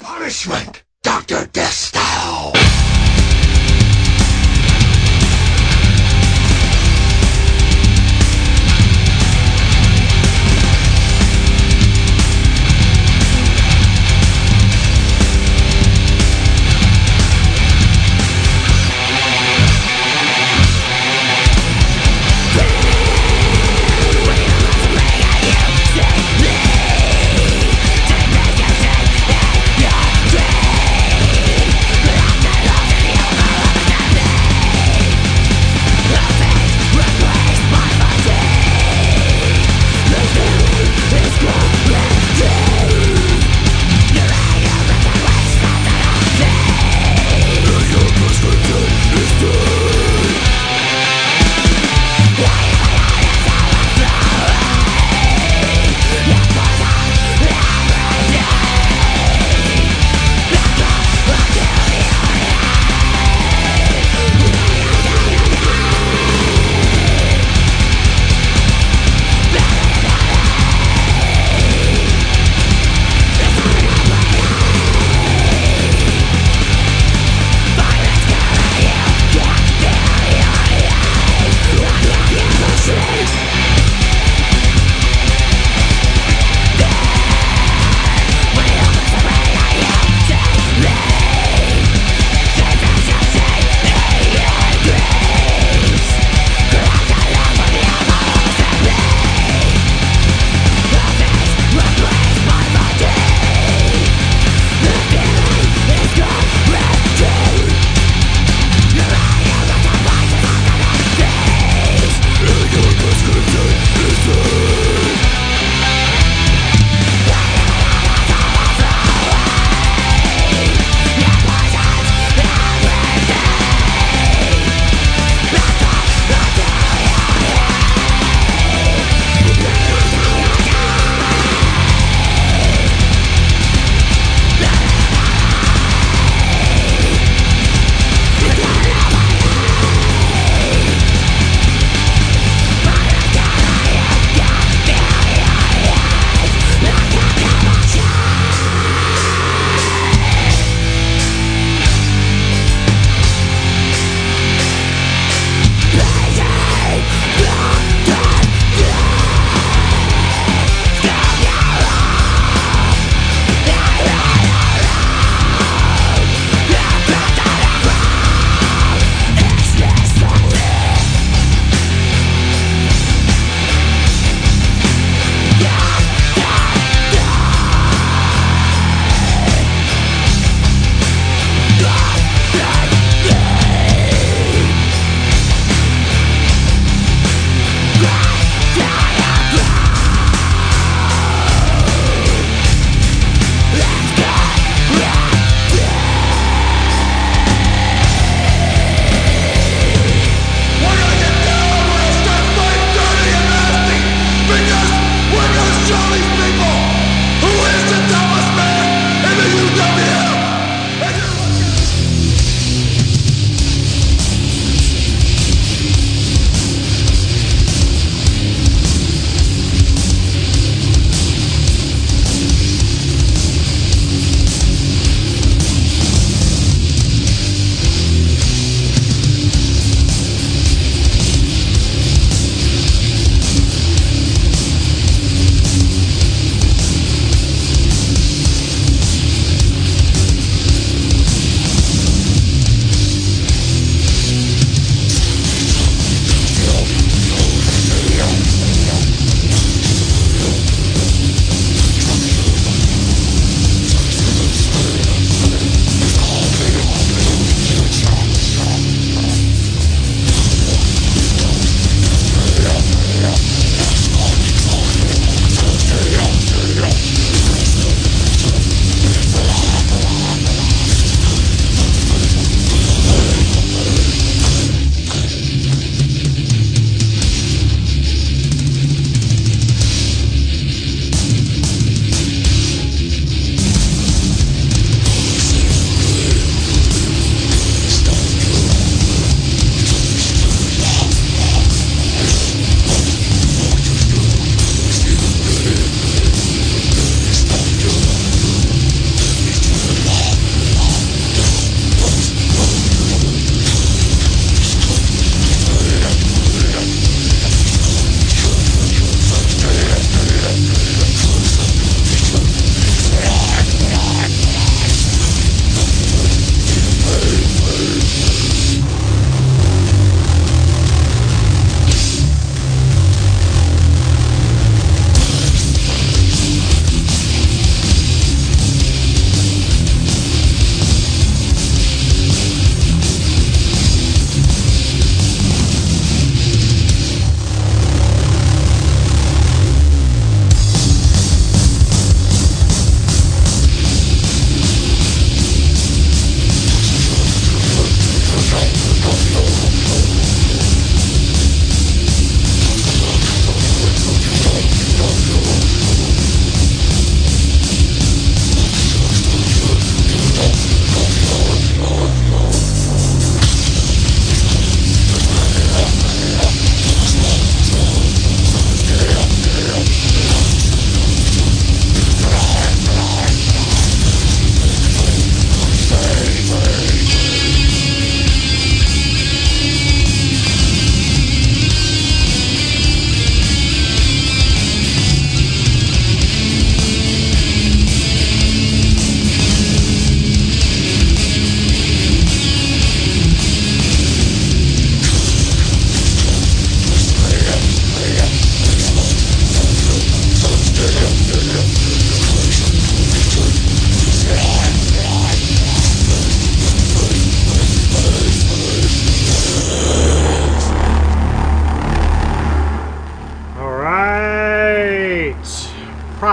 [0.00, 0.81] Punishment,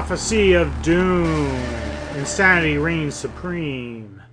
[0.10, 1.46] Prophecy of Doom.
[2.16, 4.24] Insanity reigns supreme.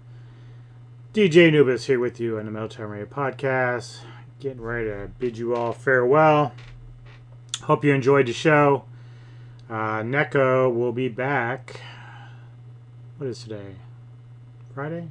[1.12, 3.98] DJ Anubis here with you on the Tavern Radio Podcast.
[4.40, 6.54] Getting ready to bid you all farewell.
[7.64, 8.86] Hope you enjoyed the show.
[9.68, 11.82] Uh, Neko will be back.
[13.18, 13.74] What is today?
[14.74, 15.10] Friday?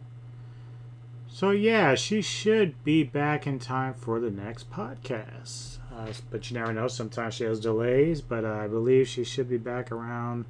[1.28, 5.75] So, yeah, she should be back in time for the next podcast.
[5.96, 6.88] Uh, but you never know.
[6.88, 10.46] Sometimes she has delays, but uh, I believe she should be back around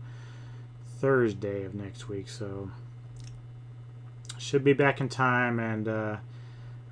[0.99, 2.27] Thursday of next week.
[2.27, 2.71] So,
[4.37, 6.17] should be back in time, and uh,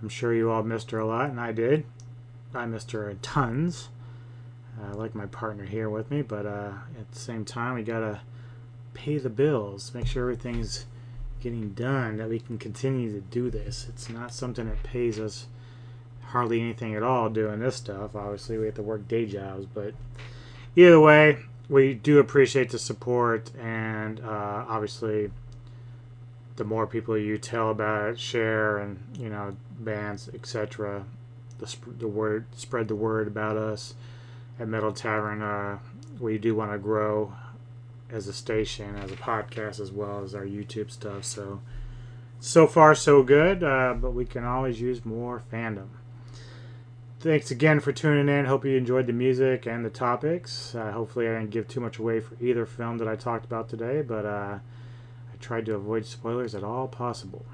[0.02, 1.86] I'm sure you all missed her a lot, and I did.
[2.54, 3.90] I missed her tons.
[4.82, 8.22] I like my partner here with me, but uh, at the same time, we gotta
[8.94, 10.86] pay the bills, make sure everything's
[11.42, 13.88] getting done, that we can continue to do this.
[13.90, 15.48] It's not something that pays us
[16.34, 18.16] hardly anything at all doing this stuff.
[18.16, 19.94] Obviously, we have to work day jobs, but
[20.76, 21.38] either way,
[21.70, 25.30] we do appreciate the support, and uh, obviously,
[26.56, 31.06] the more people you tell about it, share, and you know, bands, etc.,
[31.60, 33.94] the sp- the word spread the word about us
[34.60, 35.44] at Metal Tavern.
[35.44, 35.78] Uh,
[36.20, 37.34] we do want to grow
[38.10, 41.26] as a station, as a podcast, as well as our YouTube stuff.
[41.26, 41.62] So,
[42.40, 45.90] so far so good, uh, but we can always use more fandom.
[47.24, 48.44] Thanks again for tuning in.
[48.44, 50.76] Hope you enjoyed the music and the topics.
[50.76, 53.70] Uh, hopefully, I didn't give too much away for either film that I talked about
[53.70, 57.46] today, but uh, I tried to avoid spoilers at all possible.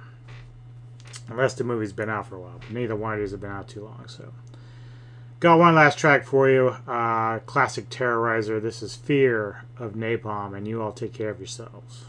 [1.28, 2.60] Unless the movie's been out for a while.
[2.72, 4.34] Neither one of these have been out too long, so.
[5.40, 6.70] Got one last track for you.
[6.88, 8.60] Uh, classic Terrorizer.
[8.60, 12.06] This is Fear of Napalm, and you all take care of yourselves.